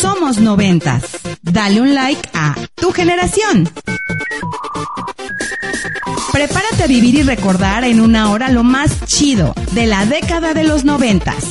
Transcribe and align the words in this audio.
Somos 0.00 0.38
noventas. 0.38 1.02
Dale 1.42 1.80
un 1.80 1.94
like 1.94 2.28
a 2.32 2.54
tu 2.76 2.92
generación. 2.92 3.68
Prepárate 6.30 6.84
a 6.84 6.86
vivir 6.86 7.16
y 7.16 7.22
recordar 7.22 7.82
en 7.82 8.00
una 8.00 8.30
hora 8.30 8.48
lo 8.48 8.62
más 8.62 9.04
chido 9.06 9.54
de 9.72 9.86
la 9.86 10.06
década 10.06 10.54
de 10.54 10.62
los 10.62 10.84
noventas. 10.84 11.48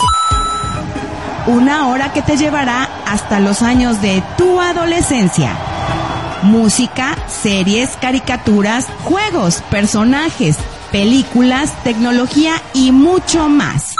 Una 1.47 1.87
hora 1.87 2.13
que 2.13 2.21
te 2.21 2.37
llevará 2.37 2.89
hasta 3.05 3.41
los 3.41 3.61
años 3.61 4.01
de 4.01 4.23
tu 4.37 4.61
adolescencia. 4.61 5.51
Música, 6.43 7.17
series, 7.27 7.97
caricaturas, 7.99 8.87
juegos, 9.03 9.61
personajes, 9.69 10.57
películas, 10.91 11.73
tecnología 11.83 12.61
y 12.73 12.91
mucho 12.91 13.49
más. 13.49 13.93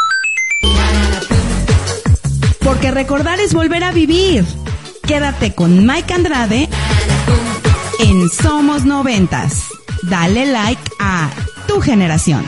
Porque 2.68 2.92
recordar 2.92 3.40
es 3.40 3.54
volver 3.54 3.86
a 3.86 3.94
vivir. 3.94 4.44
Quédate 5.08 5.56
con 5.56 5.88
Mike 5.88 6.14
Andrade 6.14 6.68
en 8.00 8.30
Somos 8.30 8.84
Noventas. 8.84 9.70
Dale 10.04 10.46
like 10.48 10.92
a 11.00 11.30
tu 11.66 11.80
generación. 11.80 12.44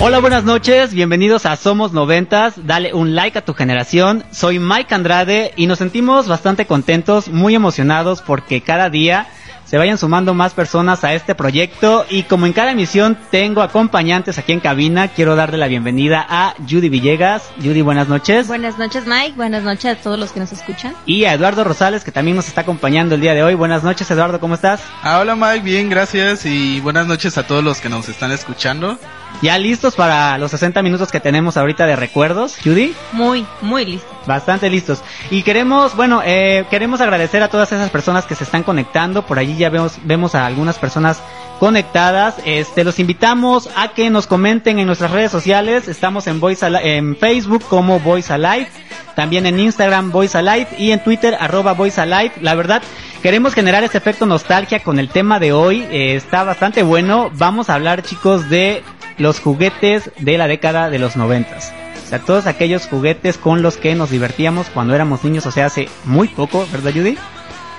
Hola, 0.00 0.18
buenas 0.18 0.42
noches, 0.42 0.92
bienvenidos 0.92 1.46
a 1.46 1.54
Somos 1.54 1.92
Noventas, 1.92 2.66
dale 2.66 2.92
un 2.94 3.14
like 3.14 3.38
a 3.38 3.44
tu 3.44 3.54
generación, 3.54 4.24
soy 4.32 4.58
Mike 4.58 4.92
Andrade 4.92 5.52
y 5.56 5.68
nos 5.68 5.78
sentimos 5.78 6.26
bastante 6.26 6.66
contentos, 6.66 7.28
muy 7.28 7.54
emocionados 7.54 8.22
porque 8.22 8.60
cada 8.62 8.90
día 8.90 9.28
se 9.70 9.78
vayan 9.78 9.98
sumando 9.98 10.34
más 10.34 10.52
personas 10.52 11.04
a 11.04 11.14
este 11.14 11.36
proyecto 11.36 12.04
y 12.10 12.24
como 12.24 12.46
en 12.46 12.52
cada 12.52 12.72
emisión 12.72 13.16
tengo 13.30 13.62
acompañantes 13.62 14.36
aquí 14.36 14.50
en 14.50 14.58
cabina, 14.58 15.06
quiero 15.06 15.36
darle 15.36 15.58
la 15.58 15.68
bienvenida 15.68 16.26
a 16.28 16.56
Judy 16.68 16.88
Villegas. 16.88 17.48
Judy, 17.62 17.80
buenas 17.80 18.08
noches. 18.08 18.48
Buenas 18.48 18.78
noches 18.78 19.06
Mike, 19.06 19.34
buenas 19.36 19.62
noches 19.62 19.96
a 19.96 20.02
todos 20.02 20.18
los 20.18 20.32
que 20.32 20.40
nos 20.40 20.50
escuchan. 20.50 20.92
Y 21.06 21.24
a 21.24 21.34
Eduardo 21.34 21.62
Rosales 21.62 22.02
que 22.02 22.10
también 22.10 22.36
nos 22.36 22.48
está 22.48 22.62
acompañando 22.62 23.14
el 23.14 23.20
día 23.20 23.32
de 23.32 23.44
hoy. 23.44 23.54
Buenas 23.54 23.84
noches 23.84 24.10
Eduardo, 24.10 24.40
¿cómo 24.40 24.54
estás? 24.54 24.82
Ah, 25.04 25.20
hola 25.20 25.36
Mike, 25.36 25.60
bien, 25.60 25.88
gracias 25.88 26.46
y 26.46 26.80
buenas 26.80 27.06
noches 27.06 27.38
a 27.38 27.46
todos 27.46 27.62
los 27.62 27.80
que 27.80 27.88
nos 27.88 28.08
están 28.08 28.32
escuchando. 28.32 28.98
¿Ya 29.42 29.56
listos 29.56 29.94
para 29.94 30.36
los 30.36 30.50
60 30.50 30.82
minutos 30.82 31.10
que 31.10 31.18
tenemos 31.18 31.56
ahorita 31.56 31.86
de 31.86 31.96
recuerdos, 31.96 32.56
Judy? 32.62 32.94
Muy, 33.12 33.46
muy 33.62 33.86
listos. 33.86 34.10
Bastante 34.26 34.68
listos. 34.68 35.02
Y 35.30 35.42
queremos, 35.42 35.96
bueno, 35.96 36.20
eh, 36.22 36.66
queremos 36.68 37.00
agradecer 37.00 37.42
a 37.42 37.48
todas 37.48 37.72
esas 37.72 37.88
personas 37.88 38.26
que 38.26 38.34
se 38.34 38.44
están 38.44 38.62
conectando. 38.64 39.24
Por 39.24 39.38
allí 39.38 39.56
ya 39.60 39.70
vemos, 39.70 39.98
vemos 40.04 40.34
a 40.34 40.46
algunas 40.46 40.78
personas 40.78 41.22
conectadas. 41.60 42.36
Este, 42.44 42.82
los 42.82 42.98
invitamos 42.98 43.68
a 43.76 43.88
que 43.88 44.10
nos 44.10 44.26
comenten 44.26 44.78
en 44.78 44.86
nuestras 44.86 45.12
redes 45.12 45.30
sociales. 45.30 45.86
Estamos 45.86 46.26
en 46.26 46.40
Voice 46.40 46.66
en 46.66 47.16
Facebook 47.16 47.62
como 47.68 48.00
Voice 48.00 48.32
Alive, 48.32 48.68
también 49.14 49.46
en 49.46 49.60
Instagram 49.60 50.10
Voice 50.10 50.36
Alive 50.36 50.68
y 50.78 50.90
en 50.90 51.04
Twitter 51.04 51.36
arroba 51.38 51.74
Voice 51.74 52.00
Alive. 52.00 52.32
La 52.40 52.54
verdad, 52.54 52.82
queremos 53.22 53.54
generar 53.54 53.84
este 53.84 53.98
efecto 53.98 54.26
nostalgia 54.26 54.82
con 54.82 54.98
el 54.98 55.10
tema 55.10 55.38
de 55.38 55.52
hoy. 55.52 55.86
Eh, 55.90 56.16
está 56.16 56.42
bastante 56.42 56.82
bueno. 56.82 57.30
Vamos 57.34 57.68
a 57.68 57.74
hablar, 57.74 58.02
chicos, 58.02 58.48
de 58.48 58.82
los 59.18 59.38
juguetes 59.38 60.10
de 60.18 60.38
la 60.38 60.48
década 60.48 60.88
de 60.88 60.98
los 60.98 61.16
noventas. 61.16 61.74
O 62.04 62.08
sea, 62.08 62.18
todos 62.20 62.46
aquellos 62.46 62.88
juguetes 62.88 63.36
con 63.36 63.62
los 63.62 63.76
que 63.76 63.94
nos 63.94 64.10
divertíamos 64.10 64.68
cuando 64.70 64.94
éramos 64.94 65.22
niños, 65.22 65.46
o 65.46 65.52
sea, 65.52 65.66
hace 65.66 65.88
muy 66.04 66.26
poco, 66.26 66.66
¿verdad, 66.72 66.92
Judy? 66.92 67.16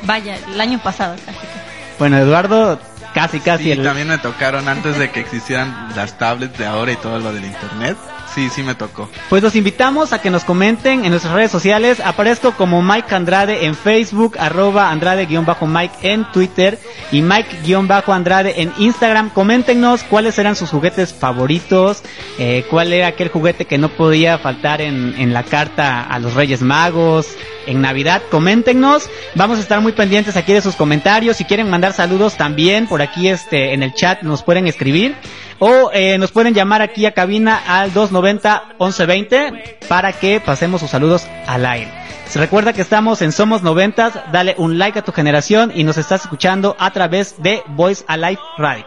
Vaya, 0.03 0.37
el 0.53 0.61
año 0.61 0.79
pasado 0.81 1.15
casi. 1.25 1.70
Bueno, 2.01 2.17
Eduardo, 2.17 2.79
casi, 3.13 3.39
casi. 3.39 3.75
Sí, 3.75 3.77
también 3.77 4.07
me 4.07 4.17
tocaron 4.17 4.67
antes 4.67 4.97
de 4.97 5.11
que 5.11 5.19
existieran 5.19 5.89
las 5.95 6.17
tablets 6.17 6.57
de 6.57 6.65
ahora 6.65 6.93
y 6.93 6.95
todo 6.95 7.19
lo 7.19 7.31
del 7.31 7.45
internet. 7.45 7.95
Sí, 8.33 8.49
sí 8.49 8.63
me 8.63 8.75
tocó. 8.75 9.09
Pues 9.29 9.43
los 9.43 9.55
invitamos 9.55 10.13
a 10.13 10.21
que 10.21 10.29
nos 10.29 10.45
comenten 10.45 11.03
en 11.03 11.11
nuestras 11.11 11.33
redes 11.33 11.51
sociales. 11.51 11.99
Aparezco 11.99 12.53
como 12.53 12.81
Mike 12.81 13.13
Andrade 13.13 13.65
en 13.65 13.75
Facebook, 13.75 14.37
arroba 14.39 14.89
Andrade-Mike 14.89 15.95
en 16.01 16.31
Twitter 16.31 16.79
y 17.11 17.21
Mike-Andrade 17.21 18.61
en 18.61 18.71
Instagram. 18.77 19.31
Coméntenos 19.31 20.03
cuáles 20.03 20.39
eran 20.39 20.55
sus 20.55 20.69
juguetes 20.69 21.13
favoritos, 21.13 22.03
eh, 22.39 22.65
cuál 22.69 22.93
era 22.93 23.07
aquel 23.07 23.29
juguete 23.29 23.65
que 23.65 23.77
no 23.77 23.89
podía 23.89 24.37
faltar 24.37 24.81
en, 24.81 25.13
en 25.17 25.33
la 25.33 25.43
carta 25.43 26.01
a 26.01 26.17
los 26.19 26.33
Reyes 26.33 26.61
Magos, 26.61 27.35
en 27.65 27.81
Navidad. 27.81 28.21
Coméntenos, 28.31 29.09
vamos 29.35 29.57
a 29.57 29.61
estar 29.61 29.81
muy 29.81 29.91
pendientes 29.91 30.37
aquí 30.37 30.53
de 30.53 30.61
sus 30.61 30.75
comentarios. 30.75 31.37
Si 31.37 31.45
quieren 31.45 31.69
mandar 31.69 31.93
saludos 31.93 32.37
también 32.37 32.87
por 32.87 33.01
aquí 33.01 33.27
este 33.27 33.73
en 33.73 33.83
el 33.83 33.93
chat 33.93 34.21
nos 34.23 34.43
pueden 34.43 34.67
escribir 34.67 35.15
o 35.63 35.91
eh, 35.93 36.17
nos 36.17 36.31
pueden 36.31 36.55
llamar 36.55 36.81
aquí 36.81 37.05
a 37.05 37.13
cabina 37.13 37.61
al 37.67 37.93
290 37.93 38.63
1120 38.79 39.77
para 39.87 40.11
que 40.11 40.39
pasemos 40.39 40.81
sus 40.81 40.89
saludos 40.89 41.27
al 41.45 41.67
aire. 41.67 41.91
Se 42.27 42.39
recuerda 42.39 42.73
que 42.73 42.81
estamos 42.81 43.21
en 43.21 43.31
Somos 43.31 43.61
Noventas, 43.61 44.13
dale 44.31 44.55
un 44.57 44.79
like 44.79 44.97
a 44.97 45.03
tu 45.03 45.11
generación 45.11 45.71
y 45.75 45.83
nos 45.83 45.97
estás 45.97 46.21
escuchando 46.21 46.75
a 46.79 46.91
través 46.91 47.41
de 47.43 47.61
Voice 47.67 48.03
Alive 48.07 48.41
Radio. 48.57 48.85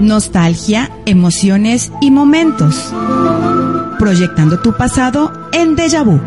Nostalgia, 0.00 0.90
emociones 1.06 1.92
y 2.00 2.10
momentos. 2.10 2.92
Proyectando 4.02 4.58
tu 4.58 4.72
pasado 4.72 5.30
en 5.52 5.76
Deja 5.76 6.02
Vu. 6.02 6.20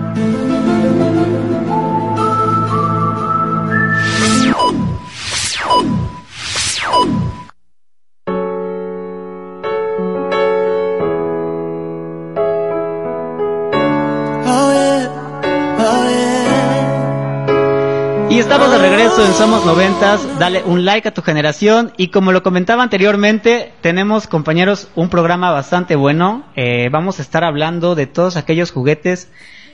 Estamos 18.46 18.70
de 18.70 18.78
regreso 18.78 19.26
en 19.26 19.34
Somos 19.34 19.66
Noventas. 19.66 20.38
Dale 20.38 20.62
un 20.64 20.86
like 20.86 21.08
a 21.08 21.14
tu 21.14 21.24
generación. 21.24 21.92
Y 21.98 22.10
como 22.10 22.32
lo 22.32 22.44
comentaba 22.44 22.84
anteriormente, 22.84 23.74
tenemos, 23.82 24.28
compañeros, 24.28 24.88
un 24.94 25.10
programa 25.10 25.50
bastante 25.50 25.96
bueno. 25.96 26.46
Eh, 26.56 26.90
vamos 26.92 27.18
a 27.18 27.24
estar 27.24 27.44
hablando 27.44 27.96
de 27.96 28.06
todos 28.06 28.38
aquellos 28.38 28.70
juguetes 28.70 29.30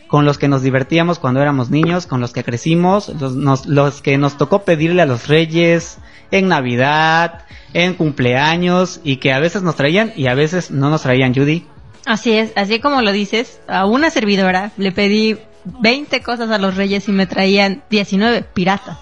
con 0.08 0.24
los 0.24 0.38
que 0.38 0.48
nos 0.48 0.62
divertíamos 0.62 1.20
cuando 1.20 1.42
éramos 1.42 1.70
niños, 1.70 2.08
con 2.08 2.22
los 2.22 2.32
que 2.32 2.46
crecimos, 2.46 3.10
los, 3.10 3.66
los 3.66 4.02
que 4.02 4.18
nos 4.18 4.38
tocó 4.38 4.64
pedirle 4.64 5.02
a 5.02 5.06
los 5.06 5.28
reyes 5.28 5.98
en 6.32 6.48
Navidad, 6.48 7.44
en 7.74 7.96
cumpleaños, 7.96 9.02
y 9.04 9.18
que 9.18 9.34
a 9.34 9.40
veces 9.42 9.64
nos 9.64 9.76
traían 9.76 10.14
y 10.16 10.28
a 10.28 10.34
veces 10.34 10.72
no 10.72 10.90
nos 10.90 11.02
traían, 11.02 11.36
Judy. 11.36 11.66
Así 12.06 12.32
es, 12.32 12.54
así 12.56 12.80
como 12.80 13.02
lo 13.02 13.12
dices, 13.12 13.60
a 13.68 13.86
una 13.86 14.10
servidora 14.10 14.72
le 14.78 14.94
pedí 14.94 15.38
20 15.66 16.22
cosas 16.22 16.50
a 16.52 16.58
los 16.58 16.76
reyes 16.76 17.08
y 17.08 17.12
me 17.12 17.28
traían 17.28 17.84
19 17.90 18.44
piratas. 18.54 18.98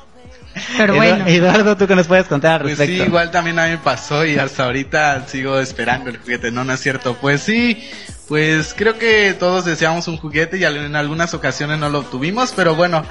Pero 0.78 0.96
bueno, 0.96 1.26
Eduardo, 1.28 1.78
¿tú 1.78 1.88
qué 1.88 1.96
nos 1.96 2.08
puedes 2.08 2.26
contar 2.28 2.54
al 2.56 2.62
Pues 2.64 2.78
respecto? 2.78 3.04
sí, 3.04 3.08
igual 3.08 3.32
también 3.32 3.60
a 3.60 3.66
mí 3.66 3.72
me 3.72 3.78
pasó 3.78 4.26
y 4.26 4.38
hasta 4.38 4.66
ahorita 4.66 5.26
sigo 5.28 5.60
esperando 5.60 6.10
el 6.10 6.18
juguete, 6.18 6.52
no, 6.52 6.64
no 6.64 6.74
es 6.74 6.80
cierto. 6.82 7.16
Pues 7.22 7.42
sí, 7.42 7.88
pues 8.28 8.74
creo 8.76 8.98
que 8.98 9.34
todos 9.40 9.64
deseamos 9.66 10.08
un 10.08 10.18
juguete 10.18 10.58
y 10.58 10.66
al- 10.66 10.78
en 10.78 10.96
algunas 10.96 11.34
ocasiones 11.34 11.80
no 11.80 11.90
lo 11.90 12.00
obtuvimos, 12.00 12.52
pero 12.56 12.76
bueno, 12.76 13.06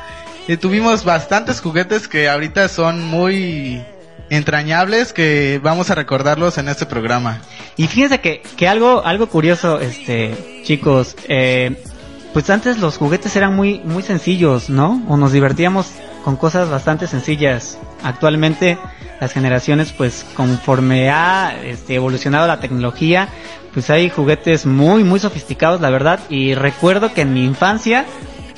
eh, 0.48 0.56
tuvimos 0.56 1.04
bastantes 1.04 1.60
juguetes 1.60 2.06
que 2.08 2.28
ahorita 2.28 2.68
son 2.68 3.02
muy 3.06 3.82
entrañables 4.30 5.12
que 5.14 5.58
vamos 5.62 5.90
a 5.90 5.94
recordarlos 5.94 6.58
en 6.58 6.68
este 6.68 6.84
programa. 6.86 7.40
Y 7.76 7.86
fíjense 7.86 8.20
que, 8.20 8.42
que 8.56 8.68
algo, 8.68 9.04
algo 9.06 9.28
curioso, 9.28 9.80
este, 9.80 10.62
chicos, 10.64 11.16
eh, 11.28 11.82
pues 12.32 12.50
antes 12.50 12.78
los 12.78 12.96
juguetes 12.98 13.34
eran 13.36 13.56
muy, 13.56 13.80
muy 13.80 14.02
sencillos, 14.02 14.70
¿no? 14.70 15.02
O 15.08 15.16
nos 15.16 15.32
divertíamos 15.32 15.92
con 16.24 16.36
cosas 16.36 16.68
bastante 16.68 17.06
sencillas. 17.06 17.78
Actualmente 18.02 18.78
las 19.20 19.32
generaciones, 19.32 19.92
pues 19.92 20.24
conforme 20.34 21.10
ha 21.10 21.56
este, 21.64 21.94
evolucionado 21.94 22.46
la 22.46 22.60
tecnología, 22.60 23.28
pues 23.72 23.90
hay 23.90 24.10
juguetes 24.10 24.66
muy, 24.66 25.04
muy 25.04 25.20
sofisticados, 25.20 25.80
la 25.80 25.90
verdad. 25.90 26.20
Y 26.28 26.54
recuerdo 26.54 27.12
que 27.12 27.22
en 27.22 27.32
mi 27.32 27.44
infancia 27.44 28.04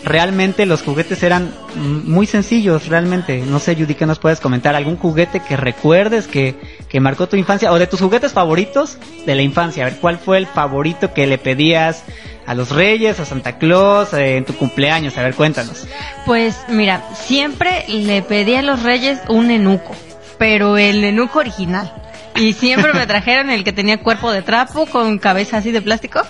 realmente 0.04 0.66
los 0.66 0.82
juguetes 0.82 1.22
eran 1.22 1.52
muy 1.76 2.26
sencillos, 2.26 2.88
realmente. 2.88 3.42
No 3.46 3.58
sé, 3.58 3.74
Judy, 3.74 3.94
¿qué 3.94 4.06
nos 4.06 4.18
puedes 4.18 4.40
comentar? 4.40 4.74
¿Algún 4.74 4.96
juguete 4.96 5.40
que 5.40 5.56
recuerdes 5.56 6.26
que, 6.26 6.58
que 6.88 7.00
marcó 7.00 7.26
tu 7.26 7.36
infancia? 7.36 7.72
O 7.72 7.78
de 7.78 7.86
tus 7.86 8.00
juguetes 8.00 8.32
favoritos 8.32 8.98
de 9.26 9.34
la 9.34 9.42
infancia. 9.42 9.84
A 9.84 9.90
ver, 9.90 9.98
¿cuál 10.00 10.18
fue 10.18 10.38
el 10.38 10.46
favorito 10.46 11.12
que 11.12 11.26
le 11.26 11.38
pedías 11.38 12.04
a 12.50 12.54
los 12.56 12.70
reyes, 12.70 13.20
a 13.20 13.24
Santa 13.24 13.58
Claus, 13.58 14.12
eh, 14.12 14.36
en 14.36 14.44
tu 14.44 14.56
cumpleaños? 14.56 15.16
A 15.16 15.22
ver, 15.22 15.36
cuéntanos. 15.36 15.86
Pues 16.26 16.56
mira, 16.66 17.00
siempre 17.14 17.84
le 17.86 18.22
pedí 18.22 18.56
a 18.56 18.62
los 18.62 18.82
reyes 18.82 19.20
un 19.28 19.52
enuco, 19.52 19.94
pero 20.36 20.76
el 20.76 21.04
enuco 21.04 21.38
original. 21.38 21.94
Y 22.34 22.54
siempre 22.54 22.92
me 22.92 23.06
trajeron 23.06 23.50
el 23.50 23.62
que 23.62 23.72
tenía 23.72 24.02
cuerpo 24.02 24.32
de 24.32 24.42
trapo 24.42 24.86
con 24.86 25.20
cabeza 25.20 25.58
así 25.58 25.70
de 25.70 25.80
plástico. 25.80 26.22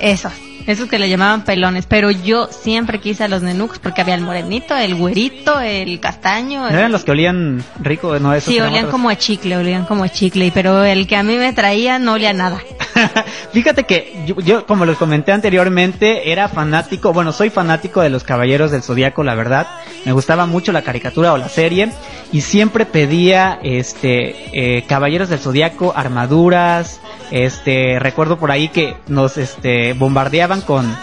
Eso. 0.00 0.30
Esos 0.68 0.86
que 0.88 0.98
le 0.98 1.08
llamaban 1.08 1.44
pelones, 1.44 1.86
pero 1.86 2.10
yo 2.10 2.46
siempre 2.50 3.00
quise 3.00 3.24
a 3.24 3.28
los 3.28 3.40
nenucos 3.42 3.78
porque 3.78 4.02
había 4.02 4.14
el 4.14 4.20
morenito, 4.20 4.76
el 4.76 4.94
güerito, 4.96 5.58
el 5.60 5.98
castaño. 5.98 6.60
¿No 6.60 6.68
el- 6.68 6.74
eran 6.76 6.92
los 6.92 7.04
que 7.04 7.10
olían 7.12 7.64
rico? 7.80 8.18
No, 8.18 8.34
esos 8.34 8.52
Sí, 8.52 8.60
olían 8.60 8.80
otros. 8.84 8.90
como 8.92 9.08
a 9.08 9.16
chicle, 9.16 9.56
olían 9.56 9.86
como 9.86 10.04
a 10.04 10.10
chicle, 10.10 10.50
pero 10.52 10.84
el 10.84 11.06
que 11.06 11.16
a 11.16 11.22
mí 11.22 11.36
me 11.36 11.54
traía 11.54 11.98
no 11.98 12.12
olía 12.12 12.34
nada. 12.34 12.60
Fíjate 13.52 13.84
que 13.84 14.22
yo, 14.26 14.34
yo, 14.40 14.66
como 14.66 14.84
les 14.84 14.98
comenté 14.98 15.32
anteriormente, 15.32 16.30
era 16.32 16.48
fanático, 16.48 17.14
bueno, 17.14 17.32
soy 17.32 17.48
fanático 17.48 18.02
de 18.02 18.10
los 18.10 18.22
Caballeros 18.24 18.70
del 18.70 18.82
Zodíaco, 18.82 19.24
la 19.24 19.34
verdad. 19.34 19.66
Me 20.04 20.12
gustaba 20.12 20.44
mucho 20.46 20.70
la 20.72 20.82
caricatura 20.82 21.32
o 21.32 21.38
la 21.38 21.48
serie 21.48 21.90
y 22.30 22.42
siempre 22.42 22.84
pedía, 22.84 23.58
este, 23.62 24.76
eh, 24.78 24.84
Caballeros 24.86 25.28
del 25.30 25.38
Zodíaco, 25.38 25.94
armaduras, 25.96 27.00
este, 27.30 27.98
recuerdo 27.98 28.38
por 28.38 28.50
ahí 28.50 28.68
que 28.68 28.96
nos, 29.06 29.36
este, 29.38 29.92
bombardeaban 29.92 30.57
con 30.62 30.96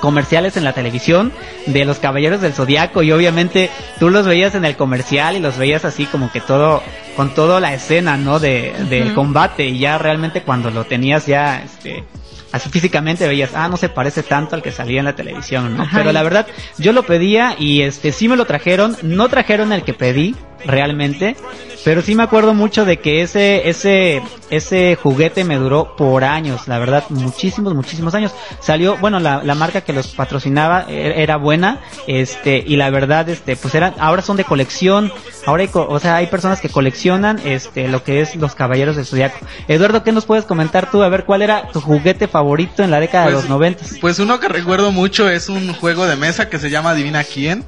comerciales 0.00 0.56
en 0.56 0.64
la 0.64 0.72
televisión 0.72 1.32
de 1.66 1.84
los 1.84 1.98
Caballeros 1.98 2.40
del 2.40 2.54
Zodiaco 2.54 3.02
y 3.02 3.12
obviamente 3.12 3.70
tú 3.98 4.10
los 4.10 4.26
veías 4.26 4.54
en 4.54 4.64
el 4.64 4.76
comercial 4.76 5.36
y 5.36 5.40
los 5.40 5.58
veías 5.58 5.84
así 5.84 6.06
como 6.06 6.32
que 6.32 6.40
todo 6.40 6.82
con 7.16 7.34
toda 7.34 7.60
la 7.60 7.74
escena, 7.74 8.16
¿no? 8.16 8.38
de 8.38 8.72
del 8.88 9.14
combate 9.14 9.66
y 9.66 9.78
ya 9.78 9.98
realmente 9.98 10.42
cuando 10.42 10.70
lo 10.70 10.84
tenías 10.84 11.26
ya 11.26 11.62
este 11.62 12.04
así 12.52 12.68
físicamente 12.70 13.26
veías, 13.28 13.50
ah, 13.54 13.68
no 13.68 13.76
se 13.76 13.88
parece 13.88 14.22
tanto 14.22 14.54
al 14.54 14.62
que 14.62 14.72
salía 14.72 15.00
en 15.00 15.06
la 15.06 15.14
televisión, 15.14 15.76
¿no? 15.76 15.82
Ajá. 15.84 15.98
Pero 15.98 16.12
la 16.12 16.22
verdad, 16.22 16.46
yo 16.78 16.92
lo 16.92 17.04
pedía 17.04 17.54
y 17.58 17.82
este 17.82 18.12
sí 18.12 18.28
me 18.28 18.36
lo 18.36 18.44
trajeron, 18.44 18.96
no 19.02 19.28
trajeron 19.28 19.72
el 19.72 19.82
que 19.84 19.94
pedí 19.94 20.34
realmente, 20.64 21.36
pero 21.84 22.02
sí 22.02 22.14
me 22.14 22.22
acuerdo 22.22 22.52
mucho 22.52 22.84
de 22.84 22.98
que 22.98 23.22
ese 23.22 23.68
ese 23.68 24.22
ese 24.50 24.98
juguete 25.00 25.44
me 25.44 25.56
duró 25.56 25.96
por 25.96 26.24
años, 26.24 26.68
la 26.68 26.78
verdad, 26.78 27.04
muchísimos 27.08 27.74
muchísimos 27.74 28.14
años. 28.14 28.32
Salió, 28.60 28.98
bueno, 28.98 29.20
la, 29.20 29.42
la 29.42 29.54
marca 29.54 29.80
que 29.80 29.94
los 29.94 30.08
patrocinaba 30.08 30.84
e- 30.88 31.22
era 31.22 31.36
buena, 31.36 31.80
este 32.06 32.62
y 32.66 32.76
la 32.76 32.90
verdad 32.90 33.28
este 33.30 33.56
pues 33.56 33.74
eran 33.74 33.94
ahora 33.98 34.20
son 34.20 34.36
de 34.36 34.44
colección, 34.44 35.10
ahora 35.46 35.62
hay 35.62 35.70
o 35.72 35.98
sea, 35.98 36.16
hay 36.16 36.26
personas 36.26 36.60
que 36.60 36.68
coleccionan 36.68 37.40
este 37.44 37.88
lo 37.88 38.04
que 38.04 38.20
es 38.20 38.36
los 38.36 38.54
Caballeros 38.54 38.96
del 38.96 39.06
Zodiaco. 39.06 39.38
Eduardo, 39.68 40.02
¿qué 40.02 40.12
nos 40.12 40.26
puedes 40.26 40.44
comentar 40.44 40.90
tú 40.90 41.02
a 41.02 41.08
ver 41.08 41.24
cuál 41.24 41.40
era 41.40 41.68
tu 41.68 41.80
juguete 41.80 42.28
favorito 42.28 42.39
en 42.82 42.90
la 42.90 43.00
década 43.00 43.26
de 43.26 43.32
Pues- 43.32 43.42
los 43.44 43.50
noventas? 43.50 43.94
Pues 44.00 44.18
uno 44.18 44.40
que 44.40 44.48
recuerdo 44.48 44.92
mucho 44.92 45.28
es 45.28 45.48
un 45.48 45.72
juego 45.74 46.06
de 46.06 46.16
mesa 46.16 46.48
que 46.48 46.58
se 46.58 46.70
llama 46.70 46.90
Adivina 46.90 47.24
quién, 47.24 47.64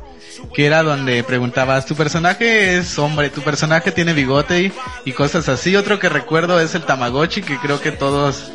que 0.54 0.66
era 0.66 0.82
donde 0.82 1.22
preguntabas, 1.24 1.86
tu 1.86 1.94
personaje 1.94 2.76
es 2.76 2.98
hombre, 2.98 3.30
tu 3.30 3.42
personaje 3.42 3.92
tiene 3.92 4.12
bigote 4.12 4.62
y, 4.62 4.72
y 5.04 5.12
cosas 5.12 5.48
así. 5.48 5.76
Otro 5.76 5.98
que 5.98 6.08
recuerdo 6.08 6.58
es 6.60 6.74
el 6.74 6.82
Tamagotchi, 6.82 7.42
que 7.42 7.58
creo 7.58 7.80
que 7.80 7.92
todos, 7.92 8.50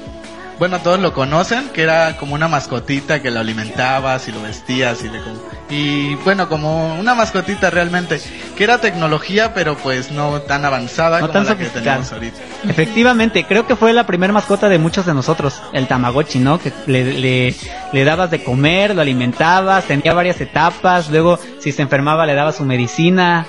bueno, 0.60 0.80
todos 0.80 1.00
lo 1.00 1.14
conocen, 1.14 1.70
que 1.70 1.84
era 1.84 2.18
como 2.18 2.34
una 2.36 2.48
mascotita 2.48 3.22
que 3.22 3.32
lo 3.32 3.40
alimentabas 3.40 4.28
y 4.28 4.32
lo 4.32 4.42
vestías 4.42 5.04
y 5.04 5.10
le 5.10 5.20
com- 5.22 5.38
y 5.70 6.16
bueno, 6.16 6.48
como 6.48 6.96
una 6.96 7.14
mascotita 7.14 7.70
realmente, 7.70 8.22
que 8.56 8.64
era 8.64 8.78
tecnología, 8.80 9.54
pero 9.54 9.76
pues 9.76 10.12
no 10.12 10.40
tan 10.42 10.64
avanzada 10.64 11.20
No 11.20 11.28
como 11.28 11.34
tan 11.34 11.46
la 11.46 11.58
que 11.58 11.66
tenemos 11.66 12.12
ahorita. 12.12 12.38
Efectivamente, 12.70 13.44
creo 13.46 13.68
que 13.68 13.76
fue 13.76 13.92
la 13.94 14.06
primera 14.08 14.32
mascota 14.32 14.70
de 14.70 14.80
muchos 14.80 15.06
de 15.06 15.14
nosotros, 15.14 15.62
el 15.74 15.88
Tamagotchi, 15.88 16.40
¿no? 16.40 16.58
Que 16.60 16.72
le, 16.86 17.04
le, 17.20 17.56
le 17.92 18.04
dabas 18.06 18.32
de 18.32 18.44
comer, 18.44 18.96
lo 18.96 19.02
alimentabas, 19.02 19.84
tenía 19.86 20.14
varias 20.14 20.40
etapas, 20.40 21.10
luego 21.10 21.38
si 21.60 21.72
se 21.74 21.82
enfermaba 21.82 22.26
le 22.26 22.34
dabas 22.34 22.56
su 22.56 22.64
medicina, 22.66 23.46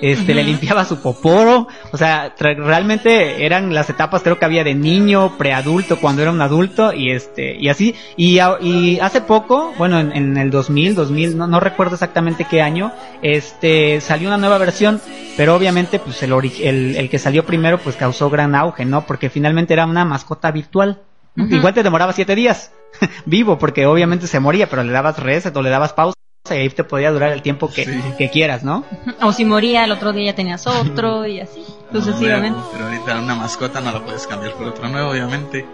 este, 0.00 0.34
le 0.34 0.44
limpiaba 0.44 0.84
su 0.84 1.00
poporo, 1.00 1.68
o 1.92 1.96
sea, 1.96 2.34
realmente 2.38 3.44
eran 3.44 3.74
las 3.74 3.90
etapas 3.90 4.22
creo 4.22 4.38
que 4.38 4.44
había 4.44 4.64
de 4.64 4.74
niño, 4.74 5.36
preadulto, 5.38 5.98
cuando 5.98 6.22
era 6.22 6.30
un 6.30 6.40
adulto, 6.40 6.92
y 6.92 7.10
este, 7.10 7.56
y 7.56 7.68
así, 7.68 7.94
y, 8.16 8.38
y 8.60 8.98
hace 9.00 9.20
poco, 9.20 9.72
bueno, 9.78 9.98
en, 9.98 10.12
en 10.12 10.36
el 10.36 10.50
2000, 10.50 10.94
2000, 10.94 11.36
no, 11.36 11.46
no 11.46 11.60
recuerdo 11.60 11.94
exactamente 11.94 12.46
qué 12.48 12.62
año, 12.62 12.92
este, 13.22 14.00
salió 14.00 14.28
una 14.28 14.38
nueva 14.38 14.58
versión, 14.58 15.00
pero 15.36 15.54
obviamente, 15.54 15.98
pues 15.98 16.22
el, 16.22 16.32
el, 16.32 16.96
el 16.96 17.10
que 17.10 17.18
salió 17.18 17.44
primero, 17.44 17.78
pues 17.78 17.96
causó 17.96 18.30
gran 18.30 18.54
auge, 18.54 18.84
¿no? 18.84 19.06
Porque 19.06 19.30
finalmente 19.30 19.74
era 19.74 19.86
una 19.86 20.04
mascota 20.04 20.50
virtual. 20.50 21.02
Igual 21.36 21.74
te 21.74 21.82
demoraba 21.82 22.14
siete 22.14 22.34
días 22.34 22.72
vivo, 23.26 23.58
porque 23.58 23.84
obviamente 23.84 24.26
se 24.26 24.40
moría, 24.40 24.70
pero 24.70 24.82
le 24.82 24.92
dabas 24.92 25.18
reset 25.18 25.54
o 25.54 25.60
le 25.60 25.68
dabas 25.68 25.92
pausa 25.92 26.16
y 26.54 26.58
ahí 26.58 26.68
te 26.68 26.84
podía 26.84 27.10
durar 27.10 27.32
el 27.32 27.42
tiempo 27.42 27.68
que, 27.70 27.84
Sí. 27.84 28.00
que 28.18 28.30
quieras, 28.30 28.62
¿no? 28.62 28.84
O 29.22 29.32
si 29.32 29.44
moría, 29.44 29.84
el 29.84 29.92
otro 29.92 30.12
día 30.12 30.26
ya 30.32 30.34
tenías 30.36 30.66
otro 30.66 31.26
y 31.26 31.40
así, 31.40 31.64
sucesivamente. 31.92 32.58
Pero 32.72 32.84
ahorita 32.86 33.18
una 33.20 33.34
mascota 33.34 33.80
no 33.80 33.90
la 33.92 34.00
puedes 34.04 34.26
cambiar 34.26 34.52
por 34.54 34.66
otro 34.68 34.88
nuevo, 34.88 35.10
obviamente. 35.10 35.66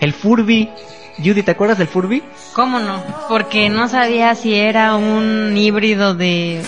El 0.00 0.12
Furby. 0.12 0.70
Judy, 1.18 1.42
¿te 1.42 1.50
acuerdas 1.50 1.76
del 1.76 1.88
Furby? 1.88 2.22
¿Cómo 2.54 2.78
no? 2.78 3.02
Porque 3.28 3.68
no 3.68 3.88
sabía 3.88 4.34
si 4.34 4.54
era 4.54 4.96
un 4.96 5.54
híbrido 5.56 6.14
de 6.14 6.62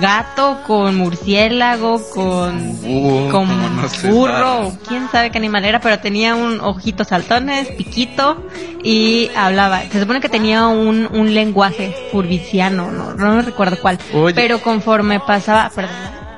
gato 0.00 0.58
con 0.66 0.96
murciélago, 0.96 2.00
con, 2.10 2.76
Uh, 2.84 3.30
con 3.30 3.48
no 3.48 4.12
burro, 4.12 4.68
o 4.68 4.78
quién 4.86 5.08
sabe 5.10 5.30
qué 5.30 5.38
animal 5.38 5.64
era, 5.64 5.80
pero 5.80 5.98
tenía 5.98 6.34
un 6.34 6.60
ojito 6.60 7.04
saltones, 7.04 7.68
piquito 7.68 8.46
y 8.82 9.30
hablaba. 9.36 9.82
Se 9.90 10.00
supone 10.00 10.20
que 10.20 10.28
tenía 10.28 10.66
un, 10.66 11.08
un 11.12 11.34
lenguaje 11.34 11.94
furbiciano, 12.12 12.90
no, 12.90 13.14
no 13.14 13.36
me 13.36 13.42
recuerdo 13.42 13.78
cuál. 13.80 13.98
Oye. 14.14 14.34
Pero 14.34 14.60
conforme 14.60 15.20
pasaba, 15.20 15.70
perdón, 15.74 15.96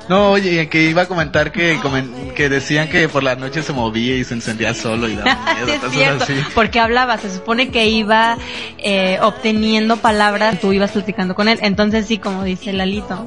No, 0.08 0.30
oye, 0.30 0.68
que 0.68 0.84
iba 0.84 1.02
a 1.02 1.06
comentar 1.06 1.52
que, 1.52 1.76
comen- 1.78 2.32
que 2.34 2.48
decían 2.48 2.88
que 2.88 3.08
por 3.08 3.22
la 3.22 3.34
noche 3.36 3.62
se 3.62 3.72
movía 3.72 4.16
y 4.16 4.24
se 4.24 4.34
encendía 4.34 4.72
solo 4.74 5.08
y 5.08 5.16
daba 5.16 5.36
miedo, 5.66 5.90
Sí, 5.90 6.02
es 6.02 6.22
así. 6.22 6.34
porque 6.54 6.80
hablaba, 6.80 7.18
se 7.18 7.30
supone 7.32 7.70
que 7.70 7.86
iba 7.88 8.38
eh, 8.78 9.18
obteniendo 9.22 9.98
palabras, 9.98 10.60
tú 10.60 10.72
ibas 10.72 10.92
platicando 10.92 11.34
con 11.34 11.48
él, 11.48 11.58
entonces 11.62 12.06
sí, 12.06 12.18
como 12.18 12.44
dice 12.44 12.72
Lalito. 12.72 13.24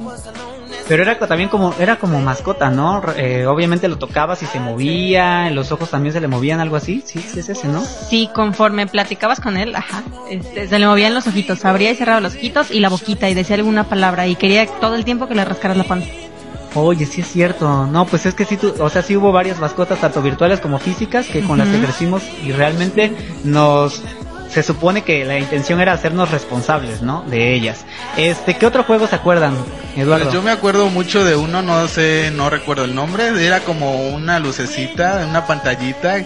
Pero 0.88 1.04
era 1.04 1.16
también 1.18 1.48
como, 1.48 1.72
era 1.78 1.96
como 1.96 2.20
mascota, 2.20 2.68
¿no? 2.70 3.00
Eh, 3.16 3.46
obviamente 3.46 3.86
lo 3.86 3.98
tocabas 3.98 4.42
y 4.42 4.46
se 4.46 4.58
movía, 4.58 5.48
los 5.50 5.70
ojos 5.70 5.88
también 5.90 6.12
se 6.12 6.20
le 6.20 6.26
movían, 6.26 6.58
algo 6.60 6.74
así. 6.76 7.02
Sí, 7.06 7.20
sí 7.20 7.38
es 7.38 7.48
ese, 7.48 7.68
¿no? 7.68 7.82
Sí, 7.84 8.28
conforme 8.34 8.86
platicabas 8.88 9.40
con 9.40 9.56
él, 9.56 9.74
ajá, 9.76 10.02
este, 10.28 10.66
se 10.66 10.78
le 10.80 10.86
movían 10.86 11.14
los 11.14 11.26
ojitos, 11.28 11.64
abría 11.64 11.92
y 11.92 11.94
cerraba 11.94 12.20
los 12.20 12.34
ojitos 12.34 12.70
y 12.72 12.80
la 12.80 12.88
boquita 12.88 13.30
y 13.30 13.34
decía 13.34 13.54
alguna 13.56 13.84
palabra 13.84 14.26
y 14.26 14.34
quería 14.34 14.66
todo 14.66 14.96
el 14.96 15.04
tiempo 15.04 15.28
que 15.28 15.36
le 15.36 15.44
rascaras 15.44 15.76
la 15.76 15.84
panza. 15.84 16.08
Oye, 16.74 17.06
sí 17.06 17.20
es 17.20 17.30
cierto. 17.30 17.86
No, 17.86 18.06
pues 18.06 18.26
es 18.26 18.34
que 18.34 18.44
sí, 18.44 18.56
tú, 18.56 18.74
o 18.78 18.88
sea, 18.88 19.02
sí 19.02 19.16
hubo 19.16 19.32
varias 19.32 19.58
mascotas, 19.58 20.00
tanto 20.00 20.22
virtuales 20.22 20.60
como 20.60 20.78
físicas, 20.78 21.26
que 21.26 21.42
con 21.42 21.58
las 21.58 21.68
que 21.68 21.78
crecimos 21.80 22.22
y 22.44 22.52
realmente 22.52 23.12
nos, 23.44 24.02
se 24.52 24.62
supone 24.62 25.02
que 25.02 25.24
la 25.24 25.38
intención 25.38 25.80
era 25.80 25.92
hacernos 25.92 26.30
responsables, 26.30 27.02
¿no? 27.02 27.22
De 27.22 27.54
ellas. 27.54 27.84
Este, 28.16 28.56
¿qué 28.56 28.66
otro 28.66 28.84
juego 28.84 29.06
se 29.06 29.16
acuerdan, 29.16 29.56
Eduardo? 29.96 30.24
Pues 30.24 30.34
yo 30.34 30.42
me 30.42 30.50
acuerdo 30.50 30.88
mucho 30.88 31.24
de 31.24 31.36
uno, 31.36 31.62
no 31.62 31.88
sé, 31.88 32.30
no 32.34 32.50
recuerdo 32.50 32.84
el 32.84 32.94
nombre, 32.94 33.46
era 33.46 33.60
como 33.60 34.08
una 34.08 34.38
lucecita, 34.38 35.26
una 35.28 35.46
pantallita 35.46 36.18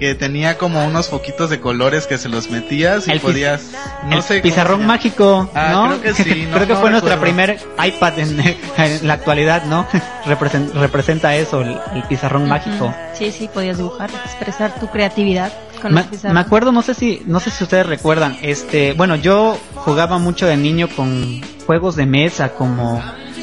que 0.00 0.14
tenía 0.16 0.56
como 0.58 0.84
unos 0.84 1.08
foquitos 1.08 1.50
de 1.50 1.60
colores 1.60 2.06
que 2.08 2.16
se 2.18 2.28
los 2.28 2.50
metías 2.50 3.06
y 3.06 3.12
El 3.12 3.20
podías, 3.20 3.70
no 4.06 4.16
el 4.16 4.22
sé. 4.22 4.40
pizarrón 4.40 4.86
mágico, 4.86 5.48
Ah, 5.54 5.68
¿no? 5.72 5.86
creo 6.00 6.00
que 6.00 6.14
sí, 6.24 6.46
no- 6.50 6.56
creo 6.56 6.66
que 6.66 6.72
no 6.72 6.80
fue 6.80 6.90
nuestra 6.90 7.16
recuerdo. 7.16 7.20
primer 7.36 7.60
iPad 7.86 8.18
en, 8.18 8.40
en 8.40 9.06
la 9.06 9.12
actualidad, 9.14 9.64
¿no? 9.66 9.86
Represen- 10.24 10.72
representa 10.72 11.36
eso, 11.36 11.60
el, 11.60 11.76
el 11.94 12.02
pizarrón 12.04 12.48
mágico. 12.48 12.92
Sí, 13.12 13.30
sí, 13.30 13.48
podías 13.52 13.76
dibujar, 13.76 14.10
expresar 14.24 14.74
tu 14.80 14.88
creatividad 14.88 15.52
con 15.82 15.92
Me, 15.94 16.04
los 16.10 16.24
me 16.24 16.40
acuerdo, 16.40 16.72
no 16.72 16.80
sé 16.82 16.94
si, 16.94 17.22
no 17.26 17.38
sé 17.38 17.50
si 17.50 17.62
ustedes 17.64 17.84
recuerdan, 17.86 18.38
este, 18.42 18.94
bueno, 18.94 19.16
yo 19.16 19.58
jugaba 19.76 20.18
mucho 20.18 20.46
de 20.46 20.56
niño 20.56 20.88
con, 20.96 21.42
juegos 21.66 21.94
de 21.94 22.04
mesa 22.06 22.48
como 22.54 23.00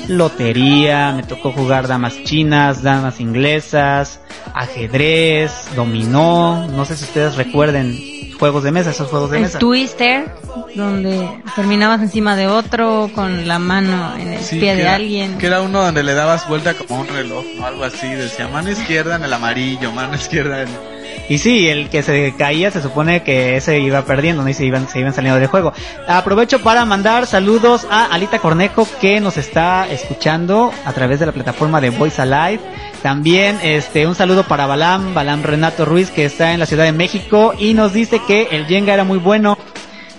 lotería, 0.07 1.11
me 1.13 1.23
tocó 1.23 1.51
jugar 1.51 1.87
damas 1.87 2.23
chinas, 2.23 2.81
damas 2.83 3.19
inglesas, 3.19 4.19
ajedrez, 4.53 5.51
dominó, 5.75 6.67
no 6.67 6.85
sé 6.85 6.95
si 6.95 7.03
ustedes 7.05 7.35
recuerden 7.35 7.97
juegos 8.39 8.63
de 8.63 8.71
mesa, 8.71 8.91
esos 8.91 9.09
juegos 9.09 9.31
de 9.31 9.37
El 9.37 9.43
mesa. 9.43 9.59
Twister, 9.59 10.31
donde 10.75 11.27
terminabas 11.55 12.01
encima 12.01 12.35
de 12.35 12.47
otro 12.47 13.09
con 13.15 13.47
la 13.47 13.57
mano 13.59 14.15
en 14.17 14.33
el 14.33 14.39
Sí, 14.43 14.59
pie 14.59 14.75
de 14.75 14.81
era- 14.83 14.95
alguien. 14.95 15.37
Que 15.37 15.47
era 15.47 15.61
uno 15.61 15.81
donde 15.81 16.03
le 16.03 16.13
dabas 16.13 16.47
vuelta 16.47 16.73
como 16.75 17.01
un 17.01 17.07
reloj 17.07 17.43
o 17.59 17.65
algo 17.65 17.83
así. 17.83 18.07
Decía 18.07 18.47
mano 18.47 18.69
izquierda 18.69 19.15
en 19.15 19.23
el 19.23 19.33
amarillo, 19.33 19.91
mano 19.91 20.15
izquierda 20.15 20.61
en... 20.61 20.96
Y 21.29 21.39
sí, 21.39 21.67
el 21.67 21.89
que 21.89 22.03
se 22.03 22.33
caía 22.37 22.71
se 22.71 22.81
supone 22.81 23.23
que 23.23 23.57
ese 23.57 23.79
iba 23.79 24.03
perdiendo, 24.03 24.43
¿no? 24.43 24.49
Y 24.49 24.53
se 24.53 24.65
iban, 24.65 24.87
se 24.87 24.99
iban 24.99 25.13
saliendo 25.13 25.39
del 25.39 25.49
juego. 25.49 25.73
Aprovecho 26.07 26.61
para 26.61 26.85
mandar 26.85 27.25
saludos 27.25 27.85
a 27.89 28.05
Alita 28.05 28.39
Cornejo 28.39 28.87
que 29.01 29.19
nos 29.19 29.37
está 29.37 29.87
escuchando 29.89 30.71
a 30.85 30.93
través 30.93 31.19
de 31.19 31.25
la 31.25 31.31
plataforma 31.31 31.81
de 31.81 31.89
Voice 31.89 32.21
Alive. 32.21 32.61
También 33.01 33.59
este 33.61 34.07
un 34.07 34.15
saludo 34.15 34.43
para 34.43 34.65
Balam, 34.65 35.13
Balam 35.13 35.43
Renato 35.43 35.85
Ruiz 35.85 36.09
que 36.09 36.25
está 36.25 36.53
en 36.53 36.59
la 36.59 36.65
Ciudad 36.65 36.85
de 36.85 36.91
México 36.91 37.53
y 37.57 37.73
nos 37.73 37.93
dice 37.93 38.21
que 38.25 38.47
el 38.51 38.65
Jenga 38.65 38.93
era 38.93 39.03
muy 39.03 39.19
bueno. 39.19 39.57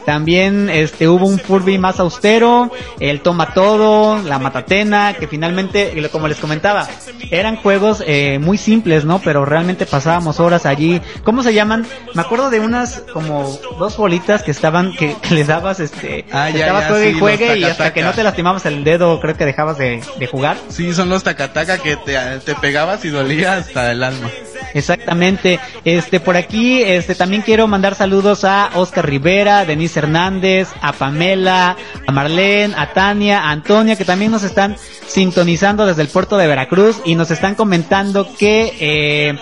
También 0.09 0.71
este 0.71 1.07
hubo 1.07 1.27
un 1.27 1.39
Furby 1.39 1.77
más 1.77 2.01
austero, 2.01 2.73
el 2.99 3.21
Toma 3.21 3.53
Todo, 3.53 4.23
la 4.23 4.39
Matatena, 4.39 5.13
que 5.13 5.29
finalmente, 5.29 5.93
como 6.11 6.29
les 6.29 6.39
comentaba, 6.39 6.89
eran 7.31 7.57
juegos 7.57 8.03
eh, 8.07 8.39
muy 8.39 8.57
simples, 8.57 9.05
¿no? 9.05 9.19
Pero 9.19 9.45
realmente 9.45 9.85
pasábamos 9.85 10.41
horas 10.41 10.65
allí. 10.65 11.03
¿Cómo 11.25 11.43
se 11.43 11.53
llaman? 11.53 11.87
Me 12.15 12.23
acuerdo 12.23 12.49
de 12.49 12.59
unas 12.59 13.03
como 13.13 13.61
dos 13.79 13.99
bolitas 13.99 14.43
que 14.43 14.51
estaban, 14.51 14.95
que, 14.95 15.15
que 15.21 15.35
les 15.35 15.47
dabas 15.47 15.79
este, 15.79 16.25
Ah, 16.33 16.49
ya, 16.49 16.61
estabas 16.61 16.85
ya, 16.85 16.89
juegue 16.89 17.11
sí, 17.11 17.17
y 17.17 17.21
juegue 17.21 17.59
y 17.59 17.65
hasta 17.65 17.93
que 17.93 18.03
no 18.03 18.13
te 18.13 18.23
lastimabas 18.23 18.65
el 18.65 18.85
dedo, 18.85 19.21
creo 19.21 19.37
que 19.37 19.45
dejabas 19.45 19.77
de, 19.77 20.01
de 20.19 20.27
jugar. 20.27 20.57
Sí, 20.71 20.95
son 20.95 21.11
los 21.11 21.23
tacataca 21.23 21.77
que 21.77 21.97
te, 21.97 22.17
te 22.47 22.55
pegabas 22.55 23.05
y 23.05 23.11
dolía 23.11 23.59
hasta 23.59 23.93
el 23.93 24.03
alma. 24.03 24.31
Exactamente. 24.75 25.59
Este, 25.85 26.21
por 26.21 26.37
aquí, 26.37 26.83
este, 26.83 27.15
también 27.15 27.43
quiero 27.43 27.67
mandar 27.67 27.95
saludos 27.95 28.45
a 28.45 28.71
Oscar 28.75 29.07
Rivera, 29.09 29.65
Denise 29.65 29.99
Hernández, 30.01 30.69
a 30.83 30.93
Pamela, 30.93 31.77
a 32.07 32.13
Marlene, 32.13 32.75
a 32.77 32.93
Tania, 32.93 33.41
a 33.41 33.51
Antonia, 33.51 33.97
que 33.97 34.05
también 34.05 34.31
nos 34.31 34.43
están 34.43 34.77
sintonizando 35.07 35.87
desde 35.87 36.03
el 36.03 36.09
puerto 36.09 36.37
de 36.37 36.47
Veracruz 36.47 37.01
y 37.05 37.15
nos 37.15 37.31
están 37.31 37.55
comentando 37.55 38.29
que, 38.39 38.77
eh, 38.81 39.39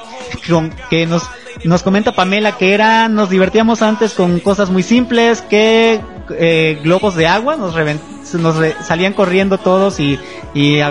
que 0.90 1.06
nos, 1.06 1.24
nos 1.64 1.82
comenta 1.82 2.12
Pamela 2.12 2.52
que 2.52 2.72
era, 2.72 3.08
nos 3.08 3.30
divertíamos 3.30 3.82
antes 3.82 4.14
con 4.14 4.38
cosas 4.40 4.70
muy 4.70 4.82
simples, 4.82 5.42
que, 5.42 6.00
eh, 6.38 6.78
globos 6.82 7.14
de 7.16 7.26
agua, 7.26 7.56
nos 7.56 7.74
nos 8.34 8.56
re- 8.56 8.76
salían 8.82 9.12
corriendo 9.12 9.58
todos 9.58 10.00
y, 10.00 10.18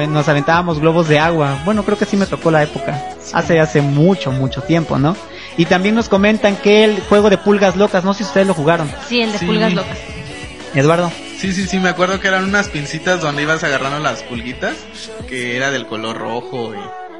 nos 0.09 0.27
aventábamos 0.29 0.79
globos 0.79 1.07
de 1.07 1.19
agua. 1.19 1.59
Bueno, 1.65 1.83
creo 1.83 1.97
que 1.97 2.05
sí 2.05 2.17
me 2.17 2.25
tocó 2.25 2.51
la 2.51 2.63
época. 2.63 3.14
Hace, 3.33 3.59
hace 3.59 3.81
mucho, 3.81 4.31
mucho 4.31 4.61
tiempo, 4.61 4.97
¿no? 4.97 5.15
Y 5.57 5.65
también 5.65 5.95
nos 5.95 6.09
comentan 6.09 6.55
que 6.57 6.83
el 6.83 6.99
juego 7.01 7.29
de 7.29 7.37
pulgas 7.37 7.75
locas, 7.75 8.03
no 8.03 8.13
sé 8.13 8.19
si 8.19 8.23
ustedes 8.25 8.47
lo 8.47 8.53
jugaron. 8.53 8.89
Sí, 9.07 9.21
el 9.21 9.31
de 9.31 9.37
Sí. 9.39 9.45
pulgas 9.45 9.73
locas. 9.73 9.97
Eduardo. 10.73 11.11
Sí, 11.37 11.53
sí, 11.53 11.67
sí, 11.67 11.79
me 11.79 11.89
acuerdo 11.89 12.19
que 12.19 12.27
eran 12.27 12.43
unas 12.45 12.67
pincitas 12.69 13.21
donde 13.21 13.43
ibas 13.43 13.63
agarrando 13.63 13.99
las 13.99 14.23
pulguitas, 14.23 14.75
que 15.27 15.55
era 15.55 15.71
del 15.71 15.85
color 15.85 16.17
rojo 16.17 16.73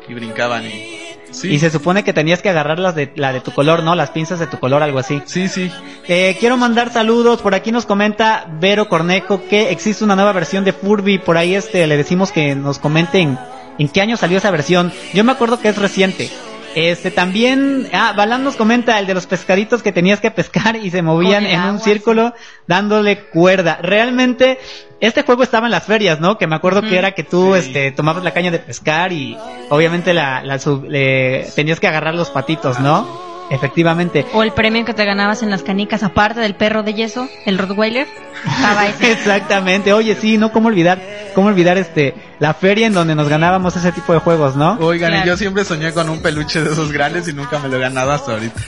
y, 0.07 0.11
y 0.11 0.13
brincaban 0.15 0.65
y... 0.65 1.01
Sí, 1.31 1.49
Y 1.49 1.59
se 1.59 1.69
supone 1.69 2.03
que 2.05 2.13
tenías 2.13 2.41
que 2.41 2.49
agarrar 2.49 2.79
las 2.79 2.95
de, 2.95 3.11
la 3.15 3.33
de 3.33 3.41
tu 3.41 3.51
color, 3.51 3.83
¿no? 3.83 3.93
Las 3.95 4.09
pinzas 4.11 4.39
de 4.39 4.47
tu 4.47 4.57
color, 4.57 4.81
algo 4.83 4.99
así. 4.99 5.21
sí, 5.25 5.49
sí. 5.49 5.69
Eh, 6.07 6.37
quiero 6.39 6.55
mandar 6.55 6.93
saludos. 6.93 7.41
Por 7.41 7.53
aquí 7.53 7.73
nos 7.73 7.85
comenta 7.85 8.45
Vero 8.59 8.87
Cornejo 8.87 9.41
que 9.49 9.69
existe 9.71 10.05
una 10.05 10.15
nueva 10.15 10.31
versión 10.31 10.63
de 10.63 10.71
Furby. 10.71 11.17
Por 11.17 11.35
ahí 11.37 11.53
este 11.55 11.87
le 11.87 11.97
decimos 11.97 12.31
que 12.31 12.55
nos 12.55 12.79
comenten 12.79 13.37
en 13.79 13.89
qué 13.89 14.01
año 14.01 14.17
salió 14.17 14.37
esa 14.37 14.51
versión. 14.51 14.91
Yo 15.13 15.23
me 15.23 15.31
acuerdo 15.31 15.59
que 15.59 15.69
es 15.69 15.77
reciente. 15.77 16.29
Este 16.75 17.09
también, 17.09 17.87
ah, 17.93 18.13
Balam 18.17 18.43
nos 18.43 18.57
comenta 18.57 18.99
el 18.99 19.07
de 19.07 19.13
los 19.13 19.27
pescaditos 19.27 19.81
que 19.81 19.93
tenías 19.93 20.19
que 20.19 20.29
pescar 20.29 20.75
y 20.75 20.89
se 20.91 21.01
movían 21.01 21.45
en 21.45 21.61
un 21.61 21.79
círculo 21.79 22.33
dándole 22.67 23.19
cuerda. 23.29 23.79
Realmente, 23.81 24.59
este 24.99 25.21
juego 25.21 25.43
estaba 25.43 25.67
en 25.67 25.71
las 25.71 25.85
ferias, 25.85 26.19
¿no? 26.19 26.37
Que 26.37 26.47
me 26.47 26.55
acuerdo 26.57 26.81
que 26.81 26.97
era 26.97 27.13
que 27.13 27.23
tú, 27.23 27.53
Sí. 27.53 27.59
este, 27.59 27.91
tomabas 27.93 28.25
la 28.25 28.31
caña 28.31 28.51
de 28.51 28.59
pescar 28.59 29.13
y 29.13 29.37
obviamente 29.69 30.13
la, 30.13 30.43
la 30.43 30.59
sub- 30.59 30.83
le- 30.89 31.47
tenías 31.55 31.79
que 31.79 31.87
agarrar 31.87 32.13
los 32.13 32.29
patitos, 32.29 32.77
¿no? 32.81 33.07
Efectivamente. 33.49 34.25
O 34.33 34.43
el 34.43 34.51
premio 34.51 34.83
que 34.83 34.93
te 34.93 35.05
ganabas 35.05 35.43
en 35.43 35.51
las 35.51 35.63
canicas, 35.63 36.03
aparte 36.03 36.41
del 36.41 36.55
perro 36.55 36.83
de 36.83 36.93
yeso, 36.93 37.29
el 37.45 37.57
Rottweiler. 37.57 38.07
Estaba 38.45 38.87
ese. 38.87 39.11
Exactamente. 39.13 39.93
Oye, 39.93 40.15
sí, 40.15 40.37
no 40.37 40.51
cómo 40.51 40.67
olvidar, 40.67 40.99
cómo 41.35 41.49
olvidar 41.49 41.77
este 41.77 42.15
la 42.39 42.53
feria 42.55 42.87
en 42.87 42.93
donde 42.93 43.13
nos 43.13 43.29
ganábamos 43.29 43.75
ese 43.75 43.91
tipo 43.91 44.11
de 44.13 44.19
juegos, 44.19 44.55
¿no? 44.55 44.77
Oigan, 44.79 45.11
Claro. 45.11 45.25
y 45.25 45.29
yo 45.29 45.37
siempre 45.37 45.63
soñé 45.65 45.93
con 45.93 46.09
un 46.09 46.21
peluche 46.21 46.61
de 46.63 46.71
esos 46.71 46.91
grandes 46.91 47.27
y 47.27 47.33
nunca 47.33 47.59
me 47.59 47.69
lo 47.69 47.77
he 47.77 47.79
ganado 47.79 48.11
hasta 48.11 48.31
ahorita. 48.33 48.59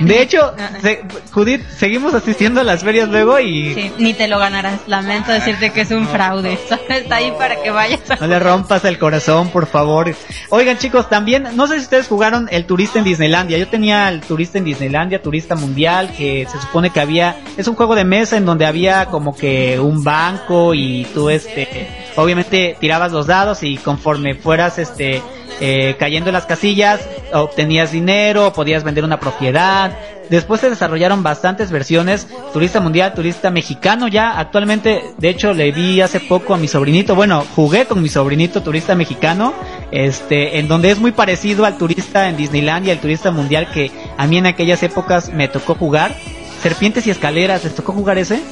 De 0.00 0.22
hecho, 0.22 0.54
se- 0.82 1.02
Judith, 1.32 1.62
seguimos 1.76 2.14
asistiendo 2.14 2.60
a 2.60 2.64
las 2.64 2.84
ferias 2.84 3.08
luego 3.08 3.40
y 3.40 3.74
Sí, 3.74 3.92
ni 3.98 4.14
te 4.14 4.28
lo 4.28 4.38
ganarás. 4.38 4.80
Lamento 4.86 5.32
decirte 5.32 5.70
que 5.70 5.80
es 5.80 5.90
un 5.90 6.06
fraude. 6.08 6.58
Solo 6.68 6.82
está 6.88 7.16
ahí 7.16 7.32
para 7.38 7.60
que 7.62 7.70
vayas 7.70 8.00
a... 8.10 8.16
no 8.16 8.26
le 8.26 8.38
rompas 8.38 8.84
el 8.84 8.98
corazón, 8.98 9.48
por 9.50 9.66
favor. 9.66 10.14
Oigan, 10.50 10.78
chicos, 10.78 11.08
también 11.08 11.48
no 11.54 11.66
sé 11.66 11.74
si 11.76 11.80
ustedes 11.82 12.06
jugaron 12.08 12.48
el 12.52 12.64
turista 12.66 12.98
en 12.98 13.04
Disneylandia. 13.04 13.58
Yo 13.58 13.68
tenía 13.68 14.08
el 14.08 14.20
turista 14.20 14.58
en 14.58 14.64
Disneylandia, 14.64 15.22
turista 15.22 15.54
mundial, 15.56 16.12
que 16.16 16.46
se 16.50 16.60
supone 16.60 16.90
que 16.90 17.00
había 17.00 17.36
es 17.56 17.66
un 17.68 17.74
juego 17.74 17.94
de 17.94 18.04
mesa 18.04 18.36
en 18.36 18.44
donde 18.44 18.66
había 18.66 19.06
como 19.06 19.36
que 19.36 19.78
un 19.80 20.02
banco 20.04 20.74
y 20.74 21.06
tú 21.14 21.28
este 21.30 21.88
obviamente 22.16 22.76
tirabas 22.80 23.12
los 23.12 23.26
dados 23.26 23.62
y 23.62 23.76
conforme 23.76 24.34
fueras 24.34 24.78
este 24.78 25.22
eh, 25.60 25.96
cayendo 25.98 26.30
en 26.30 26.34
las 26.34 26.46
casillas 26.46 27.00
obtenías 27.32 27.92
dinero, 27.92 28.52
podías 28.52 28.84
vender 28.84 29.04
una 29.04 29.20
propiedad. 29.20 29.92
Después 30.30 30.60
se 30.60 30.68
desarrollaron 30.68 31.22
bastantes 31.22 31.70
versiones, 31.70 32.28
turista 32.52 32.80
mundial, 32.80 33.14
turista 33.14 33.50
mexicano 33.50 34.08
ya. 34.08 34.38
Actualmente, 34.38 35.02
de 35.16 35.28
hecho, 35.30 35.54
le 35.54 35.72
vi 35.72 36.02
hace 36.02 36.20
poco 36.20 36.54
a 36.54 36.58
mi 36.58 36.68
sobrinito, 36.68 37.14
bueno, 37.14 37.44
jugué 37.56 37.86
con 37.86 38.02
mi 38.02 38.08
sobrinito 38.08 38.62
turista 38.62 38.94
mexicano, 38.94 39.54
este, 39.90 40.58
en 40.58 40.68
donde 40.68 40.90
es 40.90 40.98
muy 40.98 41.12
parecido 41.12 41.64
al 41.64 41.78
turista 41.78 42.28
en 42.28 42.36
Disneylandia, 42.36 42.92
el 42.92 43.00
turista 43.00 43.30
mundial 43.30 43.70
que 43.72 43.90
a 44.18 44.26
mí 44.26 44.36
en 44.36 44.46
aquellas 44.46 44.82
épocas 44.82 45.32
me 45.32 45.48
tocó 45.48 45.74
jugar. 45.74 46.14
Serpientes 46.62 47.06
y 47.06 47.10
escaleras, 47.10 47.64
¿les 47.64 47.74
tocó 47.74 47.92
jugar 47.92 48.18
ese? 48.18 48.42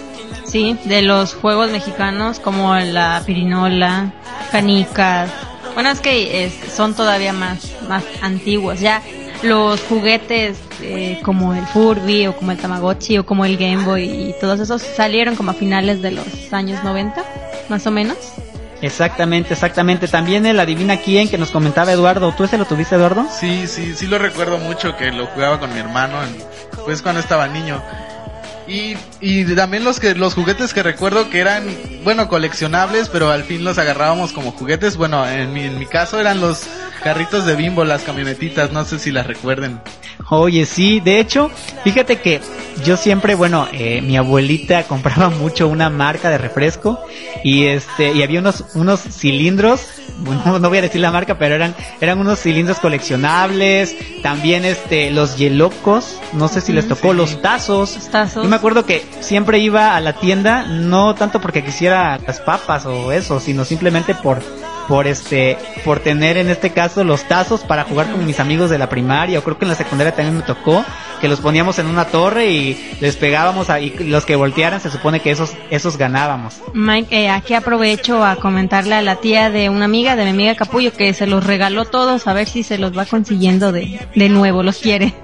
Sí, 0.56 0.74
de 0.84 1.02
los 1.02 1.34
juegos 1.34 1.70
mexicanos 1.70 2.40
como 2.40 2.74
la 2.76 3.22
pirinola, 3.26 4.10
canicas. 4.50 5.28
Bueno, 5.74 5.90
es 5.90 6.00
que 6.00 6.46
es- 6.46 6.54
son 6.74 6.94
todavía 6.94 7.34
más, 7.34 7.72
más 7.90 8.02
antiguos. 8.22 8.80
Ya 8.80 9.02
los 9.42 9.82
juguetes 9.82 10.56
eh, 10.80 11.20
como 11.22 11.52
el 11.52 11.66
Furby 11.66 12.26
o 12.28 12.34
como 12.34 12.52
el 12.52 12.56
Tamagotchi 12.56 13.18
o 13.18 13.26
como 13.26 13.44
el 13.44 13.58
Game 13.58 13.84
Boy 13.84 14.04
y 14.04 14.34
todos 14.40 14.58
esos 14.58 14.80
salieron 14.80 15.36
como 15.36 15.50
a 15.50 15.54
finales 15.54 16.00
de 16.00 16.12
los 16.12 16.24
años 16.54 16.82
90, 16.82 17.22
más 17.68 17.86
o 17.86 17.90
menos. 17.90 18.16
Exactamente, 18.80 19.52
exactamente. 19.52 20.08
También 20.08 20.46
el 20.46 20.58
adivina 20.58 20.96
quién 20.96 21.28
que 21.28 21.36
nos 21.36 21.50
comentaba 21.50 21.92
Eduardo. 21.92 22.32
¿Tú 22.34 22.44
ese 22.44 22.56
lo 22.56 22.64
tuviste, 22.64 22.94
Eduardo? 22.94 23.26
Sí, 23.30 23.66
sí, 23.66 23.92
sí 23.94 24.06
lo 24.06 24.16
recuerdo 24.18 24.56
mucho 24.56 24.96
que 24.96 25.12
lo 25.12 25.26
jugaba 25.26 25.60
con 25.60 25.74
mi 25.74 25.80
hermano, 25.80 26.16
en- 26.22 26.34
pues 26.86 27.02
cuando 27.02 27.20
estaba 27.20 27.46
niño. 27.46 27.82
Y, 28.68 28.96
y 29.20 29.44
también 29.54 29.84
los 29.84 30.00
que 30.00 30.14
los 30.14 30.34
juguetes 30.34 30.74
que 30.74 30.82
recuerdo 30.82 31.30
que 31.30 31.38
eran, 31.38 31.64
bueno, 32.02 32.28
coleccionables, 32.28 33.08
pero 33.08 33.30
al 33.30 33.44
fin 33.44 33.64
los 33.64 33.78
agarrábamos 33.78 34.32
como 34.32 34.52
juguetes. 34.52 34.96
Bueno, 34.96 35.28
en 35.28 35.52
mi, 35.52 35.62
en 35.62 35.78
mi 35.78 35.86
caso 35.86 36.18
eran 36.18 36.40
los 36.40 36.66
carritos 37.02 37.46
de 37.46 37.54
bimbo, 37.54 37.84
las 37.84 38.02
camionetitas, 38.02 38.72
no 38.72 38.84
sé 38.84 38.98
si 38.98 39.12
las 39.12 39.26
recuerden. 39.26 39.80
Oye, 40.28 40.66
sí, 40.66 41.00
de 41.00 41.20
hecho, 41.20 41.50
fíjate 41.84 42.20
que 42.20 42.40
yo 42.84 42.96
siempre, 42.96 43.34
bueno, 43.34 43.68
eh, 43.72 44.00
mi 44.02 44.16
abuelita 44.16 44.82
compraba 44.88 45.30
mucho 45.30 45.68
una 45.68 45.90
marca 45.90 46.30
de 46.30 46.38
refresco 46.38 47.00
y 47.44 47.66
este, 47.66 48.12
y 48.12 48.22
había 48.22 48.40
unos, 48.40 48.64
unos 48.74 49.00
cilindros, 49.00 49.86
bueno, 50.18 50.58
no 50.58 50.68
voy 50.68 50.78
a 50.78 50.82
decir 50.82 51.00
la 51.00 51.10
marca, 51.10 51.38
pero 51.38 51.54
eran, 51.54 51.74
eran 52.00 52.18
unos 52.18 52.40
cilindros 52.40 52.78
coleccionables, 52.78 53.96
también 54.22 54.64
este, 54.64 55.10
los 55.10 55.36
yelocos, 55.36 56.18
no 56.32 56.48
sé 56.48 56.60
si 56.60 56.72
les 56.72 56.88
tocó, 56.88 57.12
los 57.12 57.40
tazos. 57.40 57.94
Los 57.94 58.10
tazos. 58.10 58.42
Yo 58.42 58.48
me 58.48 58.56
acuerdo 58.56 58.84
que 58.84 59.04
siempre 59.20 59.58
iba 59.58 59.96
a 59.96 60.00
la 60.00 60.14
tienda, 60.14 60.66
no 60.66 61.14
tanto 61.14 61.40
porque 61.40 61.64
quisiera 61.64 62.18
las 62.18 62.40
papas 62.40 62.86
o 62.86 63.12
eso, 63.12 63.40
sino 63.40 63.64
simplemente 63.64 64.14
por, 64.14 64.42
por 64.88 65.06
este, 65.06 65.58
por 65.84 66.00
tener 66.00 66.36
en 66.36 66.48
este 66.48 66.70
caso 66.70 67.04
los 67.04 67.24
tazos 67.24 67.62
para 67.62 67.84
jugar 67.84 68.10
con 68.10 68.24
mis 68.26 68.40
amigos 68.40 68.70
de 68.70 68.78
la 68.78 68.88
primaria, 68.88 69.38
o 69.38 69.42
creo 69.42 69.58
que 69.58 69.64
en 69.64 69.70
la 69.70 69.74
secundaria 69.74 70.14
también 70.14 70.36
me 70.36 70.42
tocó. 70.42 70.84
Que 71.16 71.28
los 71.28 71.40
poníamos 71.40 71.78
en 71.78 71.86
una 71.86 72.06
torre 72.06 72.50
y 72.50 72.96
les 73.00 73.16
pegábamos 73.16 73.70
a, 73.70 73.80
y 73.80 73.90
los 73.90 74.24
que 74.24 74.36
voltearan 74.36 74.80
se 74.80 74.90
supone 74.90 75.20
que 75.20 75.30
esos, 75.30 75.54
esos 75.70 75.96
ganábamos. 75.96 76.60
Mike, 76.74 77.24
eh, 77.24 77.30
aquí 77.30 77.54
aprovecho 77.54 78.24
a 78.24 78.36
comentarle 78.36 78.94
a 78.94 79.02
la 79.02 79.16
tía 79.16 79.50
de 79.50 79.68
una 79.68 79.84
amiga, 79.84 80.16
de 80.16 80.24
mi 80.24 80.30
amiga 80.30 80.54
Capullo, 80.54 80.92
que 80.92 81.12
se 81.14 81.26
los 81.26 81.44
regaló 81.44 81.84
todos, 81.84 82.26
a 82.26 82.32
ver 82.32 82.48
si 82.48 82.62
se 82.62 82.78
los 82.78 82.96
va 82.96 83.04
consiguiendo 83.06 83.72
de, 83.72 84.00
de 84.14 84.28
nuevo, 84.28 84.62
los 84.62 84.78
quiere. 84.78 85.14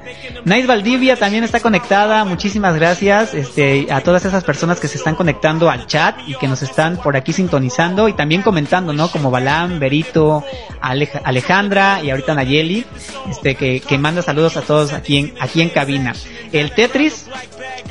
Nice 0.45 0.67
Valdivia 0.67 1.17
también 1.17 1.45
está 1.45 1.61
conectada, 1.61 2.25
muchísimas 2.25 2.75
gracias 2.75 3.35
este, 3.35 3.87
a 3.91 4.01
todas 4.01 4.25
esas 4.25 4.45
personas 4.45 4.81
que 4.81 4.89
se 4.89 4.99
están 4.99 5.15
conectando 5.15 5.71
al 5.71 5.87
chat 5.87 6.17
y 6.27 6.35
que 6.35 6.49
nos 6.49 6.63
están 6.63 6.97
por 6.97 7.17
aquí 7.17 7.33
sintonizando 7.33 8.09
y 8.09 8.13
también 8.13 8.43
comentando, 8.43 8.93
¿no? 8.93 9.09
Como 9.09 9.31
Balam, 9.31 9.79
Berito, 9.79 10.45
Alejandra 10.81 12.01
y 12.03 12.11
ahorita 12.11 12.35
Nayeli, 12.35 12.85
este, 13.31 13.55
que, 13.55 13.81
que 13.81 13.99
manda 13.99 14.23
saludos 14.23 14.57
a 14.57 14.63
todos 14.63 14.93
aquí 14.93 15.19
en, 15.19 15.35
aquí 15.41 15.63
en 15.63 15.69
cabina. 15.83 16.15
El 16.53 16.73
Tetris, 16.73 17.27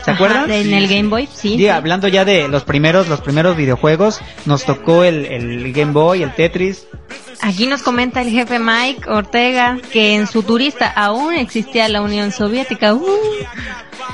¿se 0.03 0.11
acuerdan? 0.11 0.49
en 0.49 0.73
el 0.73 0.87
Game 0.87 1.09
Boy, 1.09 1.27
sí. 1.27 1.57
sí. 1.57 1.67
hablando 1.67 2.07
ya 2.07 2.25
de 2.25 2.47
los 2.47 2.63
primeros, 2.63 3.07
los 3.09 3.21
primeros 3.21 3.57
videojuegos, 3.57 4.21
nos 4.45 4.63
tocó 4.65 5.03
el, 5.03 5.25
el 5.25 5.73
Game 5.73 5.91
Boy, 5.91 6.23
el 6.23 6.33
Tetris, 6.33 6.87
Aquí 7.43 7.65
nos 7.65 7.81
comenta 7.81 8.21
el 8.21 8.29
jefe 8.29 8.59
Mike 8.59 9.09
Ortega 9.09 9.79
que 9.91 10.13
en 10.13 10.27
su 10.27 10.43
turista 10.43 10.87
aún 10.87 11.33
existía 11.33 11.89
la 11.89 12.01
Unión 12.01 12.31
Soviética. 12.31 12.93
Uh. 12.93 13.03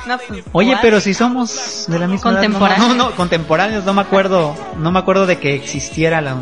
Pues, 0.06 0.44
Oye, 0.54 0.78
pero 0.82 1.02
si 1.02 1.14
somos 1.14 1.86
de 1.90 2.00
la 2.00 2.08
misma 2.08 2.32
contemporáneos. 2.32 2.96
no, 2.96 3.10
no, 3.10 3.16
contemporáneos, 3.16 3.84
no 3.84 3.94
me 3.94 4.02
acuerdo, 4.02 4.56
no 4.78 4.92
me 4.92 5.00
acuerdo 5.00 5.26
de 5.26 5.40
que 5.40 5.56
existiera 5.56 6.22
la 6.22 6.38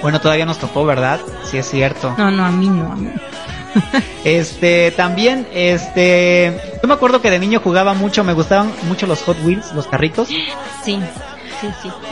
Bueno, 0.00 0.20
todavía 0.20 0.46
nos 0.46 0.58
tocó, 0.58 0.86
¿verdad? 0.86 1.18
Sí 1.42 1.58
es 1.58 1.68
cierto. 1.68 2.14
No, 2.16 2.30
no, 2.30 2.44
a 2.44 2.50
mí 2.52 2.68
no, 2.68 2.92
a 2.92 2.96
mí. 2.96 3.10
este, 4.24 4.90
también, 4.92 5.46
este, 5.52 6.58
yo 6.82 6.88
me 6.88 6.94
acuerdo 6.94 7.20
que 7.20 7.30
de 7.30 7.38
niño 7.38 7.60
jugaba 7.60 7.94
mucho, 7.94 8.24
me 8.24 8.32
gustaban 8.32 8.72
mucho 8.88 9.06
los 9.06 9.22
Hot 9.22 9.36
Wheels, 9.44 9.72
los 9.72 9.86
carritos. 9.86 10.28
Sí. 10.84 10.98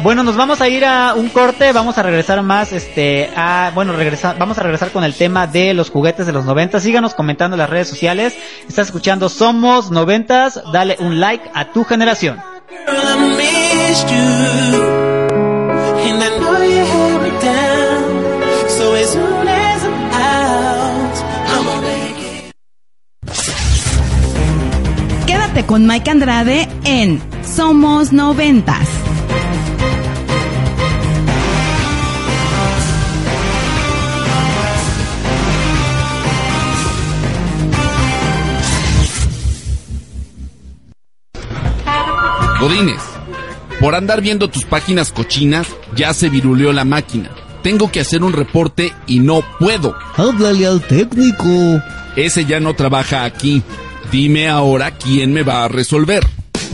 Bueno, 0.02 0.22
nos 0.22 0.36
vamos 0.36 0.60
a 0.60 0.68
ir 0.68 0.84
a 0.84 1.14
un 1.14 1.30
corte, 1.30 1.72
vamos 1.72 1.96
a 1.96 2.02
regresar 2.02 2.42
más, 2.42 2.72
este, 2.72 3.30
a, 3.34 3.72
bueno, 3.74 3.92
regresa, 3.94 4.34
vamos 4.38 4.58
a 4.58 4.62
regresar 4.62 4.90
con 4.90 5.04
el 5.04 5.14
tema 5.14 5.46
de 5.46 5.72
los 5.74 5.90
juguetes 5.90 6.26
de 6.26 6.32
los 6.32 6.44
noventas. 6.44 6.82
Síganos 6.82 7.14
comentando 7.14 7.54
en 7.54 7.60
las 7.60 7.70
redes 7.70 7.88
sociales. 7.88 8.36
Estás 8.68 8.88
escuchando 8.88 9.28
Somos 9.28 9.90
Noventas, 9.90 10.60
dale 10.72 10.96
un 11.00 11.20
like 11.20 11.50
a 11.54 11.72
tu 11.72 11.84
generación. 11.84 12.38
Quédate 25.58 25.66
con 25.66 25.88
Mike 25.88 26.10
Andrade 26.10 26.68
en 26.84 27.20
Somos 27.42 28.12
Noventas. 28.12 28.88
Godines, 42.60 43.02
por 43.80 43.96
andar 43.96 44.20
viendo 44.20 44.48
tus 44.48 44.64
páginas 44.64 45.10
cochinas, 45.10 45.66
ya 45.96 46.14
se 46.14 46.28
viruleó 46.28 46.72
la 46.72 46.84
máquina. 46.84 47.30
Tengo 47.64 47.90
que 47.90 47.98
hacer 47.98 48.22
un 48.22 48.32
reporte 48.32 48.92
y 49.08 49.18
no 49.18 49.42
puedo. 49.58 49.96
Háblale 50.16 50.66
al 50.68 50.82
técnico. 50.82 51.82
Ese 52.14 52.44
ya 52.44 52.60
no 52.60 52.74
trabaja 52.74 53.24
aquí. 53.24 53.64
Dime 54.10 54.48
ahora 54.48 54.92
quién 54.92 55.34
me 55.34 55.42
va 55.42 55.64
a 55.64 55.68
resolver. 55.68 56.24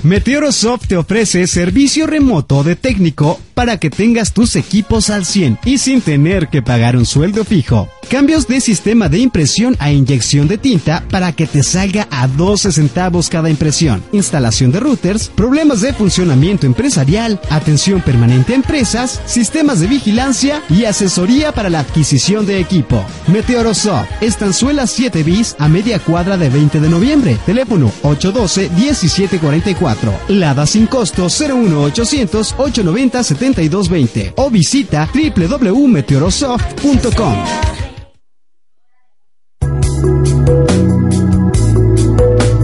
Meteorosoft 0.04 0.86
te 0.86 0.96
ofrece 0.96 1.46
servicio 1.48 2.06
remoto 2.06 2.62
de 2.62 2.76
técnico 2.76 3.40
para 3.54 3.78
que 3.78 3.90
tengas 3.90 4.32
tus 4.32 4.56
equipos 4.56 5.10
al 5.10 5.24
100 5.24 5.60
y 5.64 5.78
sin 5.78 6.00
tener 6.00 6.48
que 6.48 6.62
pagar 6.62 6.96
un 6.96 7.06
sueldo 7.06 7.44
fijo. 7.44 7.88
Cambios 8.10 8.46
de 8.46 8.60
sistema 8.60 9.08
de 9.08 9.18
impresión 9.18 9.76
a 9.78 9.90
inyección 9.90 10.46
de 10.46 10.58
tinta 10.58 11.02
para 11.10 11.32
que 11.32 11.46
te 11.46 11.62
salga 11.62 12.06
a 12.10 12.28
12 12.28 12.72
centavos 12.72 13.30
cada 13.30 13.48
impresión. 13.48 14.04
Instalación 14.12 14.70
de 14.72 14.80
routers, 14.80 15.28
problemas 15.28 15.80
de 15.80 15.94
funcionamiento 15.94 16.66
empresarial, 16.66 17.40
atención 17.48 18.02
permanente 18.02 18.52
a 18.52 18.56
empresas, 18.56 19.22
sistemas 19.26 19.80
de 19.80 19.86
vigilancia 19.86 20.62
y 20.68 20.84
asesoría 20.84 21.52
para 21.52 21.70
la 21.70 21.80
adquisición 21.80 22.44
de 22.46 22.60
equipo. 22.60 23.02
Meteorosoft, 23.28 24.06
Estanzuela 24.20 24.86
7 24.86 25.22
bis 25.22 25.56
a 25.58 25.68
media 25.68 25.98
cuadra 25.98 26.36
de 26.36 26.50
20 26.50 26.80
de 26.80 26.88
noviembre. 26.88 27.38
Teléfono 27.46 27.90
812-1744. 28.02 30.28
Lada 30.28 30.66
sin 30.66 30.86
costo 30.86 31.28
01800 31.28 32.54
890 32.58 33.22
7220 33.52 34.34
o 34.36 34.50
visita 34.50 35.08
www.meteorosoft.com. 35.12 37.34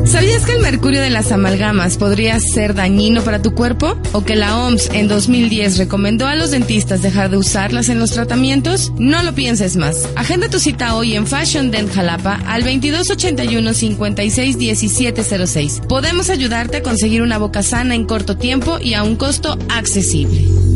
¿Sabías 0.07 0.45
que 0.45 0.53
el 0.53 0.61
mercurio 0.61 1.01
de 1.01 1.09
las 1.09 1.33
amalgamas 1.33 1.97
podría 1.97 2.38
ser 2.40 2.75
dañino 2.75 3.23
para 3.23 3.40
tu 3.40 3.55
cuerpo? 3.55 3.97
¿O 4.12 4.25
que 4.25 4.37
la 4.37 4.59
OMS 4.59 4.90
en 4.93 5.09
2010 5.09 5.79
recomendó 5.79 6.27
a 6.27 6.35
los 6.35 6.51
dentistas 6.51 7.01
dejar 7.01 7.31
de 7.31 7.37
usarlas 7.37 7.88
en 7.88 7.99
los 7.99 8.11
tratamientos? 8.11 8.93
No 8.99 9.23
lo 9.23 9.35
pienses 9.35 9.77
más. 9.77 10.09
Agenda 10.16 10.49
tu 10.49 10.59
cita 10.59 10.95
hoy 10.95 11.14
en 11.14 11.27
Fashion 11.27 11.71
Dent 11.71 11.93
Jalapa 11.93 12.40
al 12.47 12.64
2281 12.64 13.73
56 13.73 14.57
1706. 14.57 15.83
Podemos 15.88 16.29
ayudarte 16.29 16.79
a 16.79 16.83
conseguir 16.83 17.23
una 17.23 17.38
boca 17.38 17.62
sana 17.62 17.95
en 17.95 18.05
corto 18.05 18.37
tiempo 18.37 18.79
y 18.79 18.95
a 18.95 19.05
un 19.05 19.16
costo 19.16 19.57
accesible. 19.69 20.69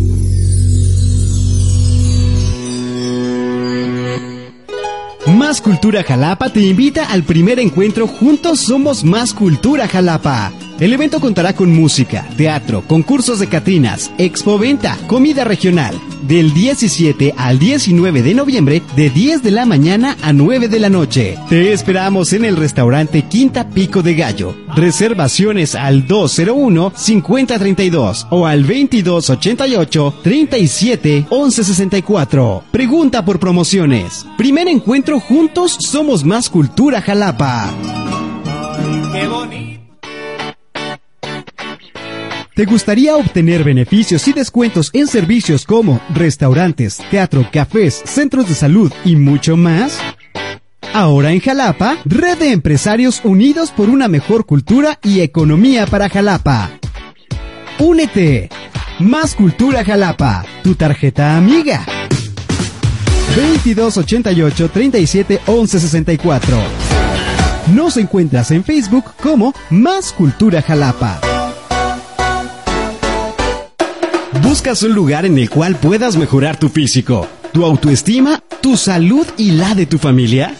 Más 5.26 5.62
Cultura 5.62 6.04
Jalapa 6.04 6.50
te 6.50 6.60
invita 6.60 7.06
al 7.06 7.22
primer 7.22 7.58
encuentro 7.58 8.06
Juntos 8.06 8.60
Somos 8.60 9.04
Más 9.04 9.32
Cultura 9.32 9.88
Jalapa. 9.88 10.52
El 10.84 10.92
evento 10.92 11.18
contará 11.18 11.54
con 11.54 11.74
música, 11.74 12.28
teatro, 12.36 12.84
concursos 12.86 13.38
de 13.38 13.48
Catrinas, 13.48 14.12
expoventa, 14.18 14.98
comida 15.06 15.42
regional. 15.42 15.98
Del 16.28 16.52
17 16.52 17.32
al 17.38 17.58
19 17.58 18.20
de 18.20 18.34
noviembre, 18.34 18.82
de 18.94 19.08
10 19.08 19.42
de 19.42 19.50
la 19.50 19.64
mañana 19.64 20.18
a 20.20 20.34
9 20.34 20.68
de 20.68 20.78
la 20.78 20.90
noche. 20.90 21.38
Te 21.48 21.72
esperamos 21.72 22.34
en 22.34 22.44
el 22.44 22.58
restaurante 22.58 23.22
Quinta 23.22 23.70
Pico 23.70 24.02
de 24.02 24.14
Gallo. 24.14 24.54
Reservaciones 24.76 25.74
al 25.74 26.06
201-5032 26.06 28.26
o 28.28 28.46
al 28.46 28.66
2288-37 28.66 31.26
Pregunta 32.70 33.24
por 33.24 33.40
promociones. 33.40 34.26
Primer 34.36 34.68
encuentro 34.68 35.18
juntos, 35.18 35.78
somos 35.80 36.26
más 36.26 36.50
cultura 36.50 37.00
Jalapa. 37.00 37.72
¡Qué 39.14 39.26
bonito! 39.26 39.73
¿Te 42.54 42.66
gustaría 42.66 43.16
obtener 43.16 43.64
beneficios 43.64 44.28
y 44.28 44.32
descuentos 44.32 44.90
en 44.92 45.08
servicios 45.08 45.64
como 45.64 46.00
restaurantes, 46.14 46.98
teatro, 47.10 47.48
cafés, 47.52 48.00
centros 48.04 48.48
de 48.48 48.54
salud 48.54 48.92
y 49.04 49.16
mucho 49.16 49.56
más? 49.56 49.98
Ahora 50.92 51.32
en 51.32 51.40
Jalapa, 51.40 51.96
Red 52.04 52.38
de 52.38 52.52
Empresarios 52.52 53.22
Unidos 53.24 53.72
por 53.72 53.90
una 53.90 54.06
mejor 54.06 54.46
cultura 54.46 55.00
y 55.02 55.18
economía 55.20 55.86
para 55.86 56.08
Jalapa. 56.08 56.70
Únete. 57.80 58.48
Más 59.00 59.34
Cultura 59.34 59.84
Jalapa, 59.84 60.46
tu 60.62 60.76
tarjeta 60.76 61.36
amiga. 61.36 61.84
2288 63.34 64.70
37 64.70 65.40
64. 65.66 66.56
Nos 67.74 67.96
encuentras 67.96 68.52
en 68.52 68.62
Facebook 68.62 69.06
como 69.20 69.52
Más 69.70 70.12
Cultura 70.12 70.62
Jalapa. 70.62 71.33
¿Buscas 74.44 74.82
un 74.82 74.92
lugar 74.92 75.24
en 75.24 75.38
el 75.38 75.48
cual 75.48 75.74
puedas 75.74 76.16
mejorar 76.18 76.58
tu 76.58 76.68
físico, 76.68 77.26
tu 77.54 77.64
autoestima, 77.64 78.42
tu 78.60 78.76
salud 78.76 79.26
y 79.38 79.52
la 79.52 79.74
de 79.74 79.86
tu 79.86 79.96
familia? 79.96 80.54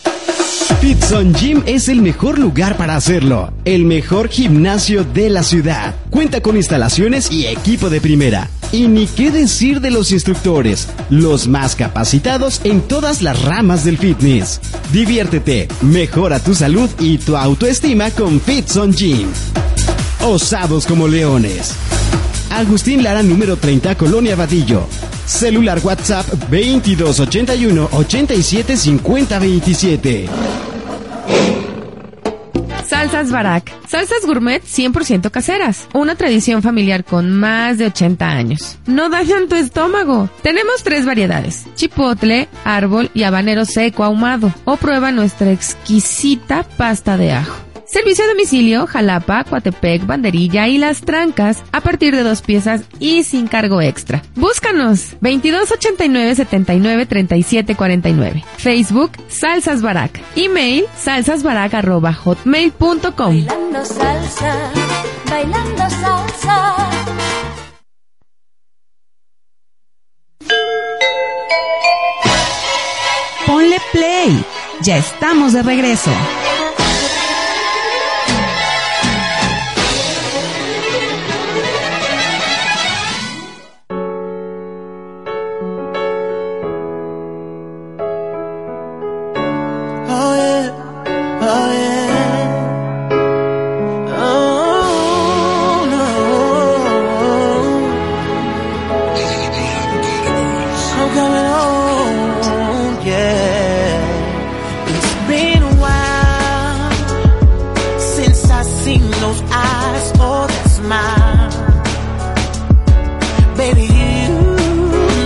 Fitson 0.80 1.34
Gym 1.34 1.62
es 1.66 1.90
el 1.90 2.00
mejor 2.00 2.38
lugar 2.38 2.78
para 2.78 2.96
hacerlo. 2.96 3.52
El 3.66 3.84
mejor 3.84 4.28
gimnasio 4.28 5.04
de 5.04 5.28
la 5.28 5.42
ciudad. 5.42 5.94
Cuenta 6.08 6.40
con 6.40 6.56
instalaciones 6.56 7.30
y 7.30 7.46
equipo 7.46 7.90
de 7.90 8.00
primera. 8.00 8.48
Y 8.72 8.88
ni 8.88 9.06
qué 9.06 9.30
decir 9.30 9.82
de 9.82 9.90
los 9.90 10.12
instructores, 10.12 10.88
los 11.10 11.46
más 11.46 11.76
capacitados 11.76 12.62
en 12.64 12.80
todas 12.80 13.20
las 13.20 13.42
ramas 13.42 13.84
del 13.84 13.98
fitness. 13.98 14.62
Diviértete, 14.92 15.68
mejora 15.82 16.40
tu 16.40 16.54
salud 16.54 16.88
y 16.98 17.18
tu 17.18 17.36
autoestima 17.36 18.10
con 18.10 18.40
Fitson 18.40 18.94
Gym. 18.94 19.28
Osados 20.22 20.86
como 20.86 21.06
leones. 21.06 21.74
Agustín 22.54 23.02
Lara 23.02 23.22
número 23.22 23.56
30, 23.56 23.96
Colonia 23.96 24.36
Vadillo. 24.36 24.86
Celular 25.26 25.80
WhatsApp 25.82 26.24
2281 26.48 27.88
875027. 27.90 30.28
Salsas 32.86 33.32
Barak. 33.32 33.72
Salsas 33.88 34.24
gourmet 34.24 34.62
100% 34.62 35.32
caseras. 35.32 35.88
Una 35.94 36.14
tradición 36.14 36.62
familiar 36.62 37.04
con 37.04 37.32
más 37.32 37.78
de 37.78 37.86
80 37.86 38.28
años. 38.28 38.78
No 38.86 39.10
dañan 39.10 39.48
tu 39.48 39.56
estómago. 39.56 40.30
Tenemos 40.42 40.84
tres 40.84 41.06
variedades. 41.06 41.64
Chipotle, 41.74 42.48
árbol 42.64 43.10
y 43.14 43.24
habanero 43.24 43.64
seco 43.64 44.04
ahumado. 44.04 44.54
O 44.64 44.76
prueba 44.76 45.10
nuestra 45.10 45.50
exquisita 45.50 46.62
pasta 46.76 47.16
de 47.16 47.32
ajo. 47.32 47.73
Servicio 47.94 48.24
a 48.24 48.26
domicilio, 48.26 48.88
Jalapa, 48.88 49.44
Coatepec, 49.44 50.04
Banderilla 50.04 50.66
y 50.66 50.78
Las 50.78 51.02
Trancas 51.02 51.62
a 51.70 51.80
partir 51.80 52.16
de 52.16 52.24
dos 52.24 52.42
piezas 52.42 52.82
y 52.98 53.22
sin 53.22 53.46
cargo 53.46 53.80
extra. 53.80 54.20
Búscanos 54.34 55.10
2289 55.20 56.34
79 56.34 57.06
37 57.06 57.76
49. 57.76 58.44
Facebook 58.56 59.12
Salsas 59.28 59.80
Barak. 59.80 60.20
Email 60.34 60.86
salsasbarak@hotmail.com. 60.96 63.46
Bailando 63.46 63.84
salsa, 63.84 64.72
bailando 65.30 65.88
salsa. 65.88 66.76
Ponle 73.46 73.78
play. 73.92 74.44
Ya 74.82 74.96
estamos 74.96 75.52
de 75.52 75.62
regreso. 75.62 76.10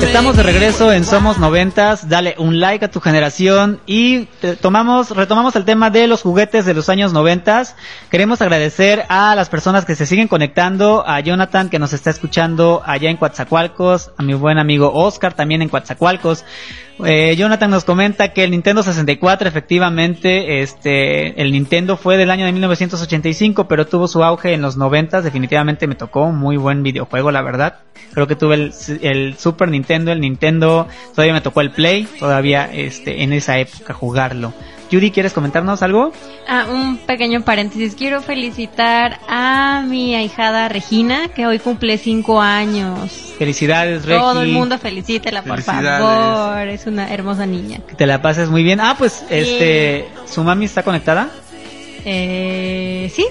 Estamos 0.09 0.39
de 0.39 0.43
regreso 0.43 0.91
en 0.91 1.05
Somos 1.05 1.39
Noventas. 1.39 2.09
Dale 2.09 2.35
un 2.39 2.61
like 2.61 2.83
a 2.83 2.91
tu 2.91 2.99
generación 2.99 3.79
y 3.85 4.25
tomamos, 4.63 5.11
retomamos 5.11 5.55
el 5.55 5.67
tema 5.67 5.91
de 5.91 6.07
los 6.07 6.23
juguetes 6.23 6.65
de 6.65 6.73
los 6.73 6.89
años 6.89 7.13
noventas. 7.13 7.77
Queremos 8.11 8.41
agradecer 8.41 9.05
a 9.11 9.35
las 9.35 9.51
personas 9.51 9.85
que 9.85 9.95
se 9.95 10.07
siguen 10.07 10.27
conectando, 10.27 11.07
a 11.07 11.21
Jonathan 11.21 11.69
que 11.69 11.79
nos 11.79 11.93
está 11.93 12.09
escuchando 12.09 12.83
allá 12.87 13.11
en 13.11 13.19
Coatzacoalcos, 13.19 14.13
a 14.17 14.23
mi 14.23 14.33
buen 14.33 14.59
amigo 14.59 14.91
Oscar 14.95 15.35
también 15.35 15.61
en 15.61 15.69
Coatzacoalcos. 15.69 16.43
Eh, 17.05 17.37
Jonathan 17.37 17.71
nos 17.71 17.85
comenta 17.85 18.33
que 18.33 18.43
el 18.43 18.51
Nintendo 18.51 18.83
64 18.83 19.47
efectivamente, 19.49 20.63
este, 20.63 21.41
el 21.41 21.53
Nintendo 21.53 21.97
fue 21.97 22.17
del 22.17 22.31
año 22.31 22.45
de 22.45 22.53
1985, 22.53 23.69
pero 23.69 23.87
tuvo 23.87 24.09
su 24.09 24.25
auge 24.25 24.53
en 24.53 24.63
los 24.63 24.77
90. 24.77 25.23
Definitivamente 25.23 25.87
me 25.87 25.95
tocó 25.95 26.23
un 26.25 26.39
muy 26.39 26.57
buen 26.57 26.83
videojuego, 26.83 27.31
la 27.31 27.43
verdad. 27.43 27.81
Creo 28.15 28.27
que 28.27 28.35
tuve 28.35 28.73
el 29.03 29.37
Super 29.39 29.69
Nintendo, 29.69 29.98
el 30.07 30.21
Nintendo, 30.21 30.87
todavía 31.15 31.35
me 31.35 31.41
tocó 31.41 31.61
el 31.61 31.71
Play, 31.71 32.09
todavía 32.19 32.71
este, 32.73 33.23
en 33.23 33.33
esa 33.33 33.59
época 33.59 33.95
jugarlo. 33.95 34.53
Judy, 34.91 35.11
¿quieres 35.11 35.35
comentarnos 35.35 35.83
algo? 35.83 36.13
Ah, 36.49 36.67
un 36.71 36.97
pequeño 36.99 37.43
paréntesis. 37.43 37.95
Quiero 37.95 38.23
felicitar 38.23 39.21
a 39.29 39.83
mi 39.87 40.15
ahijada 40.15 40.69
Regina, 40.69 41.29
que 41.29 41.47
hoy 41.47 41.59
cumple 41.59 41.99
cinco 41.99 42.41
años. 42.41 43.35
Felicidades, 43.39 44.07
Regi. 44.07 44.19
Todo 44.19 44.41
el 44.41 44.51
mundo 44.51 44.79
felicítela, 44.79 45.43
por 45.43 45.61
favor. 45.61 46.67
Es 46.69 46.87
una 46.87 47.13
hermosa 47.13 47.45
niña. 47.45 47.81
Que 47.87 47.97
te 47.97 48.07
la 48.07 48.23
pases 48.23 48.49
muy 48.49 48.63
bien. 48.63 48.81
Ah, 48.81 48.95
pues, 48.97 49.25
este, 49.29 50.09
¿su 50.27 50.43
mami 50.43 50.65
está 50.65 50.83
conectada? 50.83 51.29
Eh, 52.07 53.13
sí. 53.15 53.27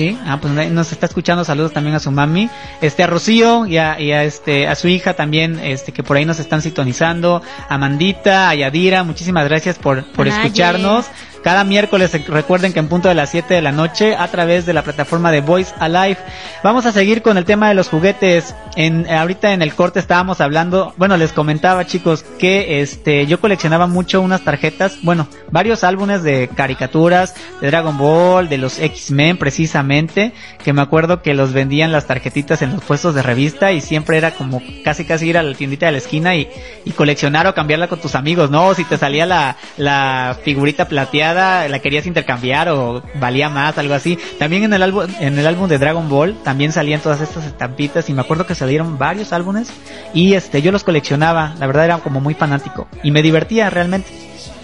Sí, 0.00 0.16
ah, 0.24 0.38
pues 0.40 0.54
nos 0.70 0.92
está 0.92 1.04
escuchando, 1.04 1.44
saludos 1.44 1.74
también 1.74 1.94
a 1.94 2.00
su 2.00 2.10
mami, 2.10 2.48
este 2.80 3.02
a 3.02 3.06
Rocío 3.06 3.66
y 3.66 3.76
a, 3.76 4.00
y 4.00 4.12
a, 4.12 4.24
este 4.24 4.66
a 4.66 4.74
su 4.74 4.88
hija 4.88 5.12
también, 5.12 5.60
este 5.62 5.92
que 5.92 6.02
por 6.02 6.16
ahí 6.16 6.24
nos 6.24 6.38
están 6.38 6.62
sintonizando, 6.62 7.42
a 7.68 7.76
Mandita, 7.76 8.48
a 8.48 8.54
Yadira, 8.54 9.04
muchísimas 9.04 9.44
gracias 9.44 9.78
por, 9.78 10.10
por 10.12 10.26
escucharnos. 10.26 11.04
Cada 11.42 11.64
miércoles 11.64 12.14
eh, 12.14 12.24
recuerden 12.28 12.72
que 12.72 12.80
en 12.80 12.88
punto 12.88 13.08
de 13.08 13.14
las 13.14 13.30
7 13.30 13.54
de 13.54 13.62
la 13.62 13.72
noche 13.72 14.14
a 14.14 14.28
través 14.28 14.66
de 14.66 14.74
la 14.74 14.82
plataforma 14.82 15.32
de 15.32 15.40
Voice 15.40 15.72
Alive. 15.78 16.18
Vamos 16.62 16.84
a 16.84 16.92
seguir 16.92 17.22
con 17.22 17.38
el 17.38 17.46
tema 17.46 17.68
de 17.68 17.74
los 17.74 17.88
juguetes. 17.88 18.54
En 18.76 19.06
eh, 19.06 19.16
ahorita 19.16 19.52
en 19.52 19.62
el 19.62 19.74
corte 19.74 20.00
estábamos 20.00 20.40
hablando, 20.40 20.92
bueno, 20.96 21.16
les 21.16 21.32
comentaba 21.32 21.86
chicos 21.86 22.24
que 22.38 22.82
este 22.82 23.26
yo 23.26 23.40
coleccionaba 23.40 23.86
mucho 23.86 24.20
unas 24.20 24.42
tarjetas, 24.42 24.98
bueno, 25.02 25.28
varios 25.50 25.82
álbumes 25.82 26.22
de 26.22 26.48
caricaturas 26.54 27.34
de 27.60 27.68
Dragon 27.68 27.96
Ball, 27.96 28.48
de 28.48 28.58
los 28.58 28.78
X-Men 28.78 29.38
precisamente, 29.38 30.32
que 30.62 30.72
me 30.72 30.82
acuerdo 30.82 31.22
que 31.22 31.34
los 31.34 31.52
vendían 31.52 31.90
las 31.90 32.06
tarjetitas 32.06 32.62
en 32.62 32.72
los 32.72 32.84
puestos 32.84 33.14
de 33.14 33.22
revista 33.22 33.72
y 33.72 33.80
siempre 33.80 34.18
era 34.18 34.32
como 34.32 34.62
casi 34.84 35.04
casi 35.04 35.28
ir 35.28 35.38
a 35.38 35.42
la 35.42 35.54
tiendita 35.54 35.86
de 35.86 35.92
la 35.92 35.98
esquina 35.98 36.36
y, 36.36 36.48
coleccionar 36.96 37.46
o 37.46 37.54
cambiarla 37.54 37.88
con 37.88 37.98
tus 37.98 38.14
amigos, 38.14 38.50
¿no? 38.50 38.74
Si 38.74 38.84
te 38.84 38.98
salía 38.98 39.24
la 39.24 40.36
figurita 40.44 40.86
plateada, 40.86 41.29
la 41.34 41.78
querías 41.78 42.06
intercambiar 42.06 42.68
o 42.68 43.02
valía 43.14 43.48
más, 43.48 43.76
algo 43.78 43.94
así. 43.94 44.18
También 44.38 44.64
en 44.64 44.72
el 44.72 44.82
álbum, 44.82 45.06
en 45.20 45.38
el 45.38 45.46
álbum 45.46 45.68
de 45.68 45.78
Dragon 45.78 46.08
Ball 46.08 46.36
también 46.42 46.72
salían 46.72 47.00
todas 47.00 47.20
estas 47.20 47.44
estampitas 47.44 48.08
y 48.08 48.12
me 48.12 48.22
acuerdo 48.22 48.46
que 48.46 48.54
salieron 48.54 48.98
varios 48.98 49.32
álbumes 49.32 49.70
y 50.14 50.34
este 50.34 50.62
yo 50.62 50.72
los 50.72 50.84
coleccionaba, 50.84 51.54
la 51.58 51.66
verdad 51.66 51.84
era 51.84 51.98
como 51.98 52.20
muy 52.20 52.34
fanático 52.34 52.88
y 53.02 53.10
me 53.10 53.22
divertía 53.22 53.70
realmente. 53.70 54.08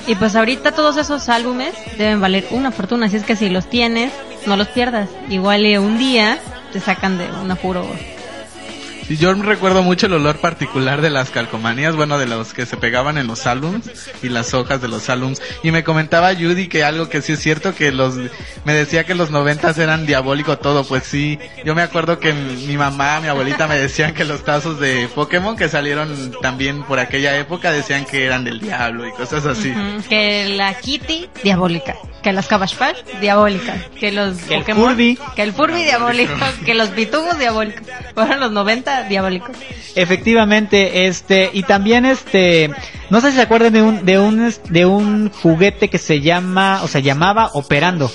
Y 0.07 0.14
pues 0.14 0.37
ahorita 0.37 0.72
todos 0.72 0.96
esos 0.96 1.29
álbumes 1.29 1.74
deben 1.98 2.20
valer 2.20 2.46
una 2.50 2.70
fortuna, 2.70 3.07
así 3.07 3.16
es 3.16 3.24
que 3.24 3.35
si 3.35 3.48
los 3.48 3.68
tienes, 3.68 4.12
no 4.46 4.57
los 4.57 4.68
pierdas. 4.68 5.09
Igual 5.29 5.64
un 5.79 5.98
día 5.98 6.38
te 6.72 6.81
sacan 6.81 7.18
de 7.18 7.29
un 7.42 7.50
apuro. 7.50 7.85
Y 9.09 9.16
yo 9.16 9.33
recuerdo 9.35 9.83
mucho 9.83 10.07
el 10.07 10.14
olor 10.14 10.38
particular 10.38 11.01
de 11.01 11.11
las 11.11 11.31
calcomanías, 11.31 11.95
bueno, 11.95 12.19
de 12.19 12.27
los 12.27 12.53
que 12.53 12.66
se 12.66 12.77
pegaban 12.77 13.19
en 13.19 13.29
los 13.29 13.47
álbums 13.47 13.88
y 14.23 14.29
las 14.29 14.53
hojas 14.53 14.83
de 14.83 14.88
los 14.88 15.09
álbums. 15.09 15.40
Y 15.62 15.71
me 15.71 15.85
comentaba 15.85 16.35
Judy 16.35 16.66
que 16.66 16.83
algo 16.83 17.09
que 17.09 17.23
sí 17.23 17.35
es 17.35 17.40
cierto, 17.40 17.75
que 17.75 17.92
los, 17.92 18.16
me 18.64 18.75
decía 18.75 19.05
que 19.05 19.14
los 19.14 19.31
noventas 19.31 19.79
eran 19.79 20.07
diabólico 20.07 20.59
todo, 20.59 20.85
pues 20.85 21.05
sí. 21.05 21.38
Yo 21.64 21.75
me 21.77 21.83
acuerdo 21.83 22.19
que 22.19 22.33
mi 22.33 22.77
mamá, 22.77 23.21
mi 23.21 23.29
abuelita 23.29 23.69
me 23.69 23.79
decían 23.79 24.12
que 24.12 24.25
los 24.25 24.45
tazos 24.45 24.81
de 24.81 25.09
Pokémon 25.14 25.57
que 25.57 25.69
salieron 25.69 26.33
también 26.42 26.83
por 26.83 26.99
aquella 26.99 27.38
época 27.38 27.71
decían 27.71 28.07
que 28.07 28.25
eran 28.25 28.42
del 28.42 28.61
diablo 28.61 29.07
y 29.07 29.12
cosas 29.12 29.47
así. 29.47 29.73
Que 30.09 30.49
la 30.57 30.75
Kitty, 30.75 31.29
diabólica. 31.45 31.97
Que 32.27 32.33
las 32.33 32.49
Cabbage 32.49 32.75
Patch, 32.75 32.97
diabólicas. 33.21 33.85
Que 34.01 34.11
los 34.11 34.37
Que 34.39 34.57
el 34.57 34.65
Furby. 34.65 35.17
que 35.37 35.43
el 35.43 35.53
Furby 35.53 35.85
diabólico. 35.85 36.35
que 36.67 36.75
los 36.75 36.89
Pitubos 36.89 37.39
diabólicos. 37.39 37.87
Fueron 38.17 38.41
los 38.41 38.51
90 38.51 39.05
diabólicos. 39.05 39.57
Efectivamente, 39.95 41.07
este, 41.07 41.51
y 41.53 41.62
también 41.62 42.05
este, 42.05 42.73
no 43.11 43.21
sé 43.21 43.31
si 43.31 43.37
se 43.37 43.43
acuerdan 43.43 43.75
de 43.75 43.83
un, 43.83 44.05
de 44.05 44.19
un, 44.19 44.53
de 44.71 44.87
un 44.87 45.31
juguete 45.31 45.89
que 45.89 45.99
se 45.99 46.21
llama, 46.21 46.81
o 46.83 46.89
se 46.89 47.01
llamaba 47.01 47.51
Operando. 47.55 48.11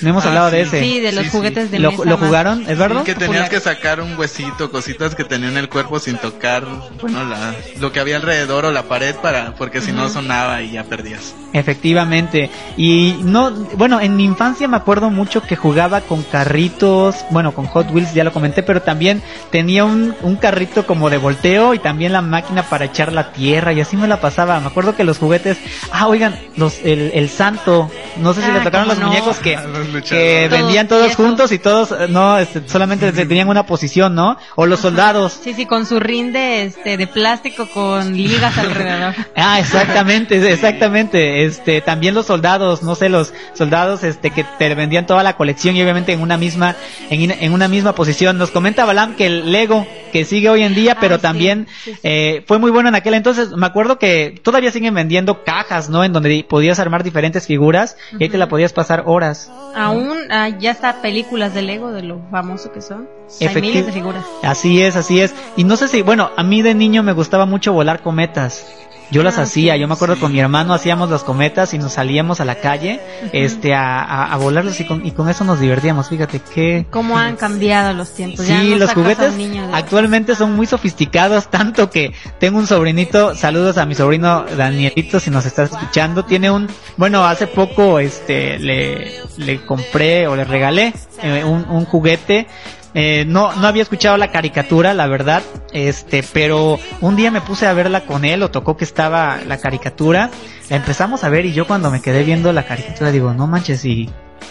No 0.00 0.10
hemos 0.10 0.24
Ah, 0.24 0.28
hablado 0.28 0.50
de 0.50 0.62
sí. 0.64 0.76
ese. 0.76 0.80
Sí, 0.82 1.00
de 1.00 1.12
los 1.12 1.24
Sí, 1.24 1.30
sí. 1.30 1.36
juguetes 1.36 1.70
de 1.70 1.78
¿Lo, 1.78 1.90
mesa 1.92 2.04
lo 2.04 2.16
jugaron, 2.18 2.68
Eduardo? 2.68 3.00
Sí, 3.00 3.06
que 3.06 3.14
tenías 3.14 3.28
popular. 3.44 3.50
que 3.50 3.60
sacar 3.60 4.00
un 4.00 4.16
huesito, 4.18 4.70
cositas 4.70 5.14
que 5.14 5.24
tenía 5.24 5.48
en 5.48 5.56
el 5.56 5.68
cuerpo 5.68 5.98
sin 6.00 6.16
tocar, 6.16 6.64
bueno, 7.00 7.24
la, 7.24 7.54
lo 7.80 7.92
que 7.92 8.00
había 8.00 8.16
alrededor 8.16 8.64
o 8.66 8.70
la 8.72 8.84
pared 8.84 9.14
para, 9.16 9.54
porque 9.56 9.80
si 9.80 9.92
no 9.92 10.08
sonaba 10.08 10.62
y 10.62 10.72
ya 10.72 10.84
perdías. 10.84 11.34
Efectivamente. 11.52 12.50
Y 12.76 13.16
no, 13.22 13.50
bueno, 13.76 14.00
en 14.00 14.16
mi 14.16 14.24
infancia 14.24 14.66
me 14.68 14.76
acuerdo 14.76 15.10
mucho 15.10 15.42
que 15.42 15.56
jugaba 15.56 16.00
con 16.00 16.22
carritos, 16.22 17.16
bueno, 17.30 17.52
con 17.52 17.66
Hot 17.66 17.90
Wheels, 17.90 18.14
ya 18.14 18.24
lo 18.24 18.32
comenté, 18.32 18.62
pero 18.62 18.82
también 18.82 19.22
tenía 19.50 19.84
un, 19.84 20.14
un 20.22 20.36
carrito 20.36 20.86
como 20.86 21.10
de 21.10 21.18
volteo 21.18 21.74
y 21.74 21.78
también 21.78 22.12
la 22.12 22.22
máquina 22.22 22.62
para 22.64 22.86
echar 22.86 23.12
la 23.12 23.32
tierra 23.32 23.72
y 23.72 23.80
así 23.80 23.96
me 23.96 24.08
la 24.08 24.20
pasaba. 24.20 24.58
Me 24.60 24.66
acuerdo 24.68 24.94
que 24.96 25.04
los 25.04 25.18
juguetes, 25.18 25.58
ah, 25.92 26.06
oigan, 26.06 26.38
los, 26.56 26.78
el, 26.84 27.10
el 27.14 27.28
santo, 27.28 27.90
no 28.18 28.32
sé 28.34 28.42
si 28.42 28.50
Ah, 28.50 28.54
le 28.54 28.60
tocaron 28.60 28.88
los 28.88 28.98
no. 28.98 29.08
muñecos 29.08 29.38
que, 29.38 29.56
Los 29.74 29.88
luchadores. 29.92 30.08
que 30.08 30.48
vendían 30.48 30.88
todos 30.88 31.14
juntos 31.16 31.52
y 31.52 31.58
todos, 31.58 31.92
eh, 31.92 32.06
no, 32.08 32.38
este, 32.38 32.62
solamente 32.68 33.12
tenían 33.12 33.48
una 33.48 33.66
posición, 33.66 34.14
¿no? 34.14 34.36
O 34.56 34.66
los 34.66 34.80
soldados. 34.80 35.38
Sí, 35.42 35.54
sí, 35.54 35.66
con 35.66 35.86
su 35.86 36.00
rinde 36.00 36.62
este, 36.62 36.96
de 36.96 37.06
plástico 37.06 37.68
con 37.68 38.16
ligas 38.16 38.56
alrededor. 38.58 39.14
Ah, 39.36 39.58
exactamente, 39.58 40.52
exactamente. 40.52 41.44
Este, 41.44 41.80
también 41.80 42.14
los 42.14 42.26
soldados, 42.26 42.82
no 42.82 42.94
sé, 42.94 43.08
los 43.08 43.32
soldados, 43.52 44.04
este, 44.04 44.30
que 44.30 44.44
te 44.58 44.74
vendían 44.74 45.06
toda 45.06 45.22
la 45.22 45.36
colección 45.36 45.76
y 45.76 45.82
obviamente 45.82 46.12
en 46.12 46.20
una 46.20 46.36
misma, 46.36 46.76
en, 47.10 47.30
en 47.30 47.52
una 47.52 47.68
misma 47.68 47.94
posición. 47.94 48.38
Nos 48.38 48.50
comenta 48.50 48.84
Balam 48.84 49.16
que 49.16 49.26
el 49.26 49.50
Lego, 49.52 49.86
que 50.12 50.24
sigue 50.24 50.48
hoy 50.48 50.62
en 50.62 50.74
día, 50.74 50.96
pero 51.00 51.16
sí, 51.16 51.22
también 51.22 51.66
sí, 51.82 51.92
sí. 51.94 52.00
eh, 52.02 52.44
fue 52.46 52.58
muy 52.58 52.70
bueno 52.70 52.88
en 52.88 52.94
aquel 52.94 53.14
entonces. 53.14 53.50
Me 53.50 53.66
acuerdo 53.66 53.98
que 53.98 54.40
todavía 54.42 54.70
siguen 54.70 54.94
vendiendo 54.94 55.44
cajas, 55.44 55.88
¿no? 55.90 56.04
En 56.04 56.12
donde 56.12 56.44
podías 56.48 56.78
armar 56.78 57.02
diferentes 57.02 57.46
figuras 57.46 57.96
y 58.18 58.24
ahí 58.24 58.28
te 58.28 58.38
la 58.38 58.48
podías 58.48 58.72
pasar 58.72 59.02
horas. 59.06 59.50
Aún 59.74 60.18
ah, 60.30 60.48
ya 60.48 60.70
está 60.70 61.00
películas 61.02 61.54
de 61.54 61.62
Lego 61.62 61.90
de 61.92 62.02
lo 62.02 62.20
famoso 62.30 62.72
que 62.72 62.80
son. 62.80 63.08
Hay 63.40 63.60
miles 63.60 63.86
de 63.86 63.92
figuras. 63.92 64.24
Así 64.42 64.82
es, 64.82 64.96
así 64.96 65.20
es. 65.20 65.34
Y 65.56 65.64
no 65.64 65.76
sé 65.76 65.88
si, 65.88 66.02
bueno, 66.02 66.30
a 66.36 66.42
mí 66.42 66.62
de 66.62 66.74
niño 66.74 67.02
me 67.02 67.12
gustaba 67.12 67.46
mucho 67.46 67.72
volar 67.72 68.02
cometas. 68.02 68.66
Yo 69.10 69.22
las 69.22 69.38
Ah, 69.38 69.42
hacía, 69.42 69.74
sí, 69.74 69.80
yo 69.80 69.86
me 69.86 69.94
acuerdo 69.94 70.18
con 70.18 70.32
mi 70.32 70.40
hermano 70.40 70.72
hacíamos 70.74 71.10
las 71.10 71.22
cometas 71.24 71.74
y 71.74 71.78
nos 71.78 71.92
salíamos 71.92 72.40
a 72.40 72.44
la 72.44 72.56
calle, 72.56 73.00
este, 73.32 73.74
a, 73.74 74.00
a, 74.02 74.32
a 74.32 74.36
volarlos 74.38 74.80
y 74.80 74.86
con, 74.86 75.04
y 75.06 75.10
con 75.12 75.28
eso 75.28 75.44
nos 75.44 75.60
divertíamos. 75.60 76.08
Fíjate 76.08 76.40
que 76.40 76.86
¿Cómo 76.90 77.18
han 77.18 77.36
cambiado 77.36 77.92
los 77.92 78.12
tiempos? 78.14 78.46
Ya 78.46 78.60
Sí, 78.60 78.70
no 78.70 78.76
los 78.76 78.92
juguetes 78.94 79.34
niño 79.34 79.66
de- 79.68 79.74
actualmente 79.74 80.34
son 80.34 80.56
muy 80.56 80.66
sofisticados, 80.66 81.48
tanto 81.50 81.90
que 81.90 82.12
tengo 82.40 82.58
un 82.58 82.66
sobrinito, 82.66 83.34
saludos 83.34 83.76
a 83.78 83.86
mi 83.86 83.94
sobrino 83.94 84.44
Danielito 84.56 85.20
si 85.20 85.30
nos 85.30 85.44
estás 85.46 85.70
escuchando, 85.72 86.24
tiene 86.24 86.50
un, 86.50 86.66
bueno, 86.96 87.24
hace 87.24 87.46
poco 87.46 87.98
este 87.98 88.58
le, 88.58 89.20
le 89.36 89.60
compré 89.64 90.26
o 90.26 90.34
le 90.36 90.44
regalé 90.44 90.92
eh, 91.22 91.44
un, 91.44 91.66
un 91.68 91.84
juguete 91.84 92.46
eh, 92.94 93.24
no, 93.26 93.52
no 93.56 93.66
había 93.66 93.82
escuchado 93.82 94.16
la 94.16 94.30
caricatura, 94.30 94.94
la 94.94 95.06
verdad, 95.06 95.42
este, 95.72 96.22
pero 96.32 96.78
un 97.00 97.16
día 97.16 97.30
me 97.30 97.40
puse 97.40 97.66
a 97.66 97.72
verla 97.72 98.02
con 98.02 98.24
él, 98.24 98.42
o 98.42 98.50
tocó 98.50 98.76
que 98.76 98.84
estaba 98.84 99.38
la 99.46 99.58
caricatura, 99.58 100.30
la 100.70 100.76
empezamos 100.76 101.24
a 101.24 101.28
ver 101.28 101.44
y 101.44 101.52
yo 101.52 101.66
cuando 101.66 101.90
me 101.90 102.00
quedé 102.00 102.22
viendo 102.22 102.52
la 102.52 102.66
caricatura 102.66 103.10
digo, 103.10 103.34
no 103.34 103.46
manches, 103.46 103.84
y, 103.84 104.08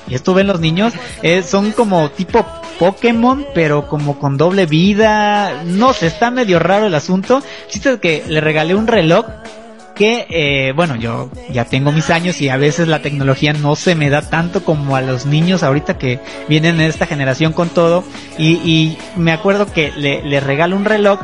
y 0.08 0.16
esto 0.16 0.34
ven 0.34 0.48
los 0.48 0.60
niños, 0.60 0.94
eh, 1.22 1.42
son 1.42 1.72
como 1.72 2.10
tipo 2.10 2.46
Pokémon, 2.80 3.46
pero 3.56 3.88
como 3.88 4.20
con 4.20 4.38
doble 4.38 4.66
vida, 4.66 5.64
no 5.66 5.94
sé, 5.94 6.08
está 6.08 6.30
medio 6.30 6.60
raro 6.60 6.88
el 6.88 6.96
asunto, 6.96 7.42
chiste 7.70 8.00
que 8.00 8.24
le 8.28 8.42
regalé 8.42 8.76
un 8.76 8.88
reloj 8.88 9.26
eh, 10.06 10.74
bueno, 10.76 10.96
yo 10.96 11.30
ya 11.52 11.66
tengo 11.66 11.92
mis 11.92 12.10
años 12.10 12.42
y 12.42 12.50
a 12.50 12.58
veces 12.58 12.88
la 12.88 13.02
tecnología 13.02 13.54
no 13.54 13.76
se 13.76 13.96
me 13.96 14.10
da 14.10 14.22
tanto 14.22 14.64
como 14.64 14.96
a 14.96 15.02
los 15.02 15.26
niños 15.26 15.64
ahorita 15.64 15.98
que 15.98 16.20
vienen 16.48 16.80
en 16.80 16.88
esta 16.88 17.06
generación 17.06 17.54
con 17.54 17.70
todo. 17.70 18.04
Y, 18.38 18.54
y 18.64 18.98
me 19.16 19.32
acuerdo 19.32 19.72
que 19.72 19.92
le, 19.96 20.24
le 20.24 20.40
regalo 20.40 20.76
un 20.76 20.86
reloj 20.86 21.20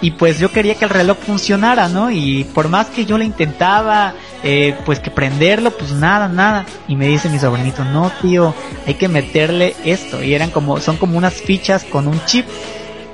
y 0.00 0.12
pues 0.12 0.38
yo 0.38 0.52
quería 0.52 0.74
que 0.74 0.84
el 0.84 0.90
reloj 0.90 1.16
funcionara, 1.18 1.88
¿no? 1.88 2.10
Y 2.10 2.44
por 2.44 2.68
más 2.68 2.88
que 2.88 3.06
yo 3.06 3.16
le 3.16 3.24
intentaba, 3.24 4.14
eh, 4.42 4.74
pues 4.84 5.00
que 5.00 5.10
prenderlo, 5.10 5.70
pues 5.70 5.92
nada, 5.92 6.28
nada. 6.28 6.66
Y 6.86 6.96
me 6.96 7.06
dice 7.06 7.28
mi 7.28 7.38
sobrinito, 7.38 7.84
no 7.84 8.10
tío, 8.20 8.54
hay 8.86 8.94
que 8.94 9.08
meterle 9.08 9.74
esto. 9.84 10.22
Y 10.22 10.34
eran 10.34 10.50
como, 10.50 10.80
son 10.80 10.96
como 10.96 11.16
unas 11.16 11.34
fichas 11.34 11.84
con 11.84 12.08
un 12.08 12.22
chip 12.26 12.46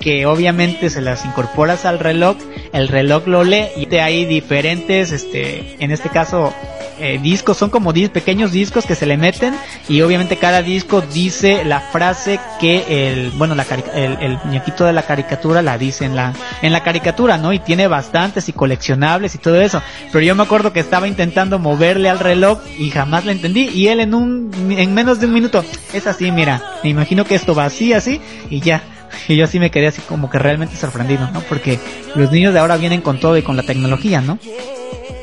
que 0.03 0.27
obviamente 0.27 0.91
se 0.91 1.01
las 1.01 1.25
incorporas 1.25 1.85
al 1.85 1.99
reloj, 1.99 2.37
el 2.73 2.89
reloj 2.89 3.27
lo 3.27 3.45
lee 3.45 3.67
y 3.77 3.87
de 3.87 4.01
ahí 4.01 4.25
diferentes, 4.25 5.13
este, 5.13 5.77
en 5.79 5.93
este 5.93 6.09
caso, 6.09 6.53
eh, 6.99 7.19
discos, 7.23 7.57
son 7.57 7.71
como 7.71 7.93
10 7.93 8.11
pequeños 8.11 8.53
discos 8.53 8.85
que 8.85 8.95
se 8.95 9.07
le 9.07 9.17
meten 9.17 9.55
y 9.89 10.03
obviamente 10.03 10.37
cada 10.37 10.63
disco 10.63 11.01
dice 11.01 11.65
la 11.65 11.81
frase 11.81 12.39
que 12.61 13.13
el, 13.13 13.31
bueno, 13.31 13.55
la 13.55 13.65
el 13.95 14.39
muñequito 14.45 14.85
de 14.85 14.93
la 14.93 15.03
caricatura 15.03 15.63
la 15.63 15.79
dice 15.79 16.05
en 16.05 16.17
la, 16.17 16.35
en 16.61 16.73
la 16.73 16.83
caricatura, 16.83 17.39
¿no? 17.39 17.53
Y 17.53 17.61
tiene 17.61 17.87
bastantes 17.87 18.49
y 18.49 18.53
coleccionables 18.53 19.35
y 19.35 19.39
todo 19.39 19.61
eso. 19.61 19.83
Pero 20.13 20.25
yo 20.25 20.35
me 20.35 20.43
acuerdo 20.43 20.73
que 20.73 20.81
estaba 20.81 21.09
intentando 21.09 21.59
moverle 21.59 22.09
al 22.09 22.19
reloj 22.19 22.59
y 22.79 22.91
jamás 22.91 23.25
le 23.25 23.33
entendí 23.33 23.69
y 23.69 23.89
él 23.89 24.01
en 24.01 24.15
un, 24.15 24.51
en 24.71 24.95
menos 24.95 25.21
de 25.21 25.27
un 25.27 25.33
minuto, 25.33 25.65
es 25.93 26.07
así, 26.07 26.31
mira, 26.31 26.63
me 26.83 26.91
imagino 26.91 27.25
que 27.25 27.37
esto 27.37 27.55
va 27.55 27.65
así, 27.65 27.93
así 27.93 28.21
y 28.51 28.61
ya. 28.61 28.83
Y 29.29 29.37
yo 29.37 29.45
así 29.45 29.59
me 29.59 29.71
quedé 29.71 29.89
así 29.89 30.01
como 30.03 30.31
que 30.31 30.39
realmente 30.39 30.77
sorprendido, 30.77 31.31
¿no? 31.31 31.41
Porque 31.43 31.79
los 32.15 32.31
niños 32.31 32.53
de 32.55 32.61
ahora 32.61 32.77
vienen 32.77 33.01
con 33.01 33.21
todo 33.21 33.37
y 33.37 33.43
con 33.43 33.57
la 33.57 33.63
tecnología, 33.63 34.21
¿no? 34.21 34.39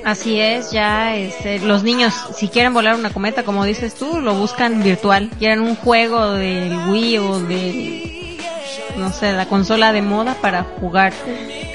Así 0.06 0.40
es, 0.40 0.72
ya 0.72 1.16
este, 1.16 1.60
los 1.60 1.84
niños, 1.84 2.14
si 2.36 2.48
quieren 2.48 2.74
volar 2.74 2.96
una 2.96 3.12
cometa, 3.12 3.44
como 3.44 3.66
dices 3.66 3.96
tú, 3.96 4.22
lo 4.22 4.34
buscan 4.34 4.82
virtual. 4.82 5.30
Quieren 5.38 5.62
un 5.62 5.76
juego 5.76 6.32
del 6.32 6.76
Wii 6.90 7.18
o 7.20 7.40
del, 7.42 8.38
no 8.98 9.12
sé, 9.12 9.34
la 9.34 9.46
consola 9.48 9.92
de 9.94 10.02
moda 10.02 10.36
para 10.42 10.64
jugar. 10.64 11.14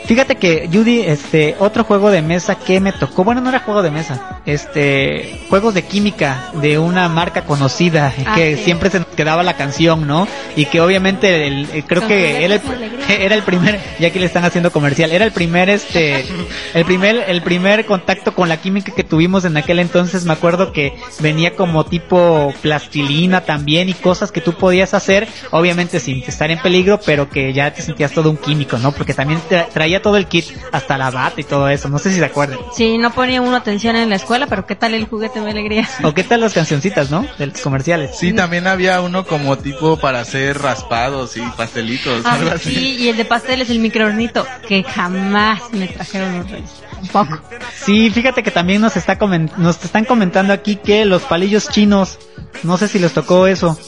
Fíjate 0.06 0.36
que 0.36 0.68
Judy, 0.72 1.00
este, 1.00 1.56
otro 1.58 1.82
juego 1.84 2.10
de 2.10 2.20
mesa 2.20 2.56
que 2.56 2.78
me 2.78 2.92
tocó, 2.92 3.24
bueno, 3.24 3.40
no 3.40 3.48
era 3.48 3.60
juego 3.60 3.82
de 3.82 3.90
mesa, 3.90 4.40
este, 4.44 5.40
juegos 5.48 5.72
de 5.72 5.82
química 5.82 6.50
de 6.60 6.78
una 6.78 7.08
marca 7.08 7.44
conocida 7.44 8.12
Ah, 8.26 8.34
que 8.34 8.56
sí. 8.56 8.64
siempre 8.64 8.90
se 8.90 8.98
nos 8.98 9.08
quedaba 9.08 9.42
la 9.42 9.54
canción, 9.56 10.06
¿no? 10.06 10.28
Y 10.56 10.66
que 10.66 10.80
obviamente 10.82 11.46
el, 11.46 11.70
el- 11.72 11.84
creo 11.84 12.02
Con 12.02 12.08
que 12.10 12.44
era 12.44 12.54
el, 12.56 12.60
era 13.08 13.34
el 13.34 13.42
primer, 13.44 13.80
ya 13.98 14.10
que 14.10 14.20
le 14.20 14.26
están 14.26 14.44
haciendo 14.44 14.70
comercial, 14.72 15.10
era 15.10 15.24
el 15.24 15.32
primer, 15.32 15.70
este, 15.70 16.26
el 16.74 16.84
primer, 16.84 17.24
el 17.28 17.40
primer 17.42 17.86
contacto 17.86 18.34
con 18.34 18.48
la 18.50 18.58
química 18.58 18.92
que 18.94 19.04
tuvimos 19.04 19.44
en 19.46 19.56
aquel 19.56 19.78
entonces. 19.78 20.24
Me 20.26 20.34
acuerdo 20.34 20.72
que 20.72 20.92
venía 21.20 21.54
como 21.56 21.84
tipo 21.86 22.52
plastilina 22.60 23.40
también 23.42 23.88
y 23.88 23.94
cosas 23.94 24.30
que 24.32 24.40
tú 24.42 24.52
podías 24.52 24.92
hacer, 24.92 25.28
obviamente 25.50 25.98
sin 25.98 26.22
estar 26.24 26.50
en 26.50 26.58
peligro, 26.58 27.00
pero 27.06 27.30
que 27.30 27.52
ya 27.54 27.72
te 27.72 27.80
sentías 27.82 28.12
todo 28.12 28.28
un 28.28 28.36
químico, 28.36 28.76
¿no? 28.78 28.92
Porque 28.92 29.14
también 29.14 29.40
tra- 29.48 29.66
traía 29.94 30.02
todo 30.02 30.16
el 30.16 30.26
kit, 30.26 30.46
hasta 30.72 30.98
la 30.98 31.10
bata 31.10 31.40
y 31.40 31.44
todo 31.44 31.68
eso. 31.68 31.88
No 31.88 31.98
sé 31.98 32.10
si 32.12 32.18
se 32.18 32.24
acuerdan. 32.24 32.58
Sí, 32.76 32.98
no 32.98 33.12
ponía 33.12 33.40
uno 33.40 33.56
atención 33.56 33.94
en 33.96 34.10
la 34.10 34.16
escuela, 34.16 34.46
pero 34.46 34.66
¿qué 34.66 34.74
tal 34.74 34.94
el 34.94 35.06
juguete 35.06 35.40
de 35.40 35.50
alegría? 35.50 35.88
¿O 36.02 36.12
qué 36.12 36.24
tal 36.24 36.40
las 36.40 36.52
cancioncitas, 36.52 37.10
no? 37.10 37.24
De 37.38 37.46
los 37.46 37.60
comerciales. 37.60 38.16
Sí, 38.18 38.32
también 38.32 38.66
había 38.66 39.00
uno 39.00 39.24
como 39.24 39.56
tipo 39.58 39.96
para 39.98 40.20
hacer 40.20 40.58
raspados 40.60 41.36
y 41.36 41.42
pastelitos, 41.56 42.22
Ah, 42.24 42.34
algo 42.34 42.50
así. 42.50 42.74
sí, 42.74 42.96
y 42.98 43.08
el 43.08 43.16
de 43.16 43.24
pastel 43.24 43.60
es 43.62 43.70
el 43.70 43.78
microornito, 43.78 44.44
que 44.66 44.82
jamás 44.82 45.60
me 45.72 45.86
trajeron 45.86 46.38
los 46.38 46.50
reyes. 46.50 46.70
Tampoco. 47.12 47.40
Sí, 47.84 48.10
fíjate 48.10 48.42
que 48.42 48.50
también 48.50 48.80
nos 48.80 48.96
está 48.96 49.18
comen- 49.18 49.50
nos 49.58 49.82
están 49.84 50.04
comentando 50.04 50.52
aquí 50.52 50.76
que 50.76 51.04
los 51.04 51.22
palillos 51.22 51.68
chinos, 51.68 52.18
no 52.62 52.76
sé 52.78 52.88
si 52.88 52.98
les 52.98 53.12
tocó 53.12 53.46
eso. 53.46 53.78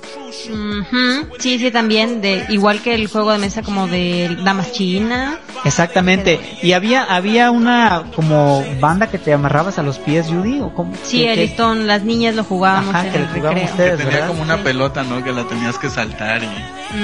Ujú, 0.51 1.27
Sí, 1.39 1.59
sí, 1.59 1.71
también, 1.71 2.21
de 2.21 2.45
igual 2.49 2.81
que 2.83 2.95
el 2.95 3.07
juego 3.09 3.33
de 3.33 3.39
mesa 3.39 3.63
como 3.63 3.87
de 3.89 4.37
damas 4.45 4.73
chinas. 4.73 5.39
Exactamente. 5.65 6.41
Y 6.63 6.73
había 6.73 7.03
había 7.05 7.51
una 7.51 8.05
como 8.15 8.65
banda 8.81 9.09
que 9.09 9.19
te 9.19 9.33
amarrabas 9.33 9.79
a 9.79 9.83
los 9.83 9.99
pies, 9.99 10.27
Judy, 10.29 10.61
o 10.61 10.73
cómo? 10.73 10.93
Sí, 11.03 11.19
¿Qué- 11.19 11.31
el 11.33 11.35
qué? 11.39 11.47
listón, 11.47 11.87
las 11.87 12.03
niñas 12.05 12.35
lo 12.35 12.45
jugábamos 12.45 12.95
Ajá, 12.95 13.07
en 13.07 13.13
que 13.13 13.19
el 13.19 13.25
lo 13.25 13.29
jugaban 13.31 13.55
recreo. 13.55 13.71
ustedes, 13.73 13.97
Tenía 13.99 14.13
¿verdad? 14.13 14.29
como 14.29 14.43
una 14.43 14.57
Sí. 14.57 14.63
pelota, 14.63 15.03
¿no? 15.03 15.25
Que 15.25 15.33
la 15.33 15.45
tenías 15.45 15.79
que 15.79 15.91
saltar 15.91 16.43
y... 16.43 16.49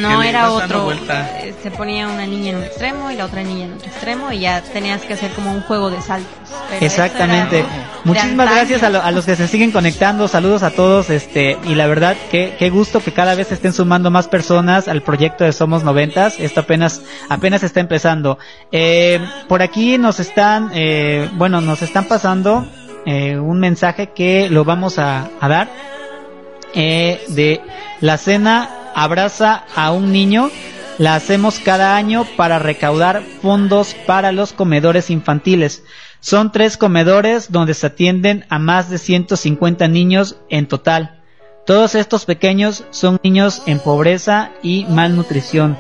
No, 0.01 0.23
era 0.23 0.51
otro. 0.53 0.85
vuelta. 0.85 1.41
Eh, 1.41 1.55
Se 1.63 1.71
ponía 1.71 2.07
una 2.09 2.27
niña 2.27 2.51
en 2.51 2.57
un 2.57 2.63
extremo 2.65 3.11
y 3.11 3.17
la 3.17 3.25
otra 3.27 3.43
niña 3.43 3.65
en 3.67 3.73
otro 3.75 3.89
extremo 3.89 4.33
y 4.33 4.41
ya 4.41 4.61
tenías 4.63 5.03
que 5.03 5.15
hacer 5.15 5.33
como 5.33 5.53
un 5.53 5.61
juego 5.63 5.91
de 5.91 6.01
saltos. 6.01 6.31
Pero 6.79 6.87
Exactamente. 6.87 7.65
Muchísimas 8.05 8.51
gracias 8.51 8.83
a, 8.83 8.91
lo- 8.91 9.03
a 9.03 9.11
los 9.13 9.25
que 9.25 9.37
se 9.37 9.47
siguen 9.47 9.71
conectando. 9.71 10.27
Saludos 10.27 10.63
a 10.63 10.71
todos. 10.71 11.09
Este 11.11 11.57
y 11.65 11.75
la 11.75 11.87
verdad 11.87 12.17
que 12.31 12.55
qué 12.59 12.71
gusto 12.71 13.01
que 13.01 13.13
cada 13.13 13.35
vez 13.35 13.53
estén 13.53 13.73
sumando 13.73 14.11
más 14.11 14.27
personas 14.29 14.89
al 14.89 15.03
proyecto 15.03 15.45
de 15.45 15.53
Somos 15.53 15.85
Noventas. 15.85 16.41
Esto 16.41 16.61
apenas 16.61 17.03
apenas 17.29 17.63
está 17.63 17.81
empezando. 17.81 18.39
Eh, 18.73 19.21
por 19.49 19.63
aquí 19.63 19.99
nos 19.99 20.19
están 20.19 20.71
eh, 20.75 21.29
bueno 21.35 21.61
nos 21.61 21.83
están 21.83 22.05
pasando 22.07 22.67
eh, 23.07 23.39
un 23.39 23.61
mensaje 23.61 24.09
que 24.15 24.49
lo 24.51 24.65
vamos 24.65 24.99
a, 24.99 25.29
a 25.41 25.49
dar 25.49 25.69
eh, 26.75 27.21
de 27.29 27.61
la 28.01 28.19
cena 28.19 28.69
abraza 28.95 29.65
a 29.77 29.93
un 29.93 30.13
niño. 30.13 30.51
La 30.99 31.15
hacemos 31.15 31.59
cada 31.59 31.97
año 31.97 32.27
para 32.37 32.59
recaudar 32.59 33.23
fondos 33.41 33.95
para 34.07 34.31
los 34.31 34.53
comedores 34.53 35.09
infantiles. 35.11 35.85
Son 36.23 36.53
tres 36.53 36.77
comedores 36.77 37.51
donde 37.51 37.75
se 37.75 37.89
atienden 37.89 38.45
a 38.49 38.61
más 38.61 38.89
de 38.89 38.99
150 38.99 39.89
niños 39.89 40.37
en 40.51 40.69
total. 40.69 41.21
Todos 41.67 41.97
estos 41.97 42.27
pequeños 42.27 42.85
son 42.91 43.19
niños 43.25 43.65
en 43.67 43.81
pobreza 43.81 44.53
y 44.63 44.85
malnutrición. 44.85 45.77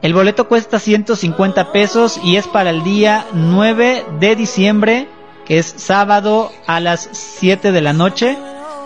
El 0.00 0.14
boleto 0.14 0.48
cuesta 0.48 0.78
150 0.78 1.72
pesos 1.72 2.18
y 2.24 2.36
es 2.36 2.48
para 2.48 2.70
el 2.70 2.82
día 2.84 3.26
9 3.34 4.06
de 4.18 4.34
diciembre, 4.34 5.08
que 5.44 5.58
es 5.58 5.66
sábado 5.76 6.50
a 6.66 6.80
las 6.80 7.10
7 7.12 7.70
de 7.70 7.80
la 7.82 7.92
noche. 7.92 8.38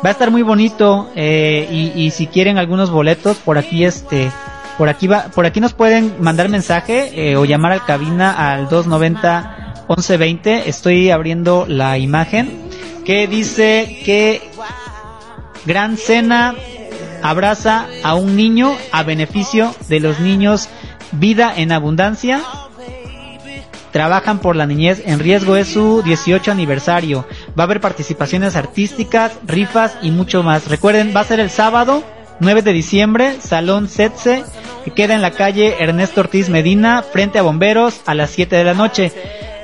Va 0.04 0.08
a 0.08 0.12
estar 0.12 0.32
muy 0.32 0.42
bonito 0.42 1.08
eh, 1.14 1.94
y, 1.94 2.10
si 2.10 2.26
quieren 2.26 2.58
algunos 2.58 2.90
boletos 2.90 3.36
por 3.36 3.58
aquí 3.58 3.84
este 3.84 4.32
por 4.76 4.88
aquí 4.88 5.06
va 5.06 5.28
por 5.34 5.46
aquí 5.46 5.58
nos 5.60 5.72
pueden 5.72 6.16
mandar 6.20 6.50
mensaje 6.50 7.30
eh, 7.30 7.36
o 7.36 7.44
llamar 7.46 7.72
al 7.72 7.84
cabina 7.86 8.52
al 8.52 8.68
290 8.68 9.65
1120. 9.88 10.68
Estoy 10.68 11.10
abriendo 11.10 11.66
la 11.68 11.98
imagen 11.98 12.50
que 13.04 13.26
dice 13.26 14.00
que 14.04 14.42
Gran 15.64 15.96
Cena 15.96 16.54
abraza 17.22 17.86
a 18.02 18.14
un 18.14 18.36
niño 18.36 18.74
a 18.92 19.02
beneficio 19.02 19.74
de 19.88 20.00
los 20.00 20.20
niños 20.20 20.68
Vida 21.12 21.52
en 21.56 21.72
Abundancia. 21.72 22.42
Trabajan 23.92 24.40
por 24.40 24.56
la 24.56 24.66
niñez 24.66 25.02
en 25.06 25.20
riesgo, 25.20 25.56
es 25.56 25.68
su 25.68 26.02
18 26.02 26.52
aniversario. 26.52 27.26
Va 27.58 27.62
a 27.62 27.66
haber 27.66 27.80
participaciones 27.80 28.54
artísticas, 28.54 29.32
rifas 29.46 29.96
y 30.02 30.10
mucho 30.10 30.42
más. 30.42 30.68
Recuerden, 30.68 31.12
va 31.16 31.20
a 31.20 31.24
ser 31.24 31.40
el 31.40 31.50
sábado 31.50 32.04
9 32.40 32.62
de 32.62 32.72
diciembre, 32.72 33.36
Salón 33.40 33.88
Setze, 33.88 34.44
que 34.84 34.90
queda 34.90 35.14
en 35.14 35.22
la 35.22 35.30
calle 35.30 35.76
Ernesto 35.80 36.20
Ortiz 36.20 36.50
Medina, 36.50 37.02
frente 37.02 37.38
a 37.38 37.42
Bomberos, 37.42 38.02
a 38.04 38.14
las 38.14 38.30
7 38.30 38.56
de 38.56 38.64
la 38.64 38.74
noche. 38.74 39.12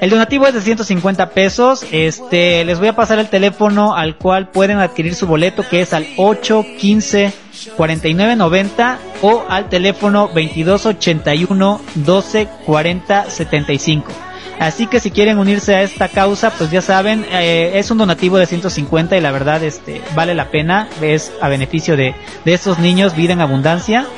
El 0.03 0.11
donativo 0.11 0.49
es 0.49 0.55
de 0.55 0.61
150 0.61 1.31
pesos. 1.31 1.87
Este, 1.93 2.65
les 2.65 2.81
voy 2.81 2.89
a 2.89 2.97
pasar 2.97 3.21
el 3.21 3.29
teléfono 3.29 3.95
al 3.95 4.17
cual 4.17 4.49
pueden 4.49 4.79
adquirir 4.79 5.15
su 5.15 5.29
boleto, 5.29 5.63
que 5.69 5.81
es 5.81 5.93
al 5.93 6.09
815 6.17 7.33
4990 7.77 8.99
o 9.23 9.45
al 9.49 9.69
teléfono 9.69 10.23
2281 10.35 11.81
12 11.95 12.49
40 12.67 13.31
75. 13.31 14.13
Así 14.59 14.89
que 14.89 14.99
si 14.99 15.13
quieren 15.13 15.39
unirse 15.39 15.77
a 15.77 15.83
esta 15.83 16.09
causa, 16.09 16.51
pues 16.51 16.73
ya 16.73 16.83
saben, 16.83 17.25
eh, 17.31 17.71
es 17.75 17.93
un 17.93 17.99
donativo 17.99 18.39
de 18.39 18.47
150 18.47 19.17
y 19.17 19.21
la 19.21 19.31
verdad 19.31 19.63
este 19.63 20.03
vale 20.17 20.35
la 20.35 20.51
pena, 20.51 20.89
es 21.01 21.31
a 21.41 21.49
beneficio 21.49 21.97
de, 21.97 22.17
de 22.45 22.55
estos 22.55 22.81
niños, 22.81 23.15
vida 23.15 23.35
en 23.35 23.41
abundancia, 23.41 24.09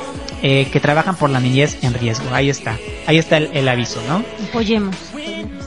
eh, 0.41 0.67
que 0.71 0.79
trabajan 0.79 1.15
por 1.15 1.29
la 1.29 1.39
niñez 1.39 1.77
en 1.83 1.93
riesgo. 1.93 2.33
Ahí 2.33 2.49
está, 2.49 2.75
ahí 3.05 3.19
está 3.19 3.37
el, 3.37 3.51
el 3.53 3.67
aviso, 3.67 4.01
¿no? 4.07 4.23
Apoyemos. 4.49 5.14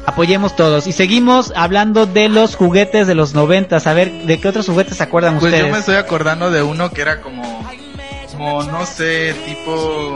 Apoyemos 0.09 0.57
todos. 0.57 0.87
Y 0.87 0.93
seguimos 0.93 1.53
hablando 1.55 2.07
de 2.07 2.31
los 2.31 2.57
juguetes 2.57 3.07
de 3.07 3.15
los 3.15 3.35
noventas. 3.35 3.87
A 3.87 3.93
ver, 3.93 4.11
¿de 4.25 4.41
qué 4.41 4.49
otros 4.49 4.67
juguetes 4.67 4.97
se 4.97 5.03
acuerdan 5.03 5.35
Pues 5.39 5.53
ustedes? 5.53 5.67
yo 5.67 5.73
me 5.73 5.79
estoy 5.81 5.97
acordando 5.97 6.51
de 6.51 6.63
uno 6.63 6.91
que 6.91 7.03
era 7.03 7.21
como, 7.21 7.43
como 8.39 8.63
no 8.63 8.87
sé, 8.87 9.35
tipo 9.45 10.15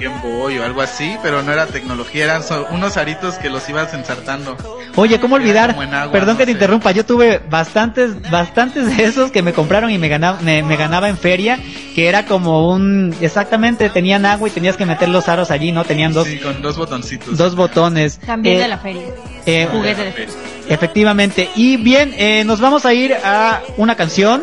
Game 0.00 0.20
Boy 0.22 0.58
o 0.58 0.64
algo 0.64 0.82
así, 0.82 1.16
pero 1.22 1.40
no 1.42 1.52
era 1.52 1.66
tecnología, 1.66 2.24
eran 2.24 2.42
so- 2.42 2.66
unos 2.72 2.96
aritos 2.96 3.36
que 3.36 3.48
los 3.48 3.68
ibas 3.68 3.94
ensartando. 3.94 4.56
Oye, 4.96 5.20
¿cómo 5.20 5.36
olvidar? 5.36 5.70
agua, 5.70 6.10
Perdón 6.10 6.34
no 6.34 6.38
que 6.38 6.46
te 6.46 6.50
sé. 6.50 6.56
interrumpa, 6.56 6.90
yo 6.90 7.06
tuve 7.06 7.40
bastantes, 7.48 8.28
bastantes 8.28 8.96
de 8.96 9.04
esos 9.04 9.30
que 9.30 9.40
me 9.42 9.52
compraron 9.52 9.90
y 9.92 9.98
me 9.98 10.08
ganaba, 10.08 10.40
me, 10.40 10.64
me 10.64 10.76
ganaba 10.76 11.08
en 11.08 11.16
feria, 11.16 11.60
que 11.94 12.08
era 12.08 12.26
como 12.26 12.68
un, 12.70 13.14
exactamente, 13.20 13.88
tenían 13.88 14.26
agua 14.26 14.48
y 14.48 14.50
tenías 14.50 14.76
que 14.76 14.84
meter 14.84 15.08
los 15.08 15.28
aros 15.28 15.52
allí, 15.52 15.70
¿no? 15.70 15.84
Tenían 15.84 16.12
dos, 16.12 16.26
Sí, 16.26 16.38
con 16.38 16.60
dos 16.62 16.76
botoncitos. 16.76 17.38
dos 17.38 17.54
botones. 17.54 18.18
También 18.18 18.56
Eh, 18.56 18.60
de 18.62 18.68
la 18.68 18.78
feria. 18.78 19.02
eh, 19.46 19.68
Juguete 19.70 20.04
de 20.04 20.12
feria. 20.12 20.34
Efectivamente. 20.68 21.48
Y 21.54 21.76
bien, 21.76 22.12
eh, 22.18 22.42
nos 22.44 22.60
vamos 22.60 22.84
a 22.84 22.92
ir 22.92 23.14
a 23.14 23.60
una 23.76 23.94
canción. 23.94 24.42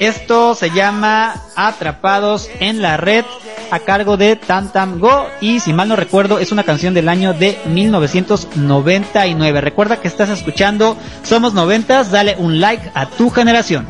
Esto 0.00 0.54
se 0.54 0.70
llama 0.70 1.34
Atrapados 1.56 2.48
en 2.60 2.82
la 2.82 2.96
Red 2.96 3.24
a 3.70 3.78
cargo 3.80 4.16
de 4.16 4.36
Tam 4.36 4.70
Tam 4.70 4.98
Go 4.98 5.26
y 5.40 5.60
si 5.60 5.72
mal 5.72 5.88
no 5.88 5.96
recuerdo 5.96 6.38
es 6.38 6.52
una 6.52 6.64
canción 6.64 6.94
del 6.94 7.08
año 7.08 7.32
de 7.32 7.58
1999. 7.66 9.60
Recuerda 9.60 10.00
que 10.00 10.08
estás 10.08 10.30
escuchando 10.30 10.96
Somos 11.22 11.54
Noventas, 11.54 12.10
dale 12.10 12.36
un 12.38 12.60
like 12.60 12.90
a 12.94 13.06
tu 13.06 13.30
generación. 13.30 13.86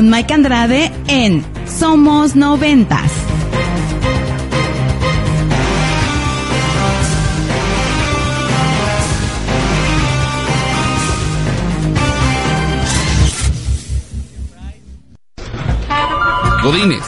Con 0.00 0.08
Mike 0.08 0.32
Andrade 0.32 0.90
en 1.08 1.44
Somos 1.66 2.34
Noventas. 2.34 3.12
Godines, 16.62 17.02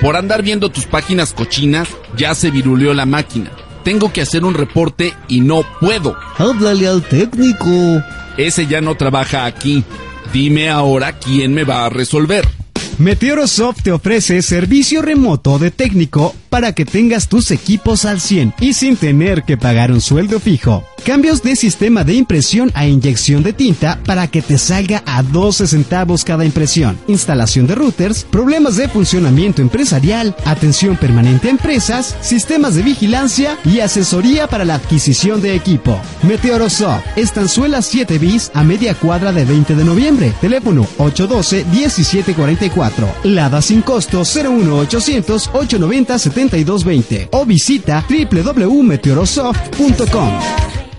por 0.00 0.16
andar 0.16 0.42
viendo 0.42 0.70
tus 0.70 0.86
páginas 0.86 1.32
cochinas, 1.32 1.88
ya 2.16 2.34
se 2.34 2.50
viruleó 2.50 2.94
la 2.94 3.06
máquina. 3.06 3.52
Tengo 3.84 4.12
que 4.12 4.22
hacer 4.22 4.44
un 4.44 4.54
reporte 4.54 5.14
y 5.28 5.40
no 5.40 5.62
puedo. 5.78 6.16
Háblale 6.36 6.88
al 6.88 7.02
técnico. 7.02 8.02
Ese 8.36 8.66
ya 8.66 8.80
no 8.80 8.96
trabaja 8.96 9.44
aquí. 9.44 9.84
Dime 10.32 10.68
ahora 10.68 11.18
quién 11.18 11.54
me 11.54 11.64
va 11.64 11.86
a 11.86 11.88
resolver. 11.88 12.46
Meteorosoft 12.98 13.82
te 13.82 13.92
ofrece 13.92 14.42
servicio 14.42 15.02
remoto 15.02 15.58
de 15.58 15.70
técnico 15.70 16.34
para 16.50 16.72
que 16.74 16.84
tengas 16.84 17.28
tus 17.28 17.50
equipos 17.52 18.04
al 18.04 18.20
100 18.20 18.54
y 18.60 18.74
sin 18.74 18.96
tener 18.96 19.44
que 19.44 19.56
pagar 19.56 19.92
un 19.92 20.00
sueldo 20.00 20.40
fijo. 20.40 20.84
Cambios 21.04 21.42
de 21.42 21.56
sistema 21.56 22.04
de 22.04 22.14
impresión 22.14 22.70
a 22.74 22.86
inyección 22.86 23.42
de 23.42 23.54
tinta 23.54 23.98
para 24.04 24.26
que 24.26 24.42
te 24.42 24.58
salga 24.58 25.02
a 25.06 25.22
12 25.22 25.66
centavos 25.66 26.22
cada 26.22 26.44
impresión. 26.44 26.98
Instalación 27.08 27.66
de 27.66 27.74
routers, 27.74 28.24
problemas 28.24 28.76
de 28.76 28.88
funcionamiento 28.88 29.62
empresarial, 29.62 30.36
atención 30.44 30.96
permanente 30.96 31.48
a 31.48 31.52
empresas, 31.52 32.14
sistemas 32.20 32.74
de 32.74 32.82
vigilancia 32.82 33.56
y 33.64 33.80
asesoría 33.80 34.48
para 34.48 34.66
la 34.66 34.74
adquisición 34.74 35.40
de 35.40 35.54
equipo. 35.54 35.98
Meteorosoft, 36.24 37.02
Estanzuela 37.16 37.80
7 37.80 38.18
bis 38.18 38.50
a 38.52 38.62
media 38.62 38.94
cuadra 38.94 39.32
de 39.32 39.46
20 39.46 39.74
de 39.74 39.84
noviembre. 39.84 40.34
Teléfono 40.40 40.86
812-1744. 40.98 43.24
Lada 43.24 43.62
sin 43.62 43.80
costo 43.80 44.24
01800 44.24 45.48
890 45.54 46.18
7220 46.18 47.28
o 47.32 47.46
visita 47.46 48.04
www.meteorosoft.com. 48.08 50.97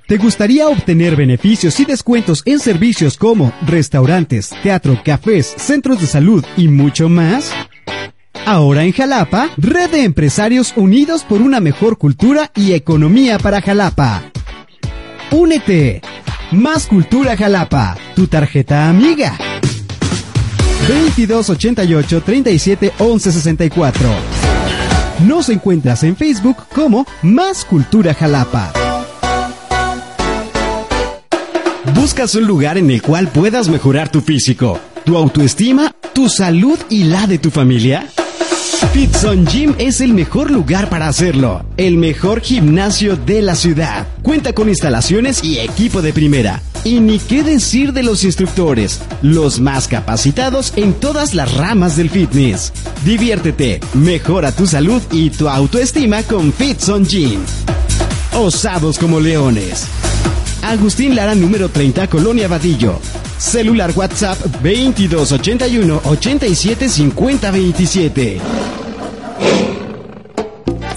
¿Te 0.09 0.17
gustaría 0.17 0.67
obtener 0.69 1.17
beneficios 1.17 1.79
y 1.81 1.85
descuentos 1.85 2.43
en 2.47 2.61
servicios 2.61 3.19
como 3.19 3.53
restaurantes, 3.67 4.49
teatro, 4.63 4.99
cafés, 5.05 5.55
centros 5.59 6.01
de 6.01 6.07
salud 6.07 6.43
y 6.57 6.69
mucho 6.69 7.11
más? 7.11 7.53
Ahora 8.47 8.85
en 8.85 8.93
Jalapa, 8.93 9.51
Red 9.59 9.91
de 9.91 10.05
Empresarios 10.05 10.73
Unidos 10.77 11.25
por 11.25 11.43
una 11.43 11.61
mejor 11.61 11.99
cultura 11.99 12.51
y 12.55 12.73
economía 12.73 13.39
para 13.39 13.61
Jalapa. 13.61 14.23
Únete. 15.31 16.01
Más 16.53 16.87
Cultura 16.87 17.37
Jalapa, 17.37 17.95
tu 18.17 18.29
tarjeta 18.29 18.89
amiga. 18.89 19.37
2288 20.89 22.23
37 22.23 22.93
11 22.99 23.33
64. 23.33 24.09
Nos 25.27 25.51
encuentras 25.51 26.03
en 26.03 26.17
Facebook 26.17 26.57
como 26.75 27.07
Más 27.21 27.67
Cultura 27.67 28.15
Jalapa. 28.15 28.88
¿Buscas 32.09 32.35
un 32.37 32.47
lugar 32.47 32.79
en 32.79 32.91
el 32.91 33.03
cual 33.03 33.29
puedas 33.29 33.69
mejorar 33.69 34.11
tu 34.11 34.23
físico, 34.23 34.81
tu 35.05 35.19
autoestima, 35.19 35.95
tu 36.15 36.31
salud 36.31 36.79
y 36.89 37.05
la 37.05 37.27
de 37.27 37.37
tu 37.37 37.51
familia? 37.51 38.09
Fitson 38.95 39.45
Gym 39.45 39.75
es 39.77 40.01
el 40.01 40.15
mejor 40.15 40.51
lugar 40.51 40.89
para 40.89 41.07
hacerlo. 41.07 41.67
El 41.77 41.99
mejor 41.99 42.41
gimnasio 42.41 43.15
de 43.15 43.43
la 43.43 43.55
ciudad. 43.55 44.07
Cuenta 44.23 44.55
con 44.55 44.71
instalaciones 44.71 45.45
y 45.45 45.59
equipo 45.59 46.01
de 46.01 46.15
primera. 46.15 46.63
Y 46.83 47.01
ni 47.01 47.19
qué 47.19 47.43
decir 47.43 47.93
de 47.93 48.03
los 48.03 48.25
instructores, 48.25 49.03
los 49.21 49.61
más 49.61 49.87
capacitados 49.87 50.73
en 50.77 50.95
todas 50.95 51.35
las 51.35 51.55
ramas 51.59 51.99
del 51.99 52.09
fitness. 52.09 52.73
Diviértete, 53.05 53.81
mejora 53.93 54.51
tu 54.51 54.67
salud 54.67 55.03
y 55.13 55.29
tu 55.29 55.47
autoestima 55.47 56.23
con 56.23 56.55
Fitson 56.55 57.05
Gym. 57.05 57.41
Osados 58.33 58.99
como 58.99 59.21
leones. 59.21 59.89
Agustín 60.69 61.17
Lara 61.17 61.35
número 61.35 61.71
30, 61.71 62.09
Colonia 62.09 62.47
Vadillo. 62.47 63.01
Celular 63.39 63.91
WhatsApp 63.97 64.39
2281 64.63 66.03
87 66.05 66.89
50 66.91 67.51
27. 67.51 68.41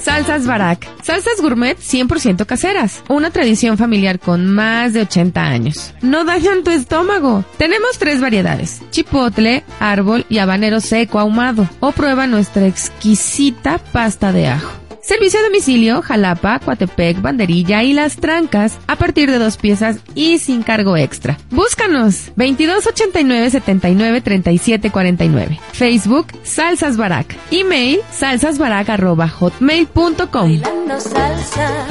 Salsas 0.01 0.45
Barak. 0.45 0.85
Salsas 1.01 1.39
gourmet 1.39 1.77
100% 1.77 2.45
caseras. 2.45 3.01
Una 3.07 3.31
tradición 3.31 3.77
familiar 3.77 4.19
con 4.19 4.45
más 4.45 4.91
de 4.91 5.03
80 5.03 5.41
años. 5.41 5.93
No 6.01 6.25
dañan 6.25 6.65
tu 6.65 6.71
estómago. 6.71 7.45
Tenemos 7.57 7.97
tres 7.97 8.19
variedades. 8.19 8.81
Chipotle, 8.89 9.63
árbol 9.79 10.25
y 10.27 10.39
habanero 10.39 10.81
seco 10.81 11.17
ahumado. 11.17 11.69
O 11.79 11.93
prueba 11.93 12.27
nuestra 12.27 12.67
exquisita 12.67 13.77
pasta 13.77 14.33
de 14.33 14.47
ajo. 14.47 14.81
Servicio 15.01 15.39
a 15.39 15.43
domicilio, 15.43 16.01
Jalapa, 16.03 16.59
Coatepec, 16.59 17.21
Banderilla 17.21 17.81
y 17.83 17.93
Las 17.93 18.17
Trancas 18.17 18.77
a 18.87 18.95
partir 18.95 19.31
de 19.31 19.39
dos 19.39 19.57
piezas 19.57 19.97
y 20.13 20.37
sin 20.37 20.61
cargo 20.61 20.95
extra. 20.95 21.37
Búscanos 21.49 22.27
2289 22.35 23.49
79 23.49 24.21
37 24.21 24.91
49. 24.91 25.59
Facebook 25.73 26.27
Salsas 26.43 26.97
Barak. 26.97 27.35
Email 27.49 28.01
salsasbarak 28.11 28.89
arroba 28.89 29.27
hotmail.com. 29.27 30.19
Bailando 30.31 30.99
salsa, 30.99 31.87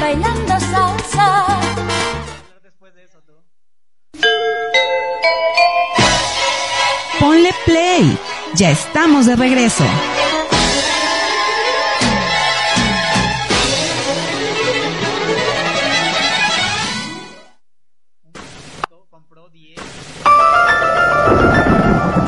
bailando 0.00 0.60
salsa. 0.60 1.46
Ponle 7.20 7.50
play. 7.64 8.18
Ya 8.54 8.70
estamos 8.70 9.26
de 9.26 9.36
regreso. 9.36 9.84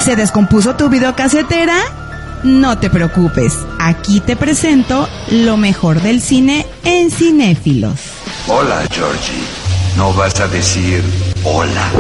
¿Se 0.09 0.17
descompuso 0.17 0.75
tu 0.75 0.89
videocasetera? 0.89 1.77
No 2.43 2.79
te 2.79 2.89
preocupes, 2.89 3.59
aquí 3.79 4.21
te 4.21 4.37
presento 4.37 5.07
lo 5.31 5.59
mejor 5.59 6.01
del 6.01 6.23
cine 6.23 6.65
en 6.83 7.11
Cinéfilos. 7.11 8.01
Hola, 8.47 8.87
Georgie. 8.91 9.45
¿No 9.99 10.15
vas 10.15 10.41
a 10.41 10.49
decir 10.49 11.05
hola? 11.45 11.91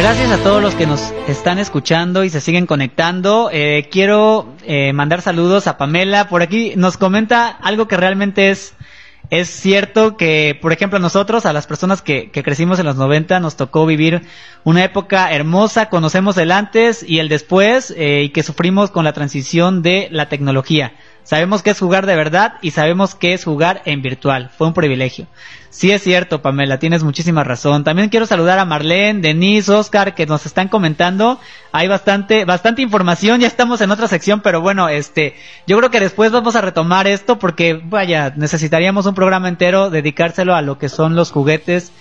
Gracias 0.00 0.30
a 0.30 0.42
todos 0.42 0.62
los 0.62 0.74
que 0.74 0.86
nos 0.86 1.12
están 1.28 1.58
escuchando 1.58 2.24
y 2.24 2.30
se 2.30 2.40
siguen 2.40 2.64
conectando. 2.64 3.50
Eh, 3.52 3.86
quiero 3.90 4.54
eh, 4.64 4.94
mandar 4.94 5.20
saludos 5.20 5.66
a 5.66 5.76
Pamela. 5.76 6.26
Por 6.30 6.40
aquí 6.40 6.72
nos 6.74 6.96
comenta 6.96 7.48
algo 7.48 7.86
que 7.86 7.98
realmente 7.98 8.48
es 8.48 8.72
es 9.28 9.48
cierto 9.48 10.16
que, 10.16 10.58
por 10.60 10.72
ejemplo, 10.72 10.98
nosotros, 10.98 11.44
a 11.46 11.52
las 11.52 11.66
personas 11.66 12.02
que, 12.02 12.30
que 12.30 12.42
crecimos 12.42 12.80
en 12.80 12.86
los 12.86 12.96
90, 12.96 13.38
nos 13.40 13.56
tocó 13.56 13.84
vivir 13.86 14.22
una 14.64 14.82
época 14.82 15.30
hermosa, 15.32 15.90
conocemos 15.90 16.36
el 16.38 16.50
antes 16.50 17.04
y 17.06 17.20
el 17.20 17.28
después, 17.28 17.94
eh, 17.96 18.22
y 18.24 18.30
que 18.30 18.42
sufrimos 18.42 18.90
con 18.90 19.04
la 19.04 19.12
transición 19.12 19.82
de 19.82 20.08
la 20.10 20.28
tecnología. 20.28 20.94
Sabemos 21.30 21.62
que 21.62 21.70
es 21.70 21.78
jugar 21.78 22.06
de 22.06 22.16
verdad 22.16 22.54
y 22.60 22.72
sabemos 22.72 23.14
que 23.14 23.34
es 23.34 23.44
jugar 23.44 23.82
en 23.84 24.02
virtual. 24.02 24.50
Fue 24.58 24.66
un 24.66 24.74
privilegio. 24.74 25.28
Sí 25.68 25.92
es 25.92 26.02
cierto, 26.02 26.42
Pamela, 26.42 26.80
tienes 26.80 27.04
muchísima 27.04 27.44
razón. 27.44 27.84
También 27.84 28.08
quiero 28.08 28.26
saludar 28.26 28.58
a 28.58 28.64
Marlene, 28.64 29.20
Denise, 29.20 29.70
Oscar, 29.70 30.16
que 30.16 30.26
nos 30.26 30.44
están 30.44 30.66
comentando. 30.66 31.38
Hay 31.70 31.86
bastante, 31.86 32.44
bastante 32.44 32.82
información. 32.82 33.38
Ya 33.38 33.46
estamos 33.46 33.80
en 33.80 33.92
otra 33.92 34.08
sección, 34.08 34.40
pero 34.40 34.60
bueno, 34.60 34.88
este, 34.88 35.36
yo 35.68 35.78
creo 35.78 35.92
que 35.92 36.00
después 36.00 36.32
vamos 36.32 36.56
a 36.56 36.62
retomar 36.62 37.06
esto 37.06 37.38
porque, 37.38 37.80
vaya, 37.80 38.32
necesitaríamos 38.34 39.06
un 39.06 39.14
programa 39.14 39.48
entero 39.48 39.88
dedicárselo 39.88 40.56
a 40.56 40.62
lo 40.62 40.78
que 40.78 40.88
son 40.88 41.14
los 41.14 41.30
juguetes 41.30 41.92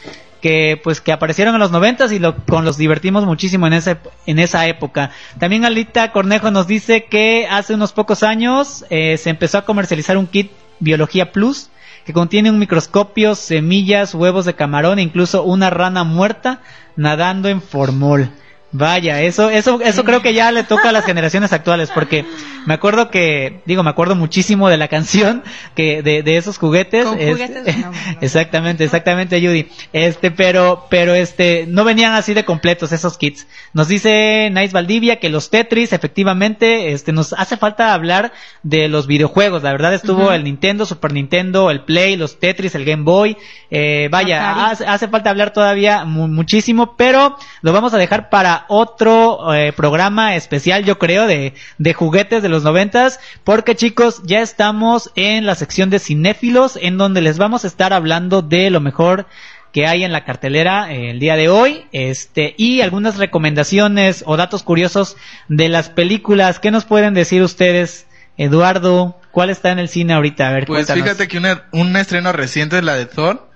que 0.42 0.80
pues 0.84 1.02
que 1.02 1.12
aparecieron 1.12 1.56
en 1.56 1.60
los 1.60 1.72
noventas 1.72 2.12
y 2.12 2.20
lo, 2.20 2.36
con 2.46 2.66
los 2.66 2.78
divertimos 2.78 3.26
muchísimo 3.26 3.68
en 3.68 3.74
ese 3.74 3.98
en 4.26 4.40
esa 4.40 4.68
época. 4.68 5.12
También 5.38 5.66
Alita 5.66 6.12
Cornejo 6.12 6.52
nos 6.52 6.68
dice 6.68 7.06
que 7.06 7.48
hace 7.50 7.74
unos 7.74 7.94
pocos 7.94 8.24
años 8.24 8.86
eh, 8.90 9.18
se 9.18 9.30
empezó 9.30 9.58
a 9.58 9.66
comercializar 9.66 10.18
un 10.18 10.28
kit 10.28 10.52
Biología 10.80 11.32
Plus 11.32 11.70
que 12.06 12.14
contiene 12.14 12.50
un 12.50 12.60
microscopio, 12.60 13.36
semillas, 13.36 14.16
huevos 14.16 14.46
de 14.46 14.56
camarón 14.56 15.00
e 15.00 15.04
incluso 15.04 15.44
una 15.44 15.70
rana 15.70 16.04
muerta 16.04 16.62
nadando 16.96 17.50
en 17.50 17.62
formol. 17.62 18.32
Vaya, 18.72 19.22
eso, 19.24 19.50
eso, 19.50 19.80
eso 19.82 20.04
creo 20.04 20.22
que 20.22 20.34
ya 20.36 20.52
le 20.52 20.64
toca 20.64 20.90
a 20.90 20.92
las 20.92 21.04
generaciones 21.04 21.52
actuales, 21.54 21.90
porque 21.92 22.24
me 22.68 22.76
acuerdo 22.76 23.10
que, 23.10 23.62
digo, 23.66 23.82
me 23.82 23.90
acuerdo 23.90 24.16
muchísimo 24.16 24.70
de 24.70 24.78
la 24.78 24.88
canción 24.88 25.44
que 25.74 26.04
de, 26.04 26.22
de 26.22 26.38
esos 26.38 26.60
juguetes. 26.60 27.06
Con 27.06 27.18
juguetes, 27.18 27.78
no, 27.78 27.92
no. 27.92 27.98
exactamente, 28.22 28.84
exactamente, 28.84 29.40
Judy. 29.42 29.70
Este, 29.92 30.30
pero, 30.30 30.86
pero 30.90 31.16
este, 31.16 31.66
no 31.68 31.84
venían 31.84 32.14
así 32.14 32.36
de 32.36 32.46
completos 32.46 32.92
esos 32.92 33.18
kits. 33.18 33.48
Nos 33.74 33.88
dice 33.88 34.52
Nice 34.52 34.72
Valdivia 34.74 35.20
que 35.20 35.30
los 35.30 35.50
Tetris, 35.50 35.92
efectivamente, 35.92 36.92
este, 36.92 37.12
nos 37.12 37.34
hace 37.34 37.58
falta 37.58 37.96
hablar 37.96 38.34
de 38.62 38.88
los 38.88 39.08
videojuegos. 39.08 39.64
La 39.64 39.72
verdad 39.72 39.96
estuvo 39.96 40.32
el 40.32 40.44
Nintendo, 40.44 40.86
Super 40.86 41.12
Nintendo, 41.12 41.72
el 41.72 41.86
Play, 41.86 42.18
los 42.18 42.40
Tetris, 42.40 42.76
el 42.76 42.86
Game 42.86 43.02
Boy. 43.04 43.36
Eh, 43.72 44.10
vaya, 44.12 44.68
hace, 44.68 44.86
hace 44.86 45.08
falta 45.08 45.32
hablar 45.32 45.54
todavía 45.54 46.06
mu- 46.06 46.28
muchísimo, 46.28 46.96
pero 46.96 47.36
lo 47.62 47.74
vamos 47.74 47.96
a 47.96 47.98
dejar 47.98 48.30
para 48.30 48.59
otro 48.68 49.54
eh, 49.54 49.72
programa 49.74 50.36
especial, 50.36 50.84
yo 50.86 51.00
creo, 51.00 51.28
de, 51.28 51.54
de 51.78 51.94
juguetes 51.94 52.42
de 52.44 52.50
los 52.50 52.64
noventas, 52.64 53.20
porque 53.44 53.76
chicos, 53.76 54.22
ya 54.26 54.42
estamos 54.42 55.12
en 55.16 55.46
la 55.46 55.56
sección 55.56 55.90
de 55.90 56.00
cinéfilos, 56.00 56.78
en 56.82 56.98
donde 56.98 57.22
les 57.22 57.38
vamos 57.38 57.64
a 57.64 57.68
estar 57.68 57.94
hablando 57.94 58.42
de 58.42 58.70
lo 58.70 58.80
mejor 58.80 59.28
que 59.72 59.86
hay 59.86 60.04
en 60.04 60.12
la 60.12 60.26
cartelera 60.26 60.92
eh, 60.92 61.12
el 61.12 61.20
día 61.20 61.36
de 61.36 61.48
hoy, 61.50 61.86
este, 61.92 62.56
y 62.58 62.82
algunas 62.82 63.18
recomendaciones 63.18 64.24
o 64.26 64.36
datos 64.36 64.64
curiosos 64.64 65.16
de 65.48 65.70
las 65.70 65.90
películas. 65.90 66.60
¿Qué 66.60 66.72
nos 66.72 66.86
pueden 66.86 67.14
decir 67.14 67.44
ustedes, 67.44 68.08
Eduardo? 68.38 69.16
¿Cuál 69.32 69.52
está 69.52 69.70
en 69.72 69.78
el 69.80 69.90
cine 69.90 70.14
ahorita? 70.14 70.48
A 70.48 70.52
ver, 70.54 70.66
Pues 70.66 70.88
cuéntanos. 70.88 71.04
fíjate 71.04 71.28
que 71.28 71.38
una- 71.38 71.66
un 71.72 71.96
estreno 71.98 72.32
reciente 72.32 72.78
es 72.80 72.84
la 72.84 72.96
de 72.96 73.06
Thor, 73.06 73.49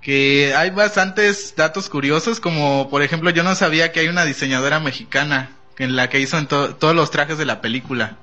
que 0.00 0.54
hay 0.56 0.70
bastantes 0.70 1.54
datos 1.56 1.88
curiosos, 1.88 2.40
como 2.40 2.88
por 2.90 3.02
ejemplo 3.02 3.30
yo 3.30 3.42
no 3.42 3.54
sabía 3.54 3.92
que 3.92 4.00
hay 4.00 4.08
una 4.08 4.24
diseñadora 4.24 4.80
mexicana 4.80 5.50
en 5.78 5.96
la 5.96 6.08
que 6.08 6.20
hizo 6.20 6.38
en 6.38 6.46
to- 6.46 6.74
todos 6.76 6.94
los 6.94 7.10
trajes 7.10 7.38
de 7.38 7.44
la 7.46 7.60
película. 7.60 8.16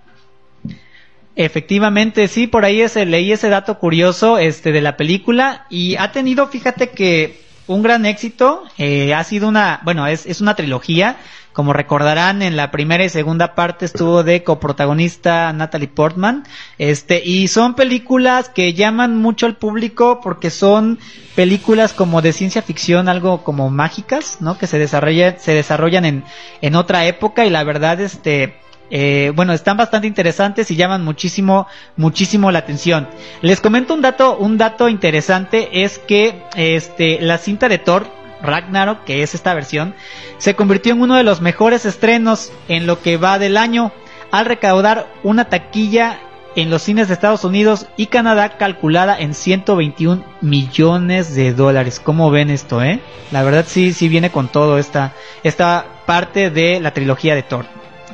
Efectivamente, 1.35 2.27
sí, 2.27 2.47
por 2.47 2.65
ahí 2.65 2.81
ese, 2.81 3.05
leí 3.05 3.31
ese 3.31 3.49
dato 3.49 3.77
curioso 3.77 4.39
este, 4.39 4.71
de 4.71 4.81
la 4.81 4.97
película 4.97 5.67
y 5.69 5.95
ha 5.97 6.11
tenido, 6.11 6.47
fíjate 6.47 6.89
que 6.89 7.39
un 7.67 7.83
gran 7.83 8.05
éxito, 8.05 8.63
eh, 8.77 9.13
ha 9.13 9.23
sido 9.23 9.47
una, 9.47 9.81
bueno, 9.83 10.07
es, 10.07 10.25
es 10.25 10.41
una 10.41 10.55
trilogía, 10.55 11.17
como 11.53 11.73
recordarán 11.73 12.43
en 12.43 12.55
la 12.55 12.69
primera 12.69 13.03
y 13.03 13.09
segunda 13.09 13.55
parte 13.55 13.85
estuvo 13.85 14.23
de 14.23 14.43
coprotagonista 14.43 15.51
Natalie 15.53 15.87
Portman, 15.87 16.43
este, 16.77 17.21
y 17.25 17.47
son 17.47 17.73
películas 17.73 18.49
que 18.49 18.73
llaman 18.73 19.17
mucho 19.17 19.47
al 19.47 19.55
público 19.55 20.21
porque 20.21 20.51
son 20.51 20.99
películas 21.35 21.93
como 21.93 22.21
de 22.21 22.33
ciencia 22.33 22.61
ficción, 22.61 23.09
algo 23.09 23.43
como 23.43 23.71
mágicas, 23.71 24.37
¿no? 24.39 24.57
Que 24.57 24.67
se 24.67 24.77
desarrollan, 24.77 25.39
se 25.39 25.53
desarrollan 25.53 26.05
en, 26.05 26.23
en 26.61 26.75
otra 26.75 27.05
época 27.07 27.45
y 27.45 27.49
la 27.49 27.63
verdad, 27.63 27.99
este, 28.01 28.55
eh, 28.89 29.31
bueno, 29.35 29.53
están 29.53 29.77
bastante 29.77 30.07
interesantes 30.07 30.71
y 30.71 30.75
llaman 30.75 31.03
muchísimo, 31.03 31.67
muchísimo 31.95 32.51
la 32.51 32.59
atención. 32.59 33.07
Les 33.41 33.61
comento 33.61 33.93
un 33.93 34.01
dato, 34.01 34.37
un 34.37 34.57
dato 34.57 34.89
interesante 34.89 35.83
es 35.83 35.99
que, 35.99 36.43
este, 36.55 37.19
la 37.21 37.37
cinta 37.37 37.69
de 37.69 37.77
Thor, 37.77 38.07
Ragnarok, 38.41 39.03
que 39.03 39.23
es 39.23 39.35
esta 39.35 39.53
versión, 39.53 39.95
se 40.37 40.55
convirtió 40.55 40.93
en 40.93 41.01
uno 41.01 41.15
de 41.15 41.23
los 41.23 41.41
mejores 41.41 41.85
estrenos 41.85 42.51
en 42.67 42.87
lo 42.87 43.01
que 43.01 43.17
va 43.17 43.39
del 43.39 43.57
año, 43.57 43.91
al 44.31 44.45
recaudar 44.45 45.07
una 45.23 45.45
taquilla 45.45 46.19
en 46.55 46.71
los 46.71 46.81
cines 46.81 47.07
de 47.07 47.13
Estados 47.13 47.43
Unidos 47.43 47.85
y 47.97 48.07
Canadá 48.07 48.57
calculada 48.57 49.15
en 49.17 49.35
121 49.35 50.23
millones 50.41 51.35
de 51.35 51.53
dólares. 51.53 52.01
¿Cómo 52.03 52.31
ven 52.31 52.49
esto, 52.49 52.81
eh? 52.81 52.99
La 53.31 53.43
verdad 53.43 53.65
sí, 53.67 53.93
sí 53.93 54.09
viene 54.09 54.31
con 54.31 54.47
todo 54.47 54.79
esta, 54.79 55.13
esta 55.43 55.85
parte 56.07 56.49
de 56.49 56.79
la 56.79 56.93
trilogía 56.93 57.35
de 57.35 57.43
Thor. 57.43 57.65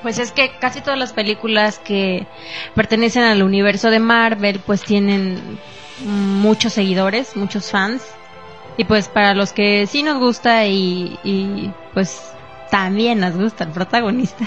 Pues 0.03 0.19
es 0.19 0.31
que 0.31 0.51
casi 0.59 0.81
todas 0.81 0.99
las 0.99 1.13
películas 1.13 1.79
que 1.79 2.27
pertenecen 2.75 3.23
al 3.23 3.41
universo 3.41 3.89
de 3.89 3.99
Marvel 3.99 4.59
pues 4.65 4.83
tienen 4.83 5.57
muchos 6.05 6.73
seguidores, 6.73 7.35
muchos 7.35 7.71
fans. 7.71 8.03
Y 8.77 8.83
pues 8.83 9.07
para 9.07 9.33
los 9.33 9.53
que 9.53 9.87
sí 9.87 10.03
nos 10.03 10.19
gusta 10.19 10.65
y, 10.65 11.17
y 11.23 11.71
pues 11.93 12.21
también 12.69 13.19
nos 13.19 13.35
gusta 13.35 13.65
el 13.65 13.69
protagonista, 13.69 14.45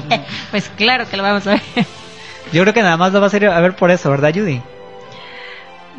pues 0.50 0.70
claro 0.76 1.06
que 1.08 1.16
lo 1.18 1.22
vamos 1.22 1.46
a 1.46 1.50
ver. 1.52 1.62
Yo 2.50 2.62
creo 2.62 2.72
que 2.72 2.82
nada 2.82 2.96
más 2.96 3.12
lo 3.12 3.20
vas 3.20 3.34
a 3.34 3.36
ir 3.36 3.46
a 3.46 3.60
ver 3.60 3.76
por 3.76 3.90
eso, 3.90 4.10
¿verdad, 4.10 4.32
Judy? 4.34 4.62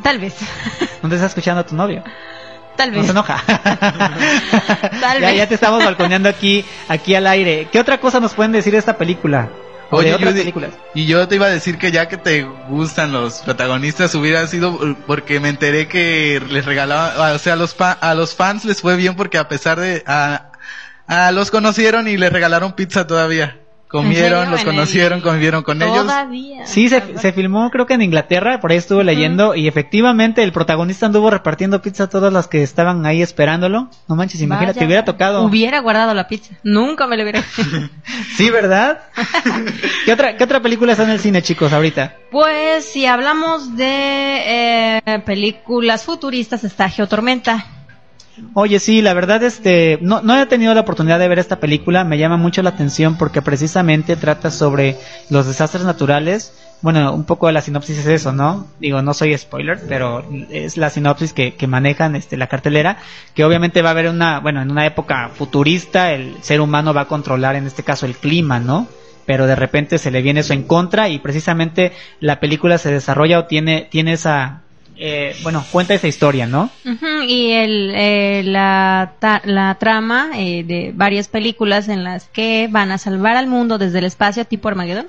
Tal 0.01 0.17
vez, 0.17 0.35
¿No 1.03 1.09
te 1.09 1.15
está 1.15 1.27
escuchando 1.27 1.63
tu 1.65 1.75
novio? 1.75 2.03
Tal 2.77 2.91
No 2.91 2.97
vez. 2.97 3.05
se 3.07 3.11
enoja. 3.11 3.43
Tal 5.01 5.19
ya, 5.21 5.27
vez. 5.27 5.37
ya 5.37 5.47
te 5.47 5.55
estamos 5.55 5.83
balconeando 5.83 6.29
aquí, 6.29 6.63
aquí 6.87 7.15
al 7.15 7.27
aire. 7.27 7.67
¿Qué 7.71 7.79
otra 7.79 7.99
cosa 7.99 8.19
nos 8.19 8.33
pueden 8.33 8.51
decir 8.53 8.71
de 8.73 8.79
esta 8.79 8.97
película? 8.97 9.49
O 9.89 9.99
de 10.01 10.07
Oye, 10.07 10.15
otras 10.15 10.31
Judy, 10.31 10.39
películas. 10.41 10.71
y 10.93 11.05
yo 11.05 11.25
te 11.29 11.35
iba 11.35 11.45
a 11.45 11.49
decir 11.49 11.77
que 11.77 11.91
ya 11.93 12.07
que 12.09 12.17
te 12.17 12.43
gustan 12.69 13.13
los 13.13 13.35
protagonistas 13.39 14.13
hubiera 14.15 14.45
sido 14.47 14.77
eh, 14.85 14.95
porque 15.07 15.39
me 15.39 15.47
enteré 15.47 15.87
que 15.87 16.41
les 16.49 16.65
regalaban, 16.65 17.33
o 17.33 17.39
sea, 17.39 17.53
a 17.53 17.55
los, 17.55 17.73
fa- 17.73 17.93
a 17.93 18.13
los 18.13 18.35
fans 18.35 18.65
les 18.65 18.81
fue 18.81 18.97
bien 18.97 19.15
porque 19.15 19.37
a 19.37 19.47
pesar 19.47 19.79
de, 19.79 20.03
a, 20.05 20.51
a 21.07 21.31
los 21.31 21.51
conocieron 21.51 22.07
y 22.09 22.17
les 22.17 22.33
regalaron 22.33 22.73
pizza 22.73 23.07
todavía. 23.07 23.59
Comieron, 23.87 24.51
los 24.51 24.61
¿En 24.61 24.67
el- 24.67 24.75
conocieron, 24.75 25.21
convivieron 25.21 25.63
con 25.63 25.81
ellos. 25.81 25.99
Todavía. 25.99 26.65
Sí, 26.65 26.89
se, 26.89 27.17
se 27.17 27.31
filmó 27.31 27.69
creo 27.71 27.85
que 27.85 27.93
en 27.93 28.01
Inglaterra, 28.01 28.59
por 28.59 28.71
ahí 28.71 28.77
estuve 28.77 29.03
leyendo, 29.05 29.55
y 29.55 29.67
efectivamente 29.67 30.43
el 30.43 30.51
protagonista 30.51 31.05
anduvo 31.05 31.29
repartiendo 31.29 31.81
pizza 31.81 32.03
a 32.03 32.09
todas 32.09 32.33
las 32.33 32.47
que 32.47 32.63
estaban 32.63 33.05
ahí 33.05 33.21
esperándolo. 33.21 33.89
No 34.09 34.15
manches, 34.15 34.41
imagínate, 34.41 34.73
Vaya, 34.73 34.79
te 34.79 34.85
hubiera 34.85 35.05
tocado. 35.05 35.43
Hubiera 35.43 35.79
guardado 35.79 36.13
la 36.13 36.27
pizza. 36.27 36.55
Nunca 36.63 37.07
me 37.07 37.15
lo 37.17 37.23
hubiera. 37.23 37.43
Sí, 38.35 38.49
¿verdad? 38.49 38.99
¿Qué 40.05 40.13
otra, 40.13 40.37
¿Qué 40.37 40.43
otra 40.43 40.59
película 40.61 40.91
está 40.91 41.03
en 41.05 41.09
el 41.11 41.19
cine, 41.19 41.41
chicos, 41.41 41.73
ahorita? 41.73 42.15
Pues 42.29 42.85
si 42.85 43.05
hablamos 43.05 43.75
de 43.77 44.41
eh, 45.07 45.19
películas 45.25 46.03
futuristas, 46.03 46.63
está 46.63 46.89
Geotormenta. 46.89 47.65
Oye, 48.53 48.79
sí, 48.79 49.01
la 49.01 49.13
verdad, 49.13 49.43
este, 49.43 49.97
no, 50.01 50.21
no 50.21 50.39
he 50.39 50.45
tenido 50.45 50.73
la 50.73 50.81
oportunidad 50.81 51.19
de 51.19 51.27
ver 51.27 51.39
esta 51.39 51.59
película, 51.59 52.03
me 52.03 52.17
llama 52.17 52.37
mucho 52.37 52.61
la 52.61 52.69
atención 52.69 53.17
porque 53.17 53.41
precisamente 53.41 54.15
trata 54.15 54.51
sobre 54.51 54.97
los 55.29 55.47
desastres 55.47 55.85
naturales. 55.85 56.53
Bueno, 56.81 57.11
un 57.13 57.23
poco 57.23 57.47
de 57.47 57.53
la 57.53 57.61
sinopsis 57.61 57.97
es 57.97 58.05
eso, 58.05 58.33
¿no? 58.33 58.67
Digo, 58.79 59.01
no 59.01 59.15
soy 59.15 59.35
spoiler, 59.35 59.79
pero 59.87 60.23
es 60.51 60.77
la 60.77 60.91
sinopsis 60.91 61.33
que, 61.33 61.55
que 61.55 61.65
manejan 61.65 62.15
este, 62.15 62.37
la 62.37 62.47
cartelera, 62.47 62.97
que 63.33 63.43
obviamente 63.43 63.81
va 63.81 63.89
a 63.89 63.91
haber 63.93 64.09
una, 64.09 64.39
bueno, 64.39 64.61
en 64.61 64.69
una 64.69 64.85
época 64.85 65.29
futurista, 65.33 66.13
el 66.13 66.35
ser 66.41 66.61
humano 66.61 66.93
va 66.93 67.01
a 67.01 67.07
controlar 67.07 67.55
en 67.55 67.65
este 67.65 67.81
caso 67.81 68.05
el 68.05 68.15
clima, 68.15 68.59
¿no? 68.59 68.87
Pero 69.25 69.47
de 69.47 69.55
repente 69.55 69.97
se 69.97 70.11
le 70.11 70.21
viene 70.21 70.41
eso 70.41 70.53
en 70.53 70.63
contra 70.63 71.09
y 71.09 71.17
precisamente 71.17 71.93
la 72.19 72.39
película 72.39 72.77
se 72.77 72.91
desarrolla 72.91 73.39
o 73.39 73.45
tiene, 73.45 73.87
tiene 73.89 74.13
esa, 74.13 74.61
eh, 74.99 75.35
bueno, 75.43 75.65
cuenta 75.71 75.93
esa 75.93 76.07
historia, 76.07 76.47
¿no? 76.47 76.69
Y 77.27 77.51
el, 77.51 77.91
eh, 77.95 78.41
la, 78.45 79.13
ta- 79.19 79.41
la 79.45 79.75
trama 79.79 80.29
eh, 80.35 80.63
de 80.63 80.91
varias 80.95 81.27
películas 81.27 81.87
en 81.89 82.03
las 82.03 82.27
que 82.29 82.67
van 82.71 82.91
a 82.91 82.97
salvar 82.97 83.35
al 83.37 83.47
mundo 83.47 83.77
desde 83.77 83.99
el 83.99 84.05
espacio 84.05 84.45
tipo 84.45 84.67
Armageddon. 84.67 85.07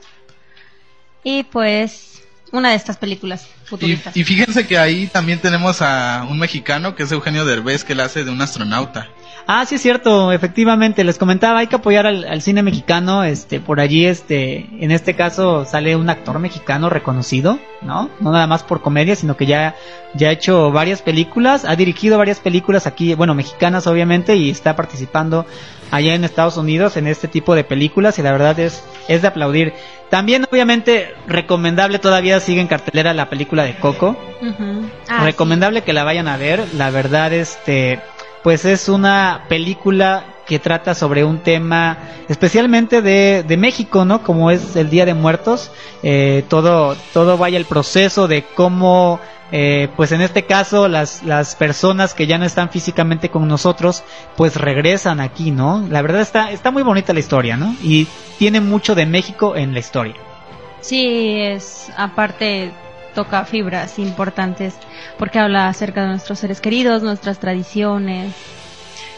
Y 1.24 1.42
pues 1.44 2.22
una 2.52 2.70
de 2.70 2.76
estas 2.76 2.96
películas. 2.96 3.46
Y, 3.46 3.66
futuristas. 3.68 4.16
y 4.16 4.24
fíjense 4.24 4.66
que 4.66 4.78
ahí 4.78 5.06
también 5.08 5.38
tenemos 5.40 5.82
a 5.82 6.26
un 6.30 6.38
mexicano 6.38 6.94
que 6.94 7.02
es 7.02 7.12
Eugenio 7.12 7.44
Derbez 7.44 7.84
que 7.84 7.94
la 7.94 8.04
hace 8.04 8.24
de 8.24 8.30
un 8.30 8.40
astronauta. 8.40 9.08
Ah, 9.50 9.64
sí 9.64 9.76
es 9.76 9.80
cierto, 9.80 10.30
efectivamente, 10.30 11.04
les 11.04 11.16
comentaba, 11.16 11.60
hay 11.60 11.68
que 11.68 11.76
apoyar 11.76 12.06
al, 12.06 12.24
al 12.24 12.42
cine 12.42 12.62
mexicano, 12.62 13.24
este, 13.24 13.60
por 13.60 13.80
allí, 13.80 14.04
este, 14.04 14.68
en 14.78 14.90
este 14.90 15.14
caso 15.14 15.64
sale 15.64 15.96
un 15.96 16.10
actor 16.10 16.38
mexicano 16.38 16.90
reconocido, 16.90 17.58
¿no? 17.80 18.10
No 18.20 18.30
nada 18.30 18.46
más 18.46 18.62
por 18.62 18.82
comedia, 18.82 19.16
sino 19.16 19.38
que 19.38 19.46
ya, 19.46 19.74
ya 20.12 20.28
ha 20.28 20.32
hecho 20.32 20.70
varias 20.70 21.00
películas, 21.00 21.64
ha 21.64 21.76
dirigido 21.76 22.18
varias 22.18 22.40
películas 22.40 22.86
aquí, 22.86 23.14
bueno, 23.14 23.34
mexicanas 23.34 23.86
obviamente, 23.86 24.36
y 24.36 24.50
está 24.50 24.76
participando 24.76 25.46
allá 25.90 26.14
en 26.14 26.24
Estados 26.24 26.58
Unidos 26.58 26.98
en 26.98 27.06
este 27.06 27.26
tipo 27.26 27.54
de 27.54 27.64
películas, 27.64 28.18
y 28.18 28.22
la 28.22 28.32
verdad 28.32 28.60
es, 28.60 28.84
es 29.08 29.22
de 29.22 29.28
aplaudir. 29.28 29.72
También, 30.10 30.44
obviamente, 30.50 31.14
recomendable 31.26 31.98
todavía 31.98 32.38
sigue 32.40 32.60
en 32.60 32.66
cartelera 32.66 33.14
la 33.14 33.30
película 33.30 33.64
de 33.64 33.76
Coco. 33.76 34.14
Ah, 35.08 35.24
recomendable 35.24 35.80
que 35.84 35.94
la 35.94 36.04
vayan 36.04 36.28
a 36.28 36.36
ver. 36.36 36.62
La 36.74 36.90
verdad, 36.90 37.32
este, 37.32 38.00
pues 38.42 38.64
es 38.64 38.88
una 38.88 39.44
película 39.48 40.24
que 40.48 40.58
trata 40.58 40.94
sobre 40.94 41.24
un 41.24 41.40
tema 41.40 41.98
especialmente 42.28 43.02
de, 43.02 43.44
de 43.46 43.56
México, 43.58 44.04
¿no? 44.06 44.22
Como 44.22 44.50
es 44.50 44.76
el 44.76 44.88
Día 44.88 45.04
de 45.04 45.12
Muertos, 45.12 45.70
eh, 46.02 46.42
todo, 46.48 46.96
todo 47.12 47.36
vaya 47.36 47.58
el 47.58 47.66
proceso 47.66 48.26
de 48.28 48.44
cómo, 48.54 49.20
eh, 49.52 49.88
pues 49.94 50.10
en 50.12 50.22
este 50.22 50.44
caso 50.44 50.88
las, 50.88 51.22
las 51.22 51.54
personas 51.54 52.14
que 52.14 52.26
ya 52.26 52.38
no 52.38 52.46
están 52.46 52.70
físicamente 52.70 53.28
con 53.28 53.46
nosotros, 53.46 54.04
pues 54.36 54.56
regresan 54.56 55.20
aquí, 55.20 55.50
¿no? 55.50 55.86
La 55.90 56.00
verdad 56.00 56.22
está, 56.22 56.50
está 56.50 56.70
muy 56.70 56.82
bonita 56.82 57.12
la 57.12 57.20
historia, 57.20 57.58
¿no? 57.58 57.76
Y 57.82 58.08
tiene 58.38 58.62
mucho 58.62 58.94
de 58.94 59.04
México 59.04 59.54
en 59.54 59.74
la 59.74 59.80
historia. 59.80 60.14
Sí, 60.80 61.40
es 61.40 61.92
aparte 61.96 62.72
toca 63.18 63.44
fibras 63.44 63.98
importantes 63.98 64.74
porque 65.18 65.40
habla 65.40 65.66
acerca 65.66 66.02
de 66.02 66.06
nuestros 66.10 66.38
seres 66.38 66.60
queridos, 66.60 67.02
nuestras 67.02 67.40
tradiciones. 67.40 68.32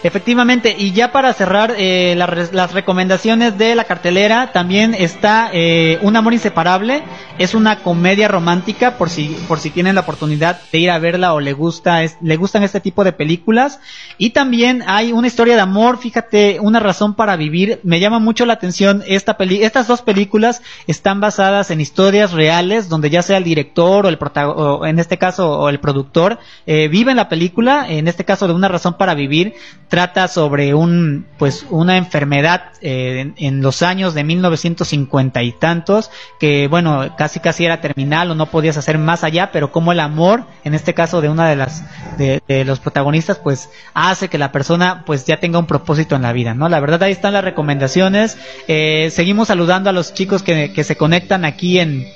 Efectivamente, 0.03 0.75
y 0.79 0.93
ya 0.93 1.13
para 1.13 1.31
cerrar 1.35 1.75
eh, 1.77 2.15
la 2.17 2.27
las 2.53 2.73
recomendaciones 2.73 3.59
de 3.59 3.75
la 3.75 3.85
cartelera, 3.85 4.51
también 4.51 4.95
está 4.95 5.51
eh, 5.53 5.99
Un 6.01 6.17
amor 6.17 6.33
inseparable, 6.33 7.03
es 7.39 7.55
una 7.55 7.81
comedia 7.81 8.27
romántica 8.27 8.97
por 8.97 9.11
si 9.11 9.29
por 9.47 9.59
si 9.59 9.69
tienen 9.69 9.95
la 9.95 10.01
oportunidad 10.01 10.59
de 10.73 10.79
ir 10.79 10.91
a 10.91 10.99
verla 10.99 11.35
o 11.35 11.41
le 11.41 11.53
gusta 11.53 12.03
es- 12.03 12.17
le 12.23 12.37
gustan 12.37 12.63
este 12.63 12.81
tipo 12.81 13.05
de 13.05 13.13
películas. 13.13 13.79
Y 14.17 14.31
también 14.31 14.83
hay 14.87 15.13
una 15.13 15.27
historia 15.27 15.55
de 15.55 15.61
amor, 15.61 15.99
fíjate, 15.99 16.61
una 16.61 16.81
razón 16.81 17.15
para 17.15 17.37
vivir, 17.37 17.81
me 17.83 18.01
llama 18.01 18.19
mucho 18.21 18.47
la 18.47 18.55
atención 18.55 19.03
esta 19.07 19.37
peli 19.37 19.63
estas 19.63 19.87
dos 19.87 20.01
películas 20.01 20.63
están 20.87 21.21
basadas 21.21 21.71
en 21.71 21.81
historias 21.81 22.33
reales 22.33 22.89
donde 22.89 23.11
ya 23.11 23.21
sea 23.23 23.37
el 23.37 23.45
director 23.45 24.07
o 24.07 24.09
el 24.09 24.19
protago- 24.19 24.55
o 24.57 24.87
en 24.87 24.99
este 24.99 25.19
caso 25.19 25.59
o 25.61 25.69
el 25.69 25.79
productor 25.79 26.39
eh, 26.67 26.89
vive 26.89 27.11
en 27.11 27.19
la 27.19 27.29
película, 27.29 27.85
en 27.87 28.09
este 28.09 28.25
caso 28.25 28.47
de 28.47 28.55
una 28.55 28.69
razón 28.69 28.95
para 28.95 29.15
vivir 29.15 29.53
trata 29.91 30.29
sobre 30.29 30.73
un 30.73 31.27
pues 31.37 31.67
una 31.69 31.99
enfermedad 31.99 32.73
eh, 32.81 33.35
en, 33.37 33.61
los 33.61 33.83
años 33.83 34.15
de 34.15 34.25
1950 34.25 35.43
y 35.43 35.53
tantos 35.53 36.11
que 36.39 36.69
bueno 36.69 37.15
casi 37.19 37.41
casi 37.41 37.67
era 37.67 37.83
terminal 37.83 38.31
o 38.31 38.35
no 38.35 38.47
podías 38.47 38.79
hacer 38.79 38.97
más 38.97 39.25
allá 39.25 39.51
pero 39.53 39.73
como 39.73 39.93
el 39.93 40.01
amor 40.01 40.45
en 40.65 40.75
este 40.75 40.95
caso 40.95 41.21
de 41.21 41.29
una 41.29 41.49
de 41.49 41.57
las 41.57 41.85
de, 42.17 42.41
de 42.49 42.65
los 42.65 42.81
protagonistas 42.81 43.39
pues 43.39 43.69
hace 43.93 44.29
que 44.29 44.39
la 44.39 44.53
persona 44.53 45.03
pues 45.05 45.27
ya 45.27 45.39
tenga 45.39 45.59
un 45.59 45.67
propósito 45.67 46.17
en 46.17 46.23
la 46.23 46.33
vida 46.33 46.55
no 46.55 46.71
la 46.71 46.81
verdad 46.81 47.03
ahí 47.03 47.13
están 47.13 47.35
las 47.35 47.45
recomendaciones. 47.45 48.39
Eh, 48.69 49.11
seguimos 49.11 49.49
saludando 49.49 49.91
a 49.91 49.93
los 49.93 50.15
chicos 50.15 50.43
que, 50.43 50.73
que 50.73 50.85
se 50.85 50.97
conectan 50.97 51.45
aquí 51.45 51.79
en 51.79 52.07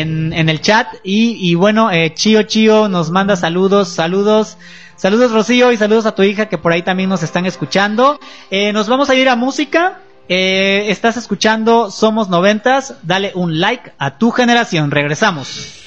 en, 0.00 0.32
en 0.32 0.48
el 0.48 0.60
chat 0.60 0.88
y, 1.04 1.36
y 1.50 1.54
bueno, 1.54 1.90
eh, 1.90 2.14
Chío 2.14 2.42
Chío 2.44 2.88
nos 2.88 3.10
manda 3.10 3.36
saludos, 3.36 3.88
saludos, 3.88 4.56
saludos 4.96 5.32
Rocío 5.32 5.72
y 5.72 5.76
saludos 5.76 6.06
a 6.06 6.14
tu 6.14 6.22
hija 6.22 6.46
que 6.46 6.58
por 6.58 6.72
ahí 6.72 6.82
también 6.82 7.08
nos 7.10 7.22
están 7.22 7.44
escuchando. 7.46 8.18
Eh, 8.50 8.72
nos 8.72 8.88
vamos 8.88 9.10
a 9.10 9.14
ir 9.14 9.28
a 9.28 9.36
música. 9.36 10.00
Eh, 10.28 10.86
estás 10.88 11.16
escuchando 11.16 11.90
Somos 11.90 12.28
Noventas, 12.28 12.94
dale 13.02 13.32
un 13.34 13.60
like 13.60 13.92
a 13.98 14.16
tu 14.18 14.30
generación, 14.30 14.90
regresamos. 14.90 15.81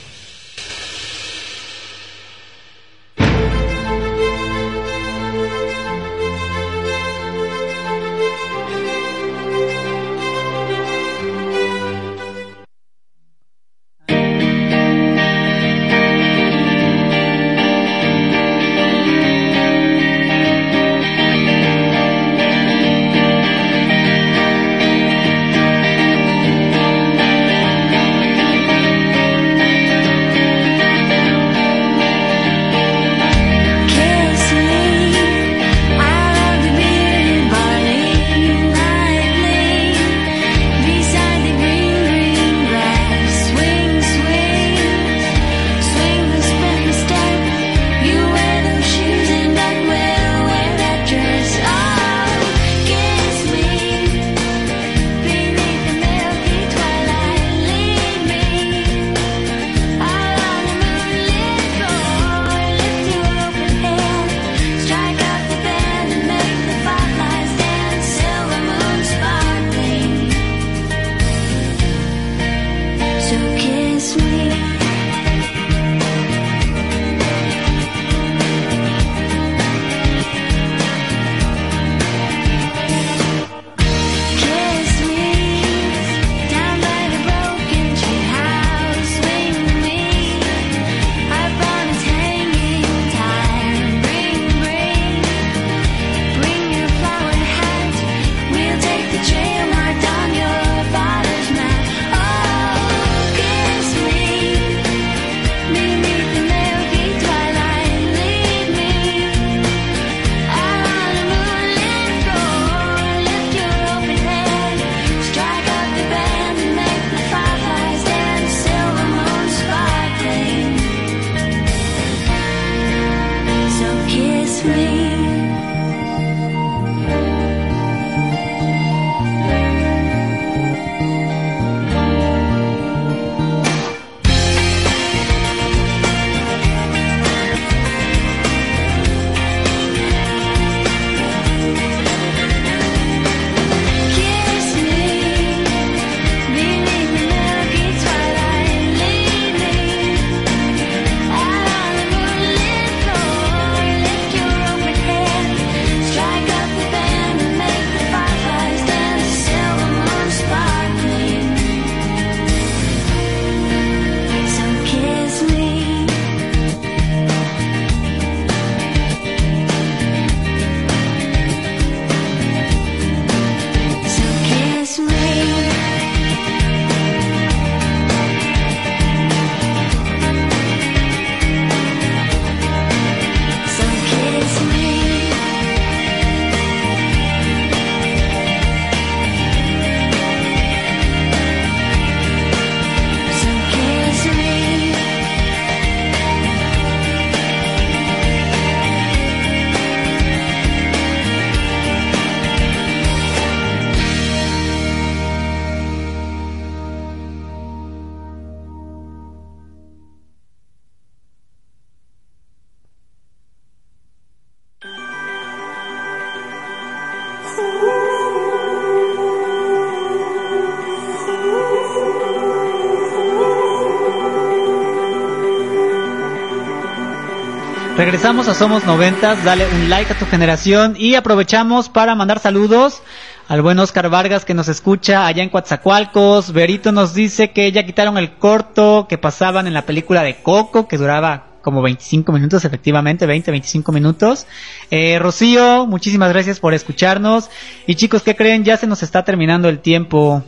Regresamos 228.05 228.47
a 228.47 228.53
Somos 228.53 228.85
Noventas, 228.85 229.43
dale 229.43 229.65
un 229.65 229.89
like 229.89 230.13
a 230.13 230.15
tu 230.15 230.27
generación 230.27 230.95
y 230.95 231.15
aprovechamos 231.15 231.89
para 231.89 232.13
mandar 232.13 232.37
saludos 232.37 233.01
al 233.47 233.63
buen 233.63 233.79
Oscar 233.79 234.11
Vargas 234.11 234.45
que 234.45 234.53
nos 234.53 234.67
escucha 234.67 235.25
allá 235.25 235.41
en 235.41 235.49
Coatzacoalcos. 235.49 236.53
Berito 236.53 236.91
nos 236.91 237.15
dice 237.15 237.49
que 237.49 237.71
ya 237.71 237.83
quitaron 237.83 238.19
el 238.19 238.35
corto 238.35 239.07
que 239.09 239.17
pasaban 239.17 239.65
en 239.65 239.73
la 239.73 239.87
película 239.87 240.21
de 240.21 240.35
Coco, 240.35 240.87
que 240.87 240.99
duraba 240.99 241.47
como 241.63 241.81
25 241.81 242.31
minutos, 242.31 242.63
efectivamente, 242.63 243.25
20, 243.25 243.49
25 243.49 243.91
minutos. 243.91 244.45
Eh, 244.91 245.17
Rocío, 245.17 245.87
muchísimas 245.87 246.29
gracias 246.29 246.59
por 246.59 246.75
escucharnos. 246.75 247.49
Y 247.87 247.95
chicos, 247.95 248.21
¿qué 248.21 248.35
creen? 248.35 248.63
Ya 248.63 248.77
se 248.77 248.85
nos 248.85 249.01
está 249.01 249.23
terminando 249.23 249.67
el 249.67 249.79
tiempo. 249.79 250.43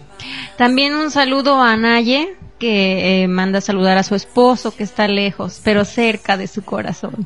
También 0.57 0.93
un 0.93 1.09
saludo 1.09 1.59
a 1.59 1.75
Naye, 1.75 2.35
que 2.59 3.23
eh, 3.23 3.27
manda 3.27 3.61
saludar 3.61 3.97
a 3.97 4.03
su 4.03 4.13
esposo, 4.13 4.75
que 4.75 4.83
está 4.83 5.07
lejos, 5.07 5.59
pero 5.63 5.85
cerca 5.85 6.37
de 6.37 6.45
su 6.45 6.61
corazón. 6.61 7.25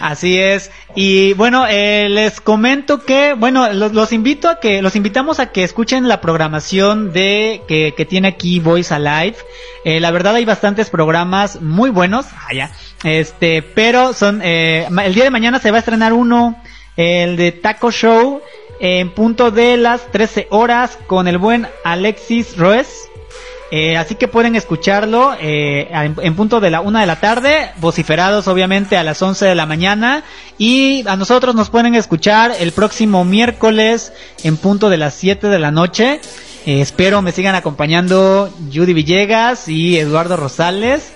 Así 0.00 0.38
es. 0.38 0.70
Y 0.94 1.32
bueno, 1.34 1.66
eh, 1.68 2.08
les 2.08 2.40
comento 2.40 3.04
que, 3.04 3.34
bueno, 3.34 3.72
los, 3.72 3.92
los, 3.92 4.12
invito 4.12 4.48
a 4.48 4.60
que, 4.60 4.82
los 4.82 4.96
invitamos 4.96 5.40
a 5.40 5.52
que 5.52 5.62
escuchen 5.64 6.08
la 6.08 6.20
programación 6.20 7.12
de 7.12 7.62
que, 7.68 7.94
que 7.96 8.04
tiene 8.04 8.28
aquí 8.28 8.60
Voice 8.60 8.94
Alive. 8.94 9.36
Eh, 9.84 10.00
la 10.00 10.10
verdad 10.10 10.34
hay 10.34 10.44
bastantes 10.44 10.90
programas 10.90 11.60
muy 11.60 11.90
buenos. 11.90 12.26
ah, 12.34 12.70
Este, 13.04 13.62
pero 13.62 14.12
son, 14.12 14.40
eh, 14.42 14.86
el 15.04 15.14
día 15.14 15.24
de 15.24 15.30
mañana 15.30 15.58
se 15.58 15.70
va 15.70 15.78
a 15.78 15.80
estrenar 15.80 16.12
uno, 16.12 16.60
el 16.96 17.36
de 17.36 17.52
Taco 17.52 17.90
Show, 17.90 18.40
en 18.80 19.10
punto 19.10 19.50
de 19.50 19.76
las 19.76 20.10
13 20.10 20.48
horas 20.50 20.98
con 21.06 21.28
el 21.28 21.38
buen 21.38 21.68
Alexis 21.84 22.56
Roes. 22.56 23.08
Eh, 23.70 23.96
así 23.96 24.14
que 24.14 24.28
pueden 24.28 24.54
escucharlo 24.54 25.34
eh, 25.40 25.88
en, 25.92 26.36
punto 26.36 26.60
de 26.60 26.70
la 26.70 26.80
una 26.80 27.00
de 27.00 27.06
la 27.06 27.16
tarde, 27.16 27.70
vociferados 27.78 28.46
obviamente 28.46 28.96
a 28.96 29.02
las 29.02 29.20
11 29.20 29.44
de 29.44 29.54
la 29.54 29.66
mañana. 29.66 30.22
Y 30.58 31.06
a 31.08 31.16
nosotros 31.16 31.54
nos 31.54 31.70
pueden 31.70 31.94
escuchar 31.94 32.52
el 32.58 32.72
próximo 32.72 33.24
miércoles 33.24 34.12
en 34.44 34.56
punto 34.56 34.88
de 34.88 34.98
las 34.98 35.14
7 35.14 35.48
de 35.48 35.58
la 35.58 35.70
noche. 35.70 36.20
Eh, 36.64 36.80
espero 36.80 37.22
me 37.22 37.32
sigan 37.32 37.54
acompañando 37.54 38.52
Judy 38.72 38.92
Villegas 38.92 39.68
y 39.68 39.98
Eduardo 39.98 40.36
Rosales. 40.36 41.12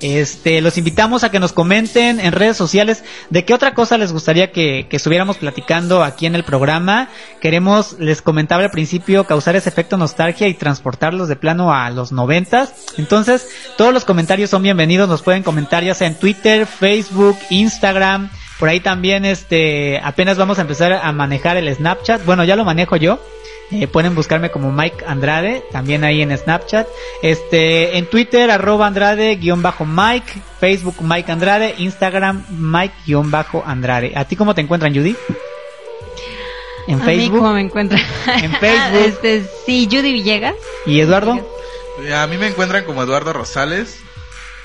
Este, 0.00 0.60
los 0.60 0.78
invitamos 0.78 1.24
a 1.24 1.30
que 1.30 1.40
nos 1.40 1.52
comenten 1.52 2.20
en 2.20 2.32
redes 2.32 2.56
sociales 2.56 3.04
de 3.28 3.44
qué 3.44 3.52
otra 3.52 3.74
cosa 3.74 3.98
les 3.98 4.12
gustaría 4.12 4.50
que, 4.50 4.86
que 4.88 4.96
estuviéramos 4.96 5.36
platicando 5.36 6.02
aquí 6.02 6.26
en 6.26 6.34
el 6.34 6.44
programa. 6.44 7.08
Queremos, 7.40 7.96
les 7.98 8.22
comentaba 8.22 8.62
al 8.62 8.70
principio, 8.70 9.24
causar 9.24 9.56
ese 9.56 9.68
efecto 9.68 9.96
nostalgia 9.96 10.48
y 10.48 10.54
transportarlos 10.54 11.28
de 11.28 11.36
plano 11.36 11.72
a 11.72 11.90
los 11.90 12.12
noventas. 12.12 12.72
Entonces, 12.96 13.46
todos 13.76 13.92
los 13.92 14.04
comentarios 14.04 14.50
son 14.50 14.62
bienvenidos, 14.62 15.08
nos 15.08 15.22
pueden 15.22 15.42
comentar 15.42 15.84
ya 15.84 15.94
sea 15.94 16.08
en 16.08 16.18
Twitter, 16.18 16.66
Facebook, 16.66 17.36
Instagram, 17.50 18.30
por 18.60 18.68
ahí 18.68 18.80
también, 18.80 19.24
este, 19.24 19.98
apenas 20.04 20.36
vamos 20.36 20.58
a 20.58 20.60
empezar 20.60 20.92
a 20.92 21.12
manejar 21.12 21.56
el 21.56 21.74
Snapchat. 21.74 22.26
Bueno, 22.26 22.44
ya 22.44 22.56
lo 22.56 22.66
manejo 22.66 22.96
yo. 22.96 23.18
Eh, 23.72 23.86
pueden 23.86 24.16
buscarme 24.16 24.50
como 24.50 24.72
Mike 24.72 25.04
Andrade, 25.06 25.62
también 25.70 26.02
ahí 26.02 26.22
en 26.22 26.36
Snapchat. 26.36 26.88
Este, 27.22 27.98
en 27.98 28.06
Twitter, 28.06 28.50
arroba 28.50 28.86
Andrade, 28.86 29.36
guion 29.36 29.62
bajo 29.62 29.86
Mike. 29.86 30.42
Facebook, 30.58 30.96
Mike 31.02 31.30
Andrade. 31.30 31.74
Instagram, 31.78 32.44
Mike, 32.50 32.94
guion 33.06 33.30
bajo 33.30 33.62
Andrade. 33.64 34.12
¿A 34.16 34.24
ti 34.24 34.34
cómo 34.34 34.54
te 34.54 34.60
encuentran, 34.60 34.92
Judy? 34.92 35.16
En 36.88 37.00
Facebook. 37.02 37.38
¿Cómo 37.38 37.52
me 37.52 37.60
encuentran? 37.60 38.02
En 38.26 38.52
Facebook. 38.52 39.00
este, 39.06 39.44
sí, 39.64 39.88
Judy 39.90 40.12
Villegas. 40.12 40.56
¿Y 40.86 41.00
Eduardo? 41.00 41.38
A 42.14 42.26
mí 42.26 42.38
me 42.38 42.48
encuentran 42.48 42.84
como 42.84 43.02
Eduardo 43.02 43.32
Rosales. 43.32 44.00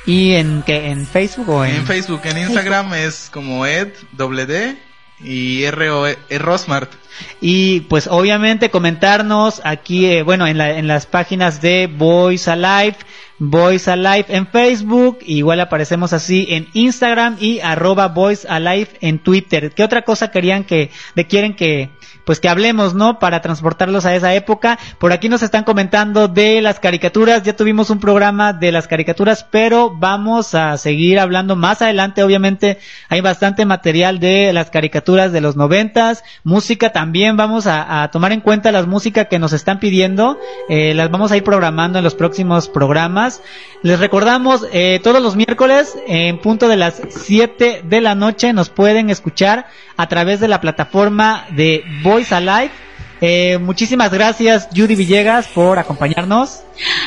¿Y 0.07 0.33
en 0.33 0.63
qué? 0.63 0.89
¿En 0.89 1.05
Facebook 1.05 1.49
o 1.49 1.65
en...? 1.65 1.75
En 1.75 1.85
Facebook, 1.85 2.21
en 2.23 2.37
Instagram 2.37 2.93
es 2.93 3.29
como 3.31 3.65
Ed, 3.65 3.89
D 4.13 4.77
y 5.19 5.63
R, 5.63 5.89
-O 5.89 6.07
-E, 6.07 6.37
Rosmart. 6.39 6.91
Y 7.39 7.81
pues 7.81 8.07
obviamente 8.07 8.69
comentarnos 8.69 9.61
aquí, 9.63 10.05
eh, 10.05 10.23
bueno, 10.23 10.47
en, 10.47 10.57
la, 10.57 10.77
en 10.77 10.87
las 10.87 11.05
páginas 11.05 11.61
de 11.61 11.87
Voice 11.87 12.49
Alive, 12.51 12.97
Voice 13.37 13.89
Alive 13.89 14.25
en 14.29 14.47
Facebook, 14.47 15.19
igual 15.21 15.59
aparecemos 15.59 16.13
así 16.13 16.47
en 16.49 16.67
Instagram 16.73 17.37
y 17.39 17.59
arroba 17.59 18.07
Voice 18.07 18.47
Alive 18.47 18.89
en 19.01 19.19
Twitter. 19.19 19.71
¿Qué 19.73 19.83
otra 19.83 20.03
cosa 20.03 20.31
querían 20.31 20.63
que, 20.63 20.91
de 21.15 21.27
quieren 21.27 21.55
que, 21.55 21.89
pues 22.25 22.39
que 22.39 22.49
hablemos, 22.49 22.93
¿no? 22.93 23.19
Para 23.19 23.41
transportarlos 23.41 24.05
a 24.05 24.15
esa 24.15 24.33
época. 24.33 24.77
Por 24.99 25.13
aquí 25.13 25.29
nos 25.29 25.43
están 25.43 25.63
comentando 25.63 26.27
de 26.27 26.61
las 26.61 26.79
caricaturas, 26.79 27.43
ya 27.43 27.55
tuvimos 27.55 27.89
un 27.89 27.99
programa 27.99 28.51
de 28.51 28.71
las 28.71 28.87
caricaturas, 28.87 29.45
pero 29.49 29.95
vamos 29.95 30.55
a 30.55 30.77
seguir 30.77 31.19
hablando 31.19 31.55
más 31.55 31.81
adelante, 31.81 32.23
obviamente 32.23 32.79
hay 33.09 33.21
bastante 33.21 33.65
material 33.65 34.19
de 34.19 34.51
las 34.53 34.69
caricaturas 34.69 35.31
de 35.31 35.41
los 35.41 35.55
noventas, 35.55 36.23
música 36.43 36.91
también 36.91 37.37
vamos 37.37 37.67
a, 37.67 38.09
tomar 38.11 38.31
en 38.31 38.41
cuenta 38.41 38.71
las 38.71 38.87
músicas 38.87 39.27
que 39.27 39.39
nos 39.39 39.53
están 39.53 39.79
pidiendo, 39.79 40.39
eh, 40.69 40.93
las 40.93 41.09
vamos 41.11 41.31
a 41.31 41.37
ir 41.37 41.43
programando 41.43 41.99
en 41.99 42.03
los 42.03 42.15
próximos 42.15 42.67
programas. 42.67 43.41
Les 43.83 43.99
recordamos, 43.99 44.65
eh, 44.73 44.99
todos 45.03 45.21
los 45.21 45.35
miércoles, 45.35 45.95
en 46.07 46.39
punto 46.39 46.67
de 46.67 46.75
las 46.75 47.01
7 47.09 47.83
de 47.83 48.01
la 48.01 48.15
noche, 48.15 48.51
nos 48.51 48.69
pueden 48.69 49.09
escuchar 49.09 49.67
a 49.97 50.07
través 50.07 50.39
de 50.39 50.47
la 50.47 50.61
plataforma 50.61 51.45
de 51.51 51.83
Voice 52.15 52.33
Alive. 52.33 52.71
Eh, 53.19 53.57
muchísimas 53.57 54.09
gracias 54.09 54.69
Judy 54.73 54.95
Villegas 54.95 55.47
por 55.47 55.79
acompañarnos. 55.79 56.61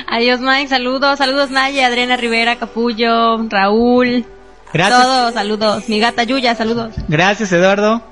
Adiós 0.07 0.39
Mike, 0.41 0.69
saludos, 0.69 1.17
saludos 1.17 1.51
Naya, 1.51 1.87
Adriana 1.87 2.19
Rivera, 2.19 2.57
Capullo, 2.57 3.39
Raúl. 3.49 4.27
Gracias. 4.73 5.03
Todos, 5.03 5.35
saludos. 5.35 5.89
Mi 5.89 5.99
gata 5.99 6.25
Yuya, 6.25 6.55
saludos. 6.55 6.95
Gracias 7.09 7.51
Eduardo. 7.53 8.03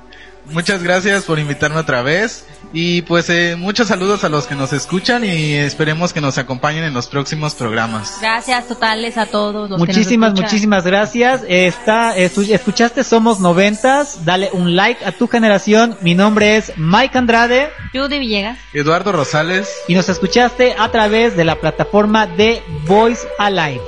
Muchas 0.51 0.83
gracias 0.83 1.25
por 1.25 1.39
invitarme 1.39 1.79
otra 1.79 2.03
vez. 2.03 2.47
Y 2.73 3.03
pues 3.03 3.31
eh, 3.31 3.57
muchos 3.57 3.89
saludos 3.89 4.25
a 4.25 4.29
los 4.29 4.47
que 4.47 4.55
nos 4.55 4.73
escuchan 4.73 5.25
y 5.25 5.55
esperemos 5.55 6.13
que 6.13 6.21
nos 6.21 6.37
acompañen 6.37 6.85
en 6.85 6.95
los 6.95 7.07
próximos 7.07 7.55
programas. 7.55 8.19
Gracias 8.21 8.67
totales 8.67 9.17
a 9.17 9.27
todos. 9.27 9.71
Los 9.71 9.79
muchísimas, 9.79 10.35
muchísimas 10.35 10.85
gracias. 10.85 11.43
Está, 11.49 12.17
escuchaste 12.17 13.05
Somos 13.05 13.41
Noventas. 13.41 14.25
Dale 14.25 14.51
un 14.53 14.77
like 14.77 15.05
a 15.05 15.13
tu 15.13 15.29
generación. 15.29 15.97
Mi 16.01 16.15
nombre 16.15 16.57
es 16.57 16.73
Mike 16.77 17.17
Andrade. 17.17 17.71
Judy 17.93 18.19
Villegas. 18.19 18.59
Eduardo 18.73 19.13
Rosales. 19.13 19.71
Y 19.89 19.95
nos 19.95 20.09
escuchaste 20.09 20.75
a 20.79 20.91
través 20.91 21.37
de 21.37 21.45
la 21.45 21.57
plataforma 21.57 22.27
de 22.27 22.63
Voice 22.87 23.27
Alive. 23.39 23.81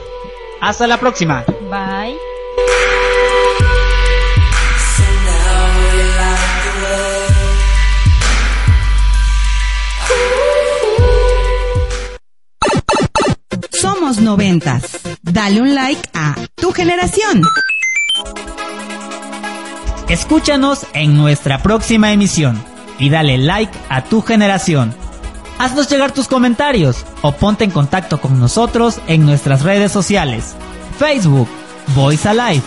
Hasta 0.60 0.86
la 0.86 0.98
próxima. 0.98 1.44
Bye. 1.70 2.37
Noventas. 14.16 15.00
Dale 15.22 15.60
un 15.60 15.74
like 15.74 16.00
a 16.14 16.34
tu 16.54 16.72
generación. 16.72 17.42
Escúchanos 20.08 20.86
en 20.94 21.14
nuestra 21.14 21.62
próxima 21.62 22.10
emisión 22.12 22.62
y 22.98 23.10
dale 23.10 23.36
like 23.36 23.78
a 23.90 24.04
tu 24.04 24.22
generación. 24.22 24.94
Haznos 25.58 25.90
llegar 25.90 26.12
tus 26.12 26.26
comentarios 26.26 27.04
o 27.20 27.32
ponte 27.32 27.64
en 27.64 27.70
contacto 27.70 28.18
con 28.18 28.40
nosotros 28.40 28.98
en 29.08 29.26
nuestras 29.26 29.62
redes 29.62 29.92
sociales. 29.92 30.54
Facebook, 30.98 31.48
Voice 31.94 32.26
Alive. 32.26 32.62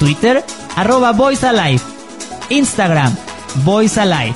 Twitter, 0.00 0.44
arroba 0.74 1.12
Voice 1.12 1.46
Alive. 1.46 1.80
Instagram, 2.48 3.14
Voice 3.64 4.00
Alive. 4.00 4.34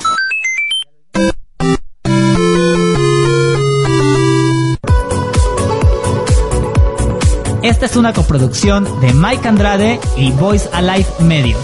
Esta 7.69 7.85
es 7.85 7.95
una 7.95 8.13
coproducción 8.13 8.99
de 8.99 9.13
Mike 9.13 9.47
Andrade 9.47 9.99
y 10.17 10.31
Voice 10.31 10.67
Alive 10.73 11.05
Medios. 11.19 11.63